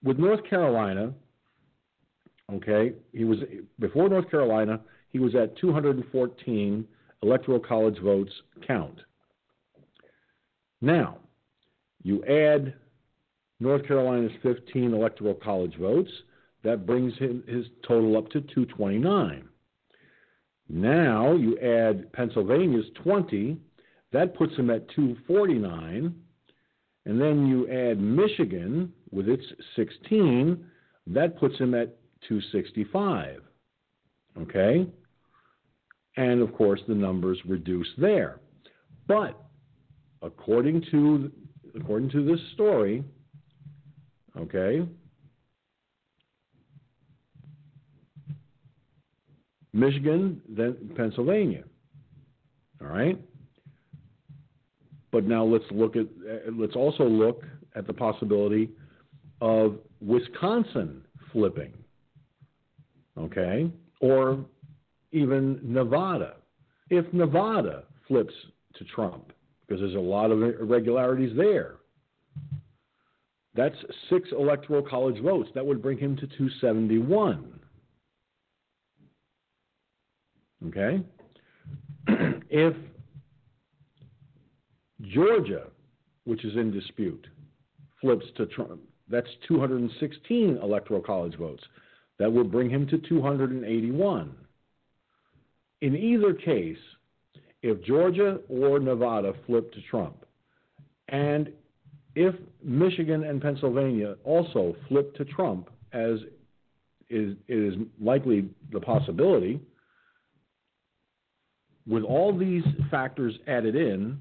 [0.03, 1.13] with North Carolina,
[2.53, 3.39] okay, he was
[3.79, 4.79] before North Carolina,
[5.13, 6.85] he was at 214
[7.21, 8.31] electoral college votes
[8.67, 8.99] count.
[10.81, 11.19] Now,
[12.01, 12.73] you add
[13.61, 16.11] North Carolina's 15 electoral college votes,
[16.63, 19.47] that brings him, his total up to 229.
[20.69, 23.57] Now you add Pennsylvania's 20,
[24.11, 26.15] that puts him at 249.
[27.05, 29.43] And then you add Michigan, with its
[29.75, 30.65] 16,
[31.07, 31.97] that puts him at
[32.29, 33.41] 265.
[34.41, 34.87] Okay?
[36.17, 38.39] And of course, the numbers reduce there.
[39.07, 39.39] But
[40.21, 41.31] according to
[41.75, 43.03] according to this story,
[44.37, 44.87] okay,
[49.73, 51.63] Michigan, then Pennsylvania.
[52.81, 53.19] All right?
[55.11, 56.07] But now let's look at
[56.57, 57.43] let's also look
[57.75, 58.69] at the possibility
[59.41, 61.73] of Wisconsin flipping.
[63.17, 63.71] Okay?
[63.99, 64.45] Or
[65.13, 66.35] even Nevada.
[66.89, 68.33] If Nevada flips
[68.75, 69.31] to Trump,
[69.65, 71.75] because there's a lot of irregularities there,
[73.55, 73.75] that's
[74.09, 75.49] six electoral college votes.
[75.53, 77.59] That would bring him to 271.
[80.67, 81.01] Okay?
[82.49, 82.75] if
[85.01, 85.67] Georgia,
[86.25, 87.27] which is in dispute,
[88.01, 91.63] flips to Trump, that's 216 electoral college votes.
[92.17, 94.35] That would bring him to 281.
[95.83, 96.77] In either case,
[97.61, 100.25] if Georgia or Nevada flip to Trump,
[101.09, 101.51] and
[102.15, 106.19] if Michigan and Pennsylvania also flip to Trump, as
[107.09, 109.59] is, is likely the possibility,
[111.85, 114.17] with all these factors added in,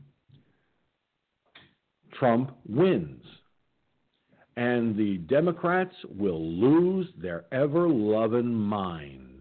[2.19, 3.23] Trump wins.
[4.57, 9.32] And the Democrats will lose their ever loving minds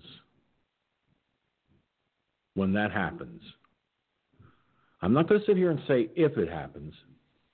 [2.56, 3.42] when that happens.
[5.02, 6.94] I'm not going to sit here and say if it happens,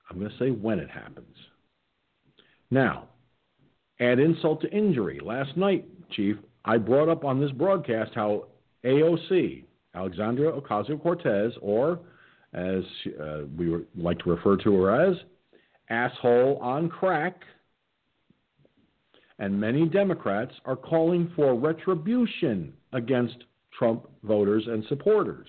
[0.09, 1.35] I'm going to say when it happens.
[2.69, 3.07] Now,
[3.99, 5.19] add insult to injury.
[5.23, 6.35] Last night, Chief,
[6.65, 8.45] I brought up on this broadcast how
[8.83, 9.63] AOC,
[9.95, 11.99] Alexandria Ocasio Cortez, or
[12.53, 12.83] as
[13.21, 15.17] uh, we like to refer to her as,
[15.89, 17.41] asshole on crack,
[19.39, 23.37] and many Democrats are calling for retribution against
[23.77, 25.47] Trump voters and supporters.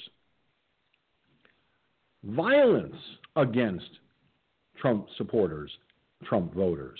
[2.25, 2.97] Violence
[3.37, 3.89] against
[4.81, 5.71] Trump supporters,
[6.25, 6.99] Trump voters.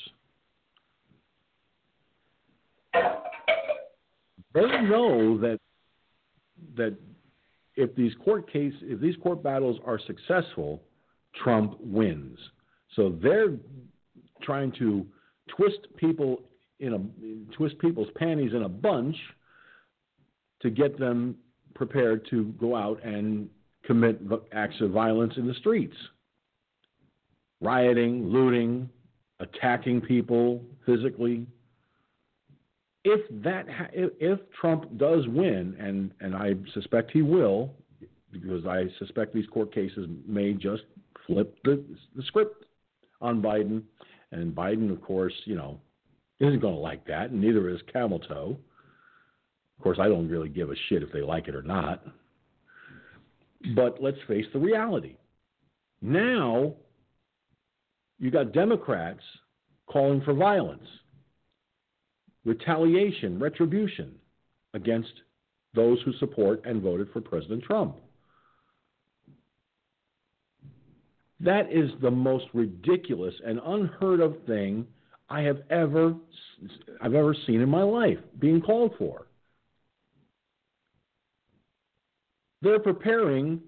[4.55, 5.59] They know that
[6.77, 6.97] that
[7.77, 10.83] if these court case if these court battles are successful,
[11.43, 12.39] Trump wins.
[12.97, 13.55] So they're
[14.43, 15.07] trying to
[15.57, 16.43] twist people
[16.81, 19.17] in a twist people's panties in a bunch
[20.61, 21.37] to get them
[21.75, 23.49] prepared to go out and
[23.85, 24.21] commit
[24.53, 25.97] acts of violence in the streets.
[27.61, 28.89] Rioting, looting,
[29.41, 31.47] attacking people physically,
[33.05, 37.73] if that if Trump does win, and and I suspect he will,
[38.31, 40.83] because I suspect these court cases may just
[41.27, 41.83] flip the
[42.17, 42.65] the script
[43.21, 43.83] on Biden,
[44.33, 45.81] and Biden, of course, you know,
[46.41, 48.59] isn't going to like that, and neither is Camel Toe.
[49.79, 52.03] Of course, I don't really give a shit if they like it or not.
[53.75, 55.17] But let's face the reality.
[56.03, 56.75] Now,
[58.19, 59.23] you got Democrats
[59.87, 60.87] calling for violence
[62.45, 64.15] retaliation, retribution
[64.75, 65.13] against
[65.75, 67.97] those who support and voted for President Trump.
[71.41, 74.87] That is the most ridiculous and unheard of thing
[75.29, 76.15] I have ever
[77.01, 79.28] I've ever seen in my life being called for.
[82.61, 83.61] They're preparing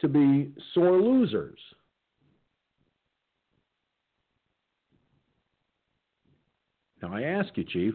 [0.00, 1.58] to be sore losers.
[7.02, 7.94] Now I ask you, Chief,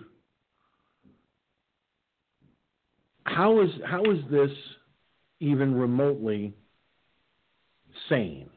[3.23, 4.51] how is how is this
[5.39, 6.53] even remotely
[8.07, 8.49] sane,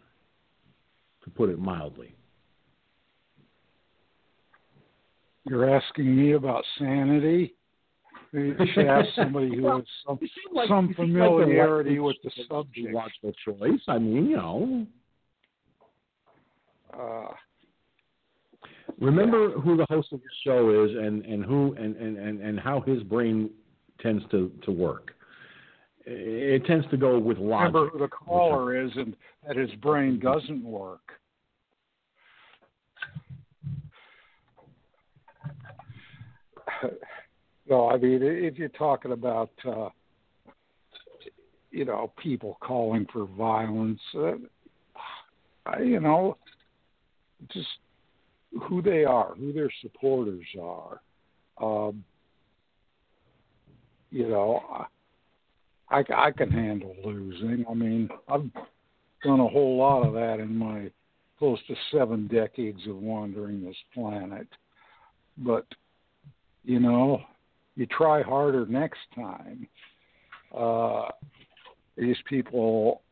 [1.24, 2.14] to put it mildly?
[5.48, 7.54] You're asking me about sanity.
[8.32, 10.18] You should ask somebody who has some,
[10.54, 12.94] like, some familiarity like with the subject.
[12.94, 13.80] Watchful choice.
[13.88, 14.86] I mean, you know.
[16.98, 17.34] Uh,
[18.98, 22.60] Remember who the host of the show is and, and who and, and, and, and
[22.60, 23.50] how his brain
[24.00, 25.12] tends to, to work.
[26.04, 27.74] It tends to go with logic.
[27.74, 29.14] Remember who the caller is and
[29.46, 31.00] that his brain doesn't work.
[37.72, 39.88] No, I mean, if you're talking about, uh,
[41.70, 44.32] you know, people calling for violence, uh,
[45.64, 46.36] I, you know,
[47.50, 47.68] just
[48.64, 51.00] who they are, who their supporters are.
[51.62, 52.04] Um,
[54.10, 54.60] you know,
[55.88, 57.64] I, I can handle losing.
[57.70, 58.50] I mean, I've
[59.24, 60.90] done a whole lot of that in my
[61.38, 64.46] close to seven decades of wandering this planet.
[65.38, 65.64] But,
[66.64, 67.22] you know,
[67.76, 69.66] you try harder next time.
[70.56, 71.08] Uh,
[71.96, 73.02] these people,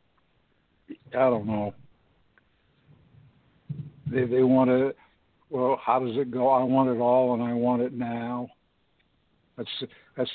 [1.10, 1.74] I don't know,
[4.06, 4.94] they they want to.
[5.50, 6.48] Well, how does it go?
[6.48, 8.48] I want it all, and I want it now.
[9.56, 9.68] That's
[10.16, 10.30] that's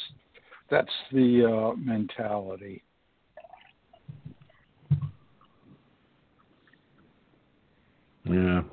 [0.70, 2.84] that's the uh, mentality.
[8.28, 8.64] Yeah,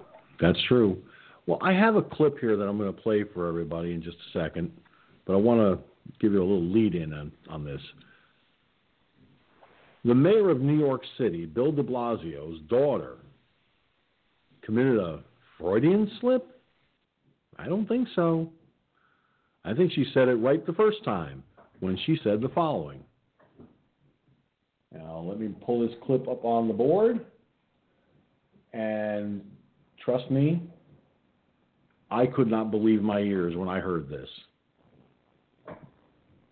[0.41, 1.03] that's true.
[1.47, 4.17] Well, I have a clip here that I'm going to play for everybody in just
[4.17, 4.71] a second,
[5.27, 5.85] but I want to
[6.21, 7.81] give you a little lead in on, on this.
[10.05, 13.19] The mayor of New York City, Bill de Blasio's daughter,
[14.63, 15.21] committed a
[15.59, 16.61] Freudian slip?
[17.59, 18.51] I don't think so.
[19.65, 21.45] I think she said it right the first time
[21.81, 23.05] when she said the following.
[24.93, 27.25] Now, let me pull this clip up on the board.
[28.73, 29.43] And
[30.05, 30.63] trust me,
[32.11, 34.29] I could not believe my ears when I heard this.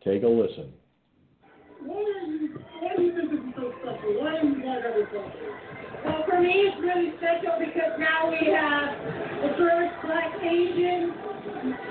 [0.05, 0.73] Take a listen.
[1.85, 4.17] Why are you, why do you think this is so special?
[4.17, 5.29] Why are you not ever special?
[6.09, 8.97] Well, for me, it's really special because now we have
[9.45, 11.13] the first black Asian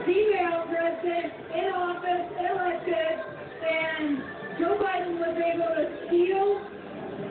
[0.10, 3.14] female president in office, elected,
[3.62, 4.26] and
[4.58, 6.66] Joe Biden was able to steal,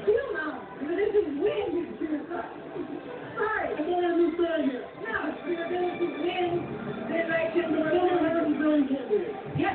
[0.06, 0.62] steal now.
[0.78, 1.90] This is win.
[3.34, 3.66] Sorry.
[3.66, 4.78] I don't understand you.
[5.02, 6.50] No, we're going to win
[7.10, 7.66] the election.
[7.74, 9.74] We're going to have a very good Yes.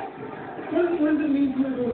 [1.14, 1.93] What, what does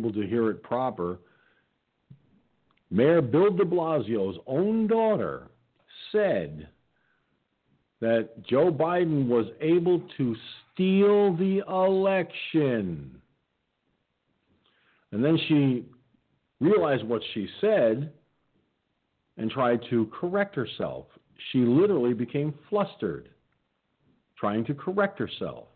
[0.00, 1.18] able to hear it proper,
[2.90, 5.48] Mayor Bill de Blasio's own daughter
[6.10, 6.68] said
[8.00, 10.34] that Joe Biden was able to
[10.72, 13.20] steal the election.
[15.12, 15.84] And then she
[16.60, 18.12] realized what she said
[19.36, 21.06] and tried to correct herself.
[21.52, 23.28] She literally became flustered
[24.38, 25.66] trying to correct herself.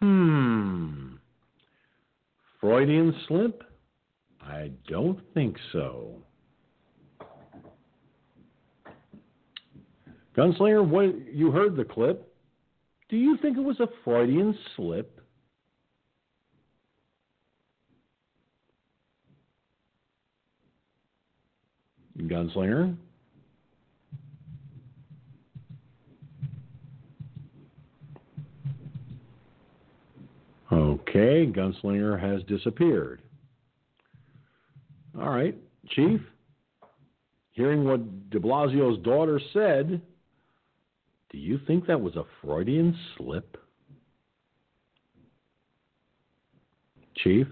[0.00, 1.01] Hmm.
[2.62, 3.64] Freudian slip?
[4.40, 6.22] I don't think so.
[10.36, 12.32] Gunslinger, what you heard the clip.
[13.08, 15.20] Do you think it was a Freudian slip?
[22.16, 22.96] Gunslinger?
[31.14, 33.20] Okay, Gunslinger has disappeared.
[35.20, 35.54] All right,
[35.88, 36.20] Chief,
[37.50, 40.00] hearing what de Blasio's daughter said,
[41.30, 43.58] do you think that was a Freudian slip?
[47.16, 47.46] Chief?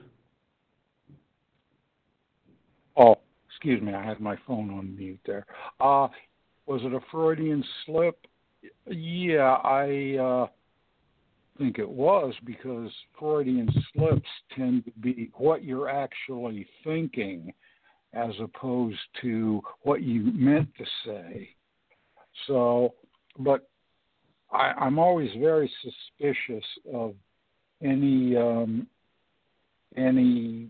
[2.97, 3.17] Oh,
[3.47, 5.45] excuse me, I had my phone on mute there.
[5.81, 6.09] Uh,
[6.65, 8.27] was it a Freudian slip?
[8.87, 10.47] Yeah, I uh,
[11.61, 17.53] think it was because Freudian slips tend to be what you're actually thinking
[18.15, 21.51] as opposed to what you meant to say.
[22.47, 22.95] So,
[23.39, 23.69] but
[24.51, 27.15] I, I'm always very suspicious of
[27.83, 28.87] any um,
[29.97, 30.69] any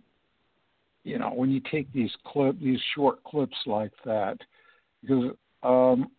[1.05, 4.39] you know when you take these clip these short clips like that
[5.03, 5.31] because
[5.63, 6.11] um,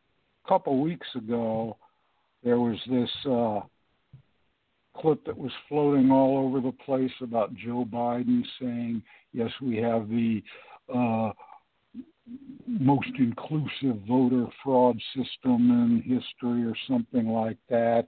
[0.46, 1.78] a couple weeks ago
[2.44, 3.60] there was this uh,
[4.96, 9.04] clip that was floating all over the place about Joe Biden saying,
[9.34, 10.44] "Yes, we have the
[10.94, 11.32] uh,
[12.68, 18.08] most inclusive voter fraud system in history," or something like that.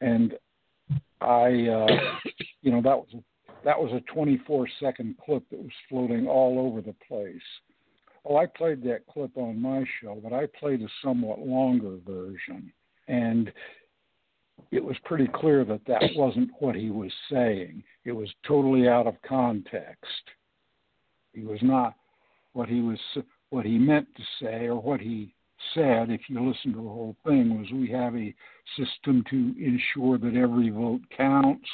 [0.00, 0.34] And
[1.20, 2.20] I, uh,
[2.62, 3.22] you know, that was a,
[3.64, 7.42] that was a 24 second clip that was floating all over the place.
[8.26, 12.72] Oh, I played that clip on my show, but I played a somewhat longer version,
[13.08, 13.52] and
[14.70, 17.82] it was pretty clear that that wasn't what he was saying.
[18.04, 20.22] It was totally out of context.
[21.32, 21.94] He was not
[22.52, 22.98] what he was
[23.50, 25.34] what he meant to say or what he
[25.72, 28.34] said, if you listen to the whole thing, was we have a
[28.76, 31.68] system to ensure that every vote counts.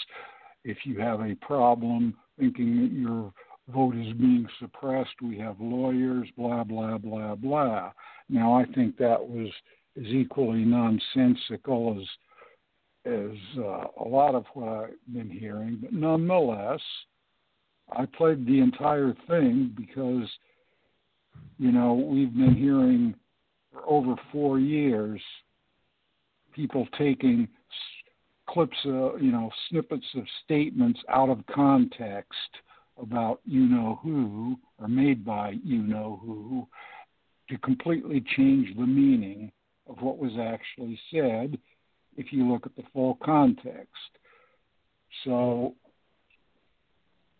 [0.65, 3.33] If you have a problem thinking that your
[3.69, 7.93] vote is being suppressed, we have lawyers, blah, blah, blah, blah.
[8.29, 9.49] Now, I think that was
[9.99, 12.07] as equally nonsensical as
[13.05, 16.81] as uh, a lot of what I've been hearing, but nonetheless,
[17.93, 20.29] I played the entire thing because,
[21.59, 23.15] you know, we've been hearing
[23.73, 25.21] for over four years
[26.55, 27.49] people taking
[28.49, 32.33] clips, of, you know, snippets of statements out of context
[33.01, 36.67] about you know who or made by you know who
[37.49, 39.51] to completely change the meaning
[39.89, 41.59] of what was actually said
[42.21, 43.89] if you look at the full context.
[45.25, 45.75] So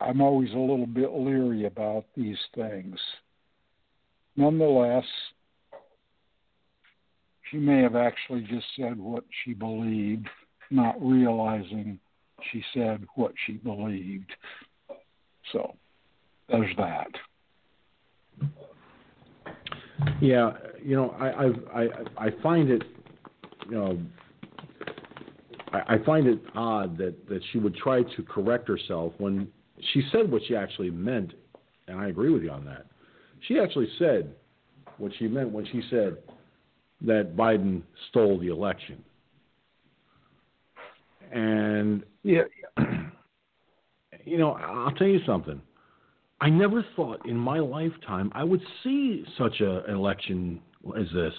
[0.01, 2.99] I'm always a little bit leery about these things.
[4.37, 5.05] Nonetheless,
[7.51, 10.29] she may have actually just said what she believed,
[10.71, 11.99] not realizing
[12.51, 14.33] she said what she believed.
[15.53, 15.75] So
[16.49, 17.11] there's that.
[20.23, 20.53] Yeah,
[20.83, 21.89] you know, I I I,
[22.27, 22.83] I find it,
[23.69, 23.99] you know,
[25.73, 29.49] I, I find it odd that that she would try to correct herself when
[29.93, 31.33] she said what she actually meant,
[31.89, 32.87] and I agree with you on that.
[33.49, 34.35] She actually said
[34.99, 36.19] what she meant when she said
[37.03, 39.03] that Biden stole the election.
[41.33, 42.43] And yeah,
[44.25, 45.61] you know, I'll tell you something.
[46.41, 50.61] I never thought in my lifetime I would see such a, an election
[50.99, 51.35] as this.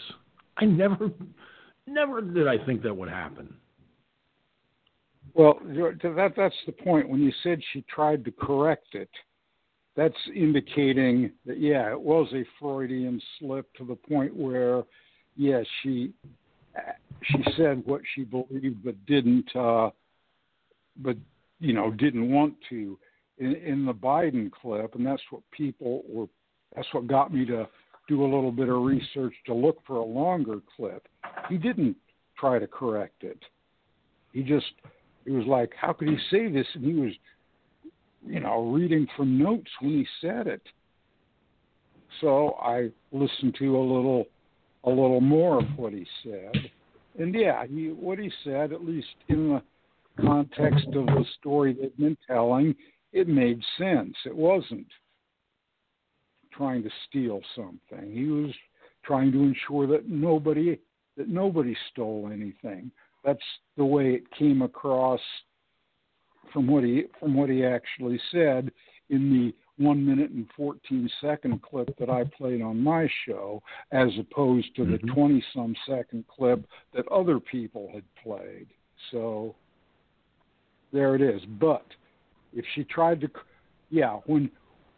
[0.58, 1.10] I never,
[1.88, 3.54] never did I think that would happen.
[5.34, 7.08] Well, that that's the point.
[7.08, 9.10] When you said she tried to correct it,
[9.96, 14.84] that's indicating that yeah, it was a Freudian slip to the point where,
[15.38, 16.14] yeah, she
[17.24, 19.90] she said what she believed but didn't, uh,
[20.98, 21.18] but
[21.60, 22.98] you know didn't want to.
[23.38, 26.28] In, in the Biden clip, and that's what people were.
[26.76, 27.68] That's what got me to
[28.08, 31.08] do a little bit of research to look for a longer clip.
[31.50, 31.96] He didn't
[32.38, 33.40] try to correct it.
[34.32, 34.66] He just
[35.26, 36.68] it was like, how could he say this?
[36.74, 37.12] And he was,
[38.26, 40.62] you know, reading from notes when he said it.
[42.20, 44.26] So I listened to a little,
[44.84, 46.72] a little more of what he said,
[47.18, 49.62] and yeah, he what he said, at least in the
[50.22, 52.76] context of the story they've been telling,
[53.14, 54.16] it made sense.
[54.26, 54.88] It wasn't
[56.54, 58.12] trying to steal something.
[58.12, 58.52] He was
[59.04, 60.80] trying to ensure that nobody
[61.18, 62.92] that nobody stole anything.
[63.24, 63.40] That's
[63.78, 65.20] the way it came across
[66.52, 68.72] from what he from what he actually said
[69.10, 74.10] in the one minute and 14 second clip that I played on my show, as
[74.20, 75.08] opposed to mm-hmm.
[75.08, 78.68] the 20 some second clip that other people had played.
[79.12, 79.56] So
[80.94, 81.42] there it is.
[81.60, 81.86] But
[82.54, 83.30] if she tried to,
[83.90, 84.52] yeah, when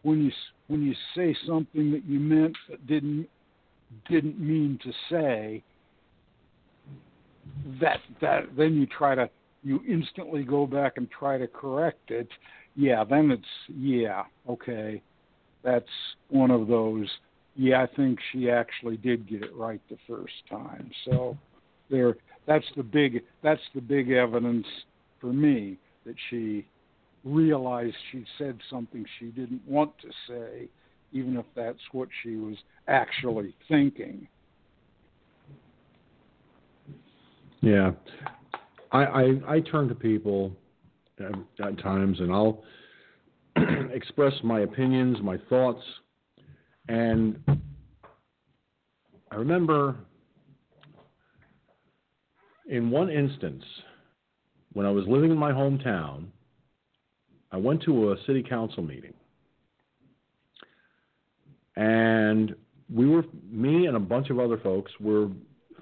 [0.04, 0.32] when you
[0.68, 3.28] when you say something that you meant but didn't
[4.10, 5.64] didn't mean to say,
[7.82, 9.30] that that then you try to
[9.64, 12.28] you instantly go back and try to correct it,
[12.76, 15.02] yeah, then it's yeah, okay.
[15.64, 15.86] That's
[16.30, 17.08] one of those
[17.56, 20.90] yeah, I think she actually did get it right the first time.
[21.06, 21.38] So
[21.90, 22.16] there
[22.48, 24.66] that's the big that's the big evidence
[25.22, 26.66] for me that she
[27.24, 30.68] realized she said something she didn't want to say,
[31.14, 32.56] even if that's what she was
[32.88, 34.28] actually thinking.
[37.64, 37.92] Yeah,
[38.92, 40.52] I I, I turn to people
[41.18, 42.62] at, at times, and I'll
[43.94, 45.82] express my opinions, my thoughts,
[46.90, 47.40] and
[49.32, 49.96] I remember
[52.68, 53.64] in one instance
[54.74, 56.26] when I was living in my hometown,
[57.54, 59.14] I went to a city council meeting.
[61.78, 62.56] And
[62.94, 65.30] we were, me and a bunch of other folks were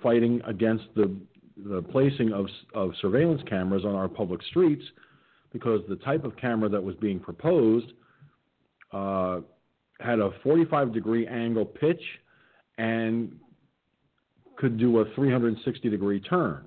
[0.03, 1.15] fighting against the
[1.57, 4.83] the placing of, of surveillance cameras on our public streets
[5.51, 7.91] because the type of camera that was being proposed
[8.93, 9.39] uh,
[9.99, 12.01] had a 45 degree angle pitch
[12.77, 13.35] and
[14.57, 16.65] could do a 360 degree turn.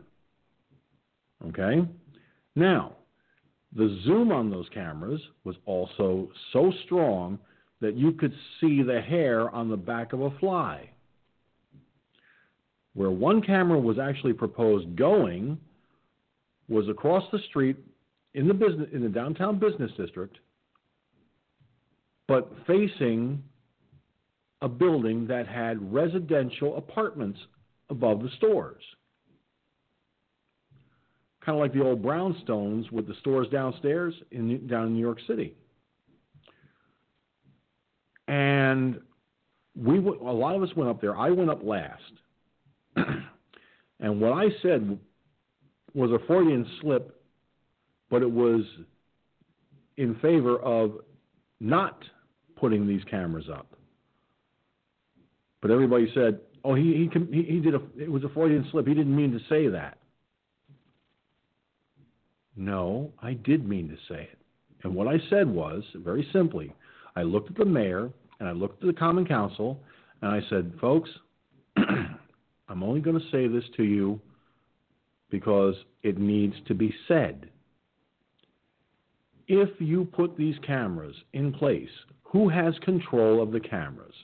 [1.48, 1.86] Okay?
[2.56, 2.92] Now,
[3.74, 7.38] the zoom on those cameras was also so strong
[7.80, 10.88] that you could see the hair on the back of a fly
[12.94, 15.58] where one camera was actually proposed going
[16.68, 17.76] was across the street
[18.34, 20.38] in the business in the downtown business district,
[22.26, 23.42] but facing
[24.62, 27.38] a building that had residential apartments
[27.90, 28.82] above the stores.
[31.44, 35.18] Kind of like the old brownstones with the stores downstairs in down in New York
[35.26, 35.54] City.
[38.26, 39.00] And
[39.76, 41.16] we a lot of us went up there.
[41.16, 42.00] I went up last.
[44.04, 44.98] And what I said
[45.94, 47.22] was a Freudian slip,
[48.10, 48.60] but it was
[49.96, 50.98] in favor of
[51.58, 52.04] not
[52.54, 53.66] putting these cameras up.
[55.62, 58.86] But everybody said, "Oh, he he he, did a it was a Freudian slip.
[58.86, 59.96] He didn't mean to say that."
[62.56, 64.38] No, I did mean to say it.
[64.82, 66.74] And what I said was very simply,
[67.16, 69.80] I looked at the mayor and I looked at the Common Council
[70.20, 71.08] and I said, "Folks,
[72.68, 74.20] I'm only going to say this to you
[75.30, 77.48] because it needs to be said.
[79.46, 81.90] If you put these cameras in place,
[82.22, 84.14] who has control of the cameras?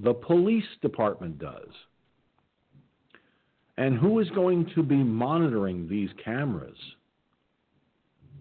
[0.00, 1.70] The police department does.
[3.78, 6.76] And who is going to be monitoring these cameras?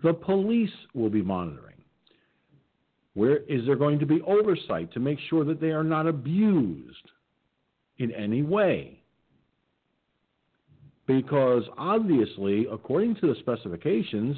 [0.03, 1.75] The police will be monitoring.
[3.13, 7.11] Where is there going to be oversight to make sure that they are not abused
[7.97, 9.01] in any way?
[11.07, 14.37] Because obviously, according to the specifications,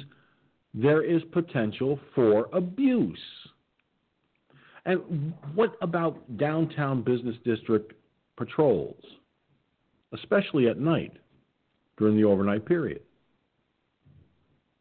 [0.74, 3.18] there is potential for abuse.
[4.84, 7.92] And what about downtown business district
[8.36, 9.02] patrols,
[10.12, 11.12] especially at night
[11.96, 13.02] during the overnight period?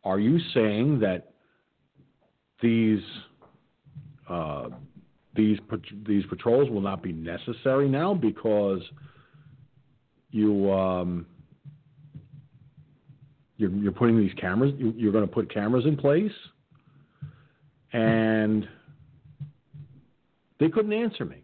[0.03, 1.33] Are you saying that
[2.61, 3.01] these
[4.29, 4.69] uh,
[5.35, 5.57] these
[6.05, 8.81] these patrols will not be necessary now because
[10.31, 11.25] you um,
[13.57, 16.31] you're, you're putting these cameras you, you're going to put cameras in place
[17.93, 18.67] and
[20.59, 21.43] they couldn't answer me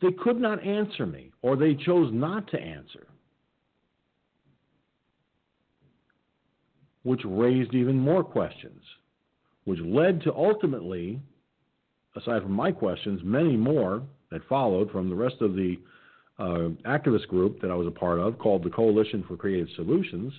[0.00, 3.06] they could not answer me or they chose not to answer
[7.02, 8.82] which raised even more questions
[9.68, 11.20] which led to ultimately,
[12.16, 15.78] aside from my questions, many more that followed from the rest of the
[16.38, 20.32] uh, activist group that I was a part of called the Coalition for Creative Solutions.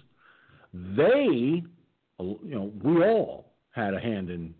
[0.74, 1.64] They,
[2.20, 4.54] you know, we all had a hand in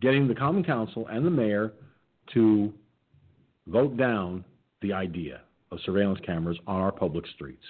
[0.00, 1.72] getting the Common Council and the mayor
[2.34, 2.72] to
[3.66, 4.44] vote down
[4.82, 7.64] the idea of surveillance cameras on our public streets.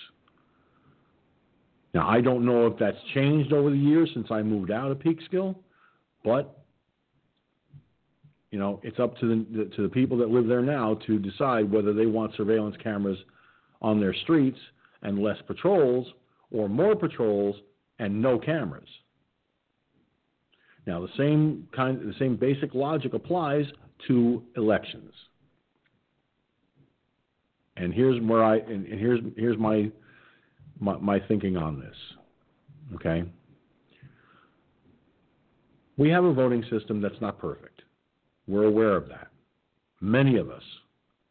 [1.93, 4.99] Now, I don't know if that's changed over the years since I moved out of
[4.99, 5.57] Peekskill,
[6.25, 6.57] but
[8.53, 11.71] you know, it's up to the to the people that live there now to decide
[11.71, 13.19] whether they want surveillance cameras
[13.81, 14.59] on their streets
[15.03, 16.07] and less patrols,
[16.51, 17.57] or more patrols
[17.99, 18.89] and no cameras.
[20.87, 23.67] Now, the same kind, the same basic logic applies
[24.09, 25.13] to elections.
[27.77, 29.91] And here's where I and, and here's here's my,
[30.81, 31.97] my my thinking on this.
[32.95, 33.25] Okay.
[35.97, 37.83] We have a voting system that's not perfect.
[38.49, 39.29] We're aware of that.
[40.01, 40.63] Many of us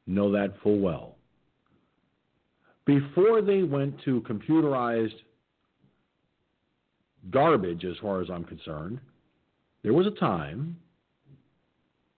[0.06, 1.15] know that full well.
[2.90, 5.14] Before they went to computerized
[7.30, 9.00] garbage, as far as I'm concerned,
[9.84, 10.76] there was a time,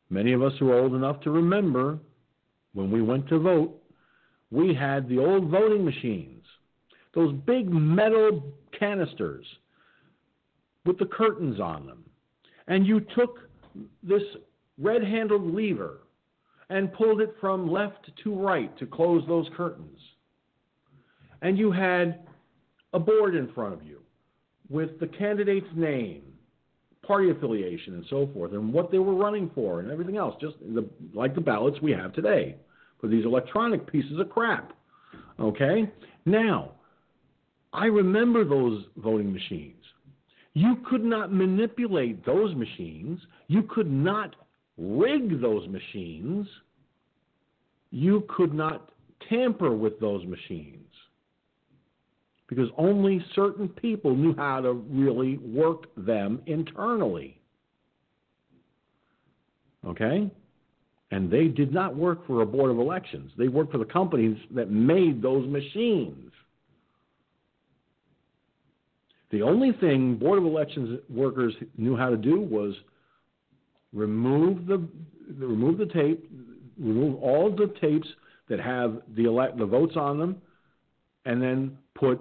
[0.09, 1.99] many of us who are old enough to remember,
[2.73, 3.83] when we went to vote,
[4.49, 6.45] we had the old voting machines,
[7.13, 8.41] those big metal
[8.79, 9.45] canisters
[10.85, 12.05] with the curtains on them
[12.67, 13.39] and you took
[14.01, 14.23] this
[14.77, 15.99] red handled lever
[16.69, 19.99] and pulled it from left to right to close those curtains.
[21.41, 22.27] And you had
[22.93, 23.99] a board in front of you
[24.69, 26.23] with the candidate's name,
[27.05, 30.55] party affiliation, and so forth, and what they were running for, and everything else, just
[30.73, 32.55] the, like the ballots we have today
[32.99, 34.73] for these electronic pieces of crap.
[35.39, 35.91] Okay?
[36.25, 36.71] Now,
[37.73, 39.75] I remember those voting machines.
[40.53, 43.19] You could not manipulate those machines.
[43.47, 44.35] You could not
[44.77, 46.45] rig those machines.
[47.91, 48.91] You could not
[49.29, 50.80] tamper with those machines.
[52.51, 57.39] Because only certain people knew how to really work them internally.
[59.87, 60.29] Okay?
[61.11, 63.31] And they did not work for a board of elections.
[63.37, 66.29] They worked for the companies that made those machines.
[69.31, 72.75] The only thing Board of Elections workers knew how to do was
[73.93, 74.85] remove the
[75.37, 76.29] remove the tape,
[76.77, 78.09] remove all the tapes
[78.49, 80.41] that have the elect, the votes on them,
[81.23, 82.19] and then put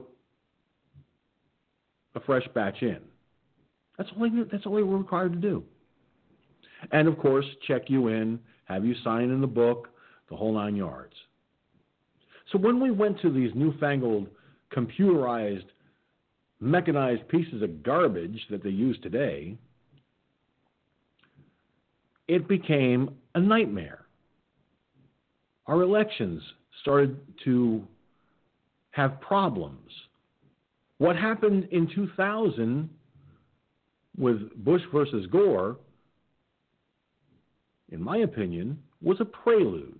[2.14, 2.98] a fresh batch in.
[3.98, 5.62] That's all they, that's all they were required to do.
[6.92, 9.88] And of course, check you in, have you sign in the book,
[10.30, 11.14] the whole nine yards.
[12.50, 14.28] So when we went to these newfangled
[14.74, 15.66] computerized,
[16.60, 19.56] mechanized pieces of garbage that they use today,
[22.28, 24.06] it became a nightmare.
[25.66, 26.42] Our elections
[26.80, 27.82] started to
[28.92, 29.90] have problems.
[31.00, 32.90] What happened in 2000
[34.18, 35.78] with Bush versus Gore,
[37.90, 39.98] in my opinion, was a prelude.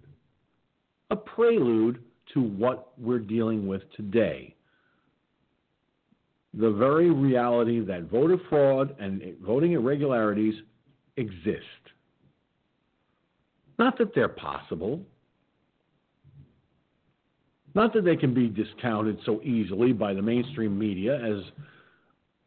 [1.11, 2.05] A prelude
[2.35, 4.55] to what we're dealing with today.
[6.53, 10.55] The very reality that voter fraud and voting irregularities
[11.17, 11.65] exist.
[13.79, 15.01] Not that they're possible,
[17.75, 21.43] not that they can be discounted so easily by the mainstream media as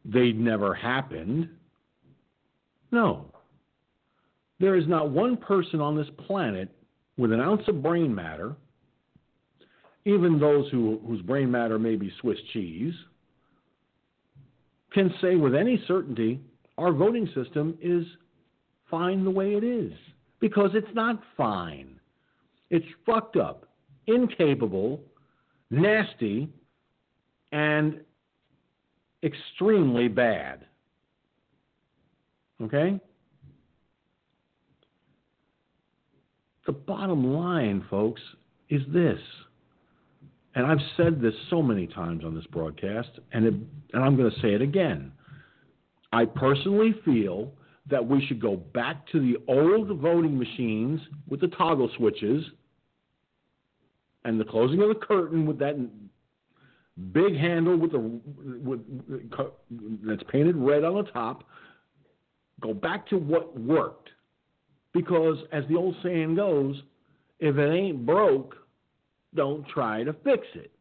[0.05, 1.49] they never happened.
[2.91, 3.31] No.
[4.59, 6.69] There is not one person on this planet
[7.17, 8.55] with an ounce of brain matter,
[10.05, 12.93] even those who, whose brain matter may be Swiss cheese,
[14.93, 16.39] can say with any certainty
[16.77, 18.05] our voting system is
[18.89, 19.93] fine the way it is.
[20.39, 21.99] Because it's not fine.
[22.69, 23.69] It's fucked up,
[24.07, 25.01] incapable,
[25.73, 26.49] nasty,
[27.51, 27.99] and
[29.23, 30.65] extremely bad.
[32.61, 32.99] Okay?
[36.65, 38.21] The bottom line, folks,
[38.69, 39.19] is this.
[40.55, 43.53] And I've said this so many times on this broadcast, and, it,
[43.93, 45.11] and I'm going to say it again.
[46.11, 47.51] I personally feel
[47.89, 52.45] that we should go back to the old voting machines with the toggle switches
[54.25, 55.75] and the closing of the curtain with that
[57.11, 58.79] big handle with the with,
[60.05, 61.43] that's painted red on the top.
[62.61, 64.09] Go back to what worked,
[64.93, 66.81] because as the old saying goes,
[67.39, 68.55] if it ain't broke,
[69.35, 70.71] don't try to fix it.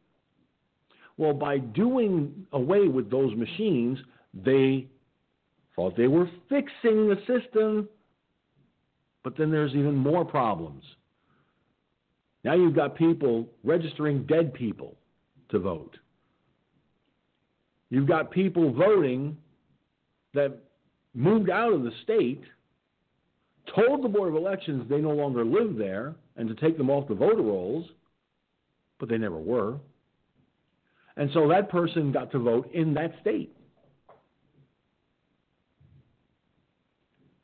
[1.16, 3.98] Well, by doing away with those machines,
[4.34, 4.86] they
[5.74, 7.88] thought they were fixing the system,
[9.24, 10.84] but then there's even more problems.
[12.44, 14.96] Now you've got people registering dead people
[15.50, 15.96] to vote.
[17.90, 19.36] You've got people voting
[20.34, 20.58] that
[21.14, 22.42] moved out of the state,
[23.74, 27.06] told the Board of Elections they no longer live there and to take them off
[27.06, 27.86] the voter rolls,
[28.98, 29.78] but they never were.
[31.16, 33.54] And so that person got to vote in that state.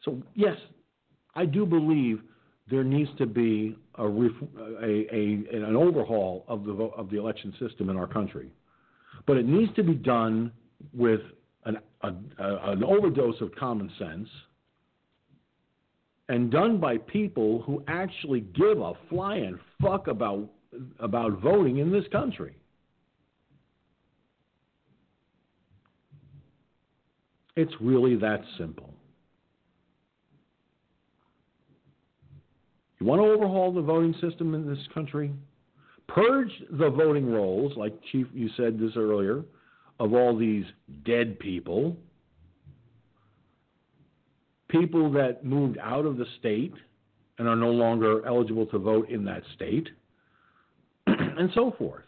[0.02, 0.56] So, yes,
[1.34, 2.20] I do believe
[2.70, 4.26] there needs to be a, a,
[5.12, 8.50] a, an overhaul of the, of the election system in our country.
[9.26, 10.52] But it needs to be done
[10.92, 11.20] with
[11.64, 14.28] an, a, an overdose of common sense
[16.28, 20.50] and done by people who actually give a flying fuck about,
[21.00, 22.54] about voting in this country.
[27.56, 28.94] It's really that simple.
[33.00, 35.32] You want to overhaul the voting system in this country?
[36.08, 39.44] Purge the voting rolls, like Chief, you said this earlier,
[40.00, 40.64] of all these
[41.04, 41.96] dead people,
[44.68, 46.74] people that moved out of the state
[47.38, 49.88] and are no longer eligible to vote in that state,
[51.06, 52.04] and so forth.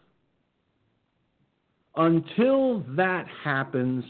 [1.97, 4.05] Until that happens,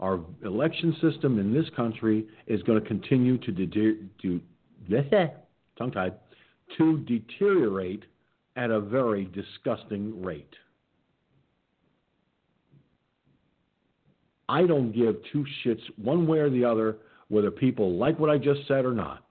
[0.00, 4.40] our election system in this country is going to continue to, de- to
[5.78, 6.14] tongue tied,
[6.76, 8.04] to deteriorate
[8.56, 10.54] at a very disgusting rate.
[14.48, 16.96] I don't give two shits one way or the other
[17.28, 19.24] whether people like what I just said or not.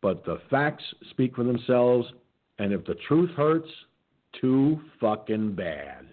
[0.00, 2.06] But the facts speak for themselves,
[2.58, 3.70] and if the truth hurts,
[4.40, 6.06] too fucking bad.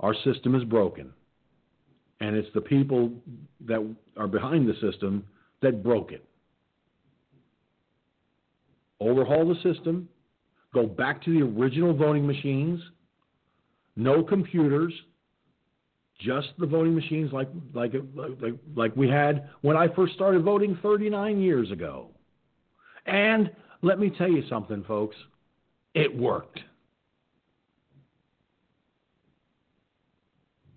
[0.00, 1.12] Our system is broken
[2.20, 3.10] and it's the people
[3.66, 3.84] that
[4.16, 5.24] are behind the system
[5.62, 6.24] that broke it.
[9.00, 10.08] Overhaul the system,
[10.74, 12.80] go back to the original voting machines,
[13.96, 14.92] no computers,
[16.20, 20.78] just the voting machines like like like like we had when I first started voting
[20.82, 22.08] 39 years ago.
[23.06, 23.50] And
[23.82, 25.16] let me tell you something folks,
[25.94, 26.60] it worked.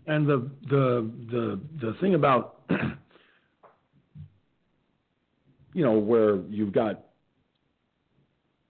[0.07, 2.61] And the the the the thing about
[5.73, 7.05] you know where you've got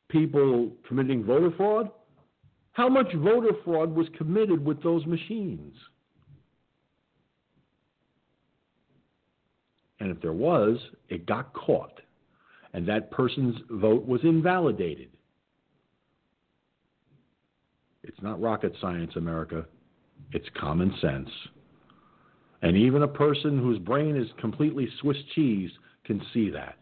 [0.10, 1.90] people committing voter fraud
[2.74, 5.76] how much voter fraud was committed with those machines
[10.04, 12.02] And if there was, it got caught.
[12.74, 15.08] And that person's vote was invalidated.
[18.04, 19.66] It's not rocket science, America.
[20.34, 21.30] It's common sense.
[22.62, 25.70] And even a person whose brain is completely Swiss cheese
[26.06, 26.78] can see that.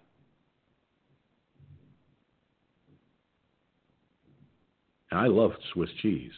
[5.11, 6.31] And I love Swiss cheese.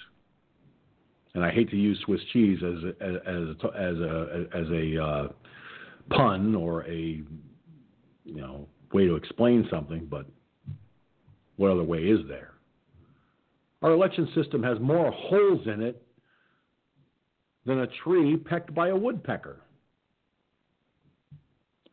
[1.36, 5.04] And I hate to use Swiss cheese as a, as a, as a, as a
[5.04, 5.28] uh,
[6.10, 7.22] pun or a
[8.26, 10.26] you know way to explain something, but
[11.58, 12.52] what other way is there?
[13.82, 16.02] Our election system has more holes in it
[17.66, 19.62] than a tree pecked by a woodpecker.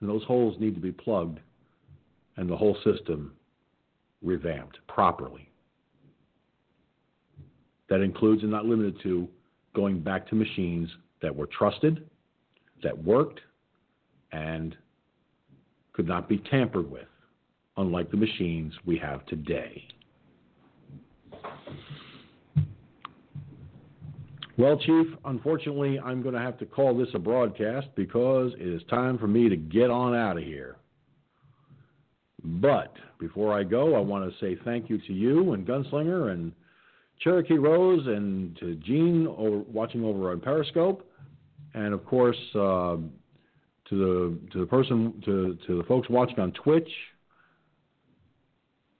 [0.00, 1.40] And those holes need to be plugged
[2.36, 3.32] and the whole system
[4.22, 5.48] revamped properly.
[7.88, 9.28] That includes and not limited to
[9.74, 10.88] going back to machines
[11.22, 12.08] that were trusted,
[12.82, 13.40] that worked,
[14.32, 14.76] and
[15.92, 17.08] could not be tampered with,
[17.76, 19.86] unlike the machines we have today.
[24.60, 28.82] Well, Chief, unfortunately, I'm going to have to call this a broadcast because it is
[28.90, 30.76] time for me to get on out of here.
[32.44, 36.52] But before I go, I want to say thank you to you and Gunslinger and
[37.20, 41.10] Cherokee Rose and to Gene over, watching over on Periscope,
[41.72, 46.52] and of course uh, to the to the person to to the folks watching on
[46.52, 46.90] Twitch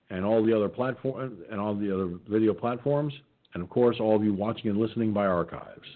[0.09, 3.13] and all the other platform and all the other video platforms,
[3.55, 5.87] and of course all of you watching and listening by archives.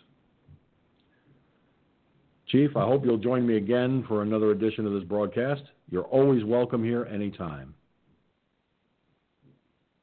[2.49, 5.63] Chief, I hope you'll join me again for another edition of this broadcast.
[5.91, 7.75] You're always welcome here anytime.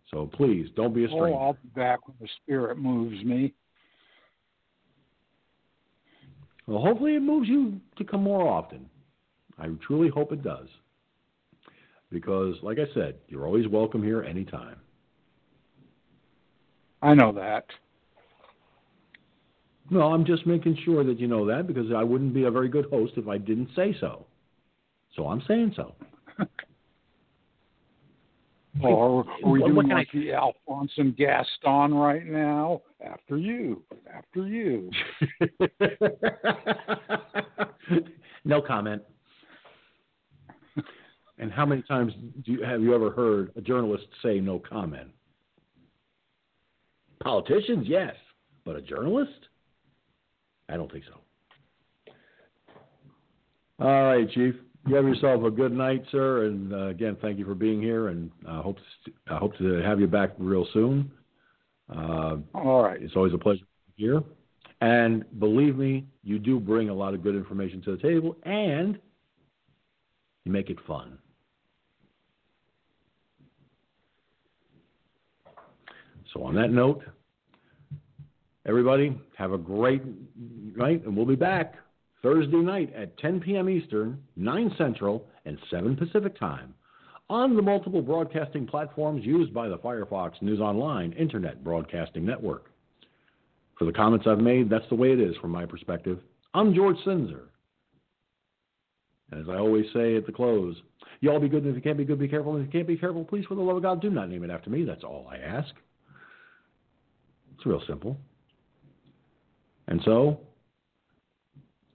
[0.10, 1.38] So please don't be a stranger.
[1.38, 3.54] Oh, I'll be back when the spirit moves me.
[6.68, 8.90] Well, hopefully it moves you to come more often.
[9.58, 10.68] I truly hope it does.
[12.12, 14.76] Because, like I said, you're always welcome here anytime.
[17.02, 17.66] I know that.
[19.90, 22.70] No, I'm just making sure that you know that because I wouldn't be a very
[22.70, 24.26] good host if I didn't say so.
[25.16, 25.94] So I'm saying so.
[28.82, 32.82] Or are we What- doing what can like the Alphonse and Gaston right now?
[33.06, 34.90] After you, after you.
[38.46, 39.02] no comment.
[41.38, 42.14] And how many times
[42.46, 45.10] do you, have you ever heard a journalist say no comment?
[47.22, 48.16] Politicians, yes,
[48.66, 49.32] but a journalist?
[50.69, 52.14] I don't think so.
[53.80, 54.56] All right, Chief.
[54.88, 56.45] You have yourself a good night, sir.
[56.45, 58.08] And uh, again, thank you for being here.
[58.08, 61.11] And I hope to, I hope to have you back real soon.
[61.95, 63.01] Uh, All right.
[63.01, 64.24] it's always a pleasure to be here.
[64.82, 68.98] And believe me, you do bring a lot of good information to the table, and
[70.45, 71.19] you make it fun.
[76.34, 77.03] So, on that note,
[78.66, 80.03] everybody have a great
[80.76, 81.76] night, and we'll be back
[82.22, 83.69] Thursday night at 10 p.m.
[83.69, 86.74] Eastern, 9 Central, and 7 Pacific Time
[87.30, 92.72] on the multiple broadcasting platforms used by the Firefox News Online Internet Broadcasting Network.
[93.80, 96.19] For the comments I've made, that's the way it is from my perspective.
[96.53, 97.43] I'm George Sinzer.
[99.32, 100.76] And as I always say at the close,
[101.22, 102.53] you all be good, and if you can't be good, be careful.
[102.56, 104.43] And if you can't be careful, please, for the love of God, do not name
[104.43, 104.84] it after me.
[104.84, 105.74] That's all I ask.
[107.62, 108.18] It's real simple.
[109.88, 110.40] And so,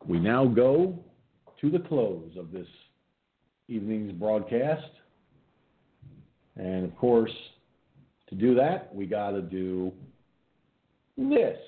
[0.07, 0.97] we now go
[1.61, 2.69] to the close of this
[3.67, 4.87] evening's broadcast.
[6.55, 7.33] And of course,
[8.29, 9.93] to do that, we got to do
[11.19, 11.59] this.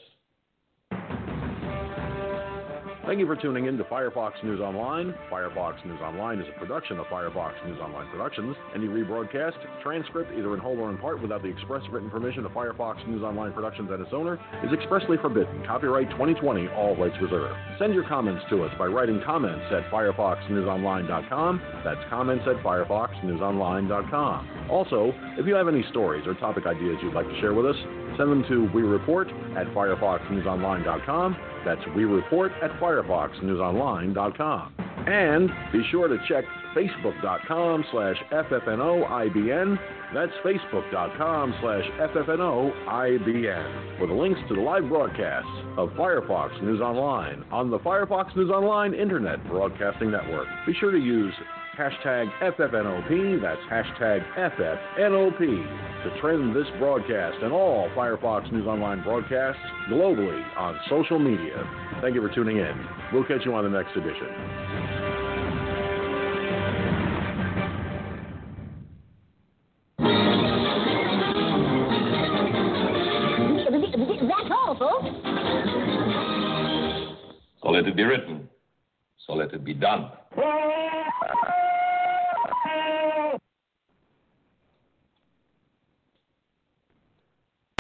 [3.09, 5.15] Thank you for tuning in to Firefox News Online.
[5.33, 8.55] Firefox News Online is a production of Firefox News Online Productions.
[8.75, 12.53] Any rebroadcast, transcript, either in whole or in part, without the express written permission of
[12.53, 15.65] Firefox News Online Productions and its owner, is expressly forbidden.
[15.65, 17.57] Copyright 2020, all rights reserved.
[17.79, 21.63] Send your comments to us by writing comments at firefoxnewsonline.com.
[21.87, 24.69] That's comments at firefoxnewsonline.com.
[24.71, 27.77] Also, if you have any stories or topic ideas you'd like to share with us,
[28.19, 31.37] send them to we report at firefoxnewsonline.com.
[31.65, 34.75] That's we report at firefoxnewsonline.com.
[35.07, 39.79] And be sure to check facebook.com slash ffnoibn.
[40.13, 47.45] That's facebook.com slash ffnoibn for the links to the live broadcasts of Firefox News Online
[47.51, 50.47] on the Firefox News Online Internet Broadcasting Network.
[50.67, 51.33] Be sure to use
[51.79, 53.41] hashtag FFNOP.
[53.41, 60.77] That's hashtag FFNOP to trend this broadcast and all Firefox News Online broadcasts globally on
[60.91, 61.65] social media.
[62.03, 62.87] Thank you for tuning in.
[63.13, 64.27] We'll catch you on the next edition.
[77.63, 78.49] So let it be written.
[79.27, 80.11] So let it be done.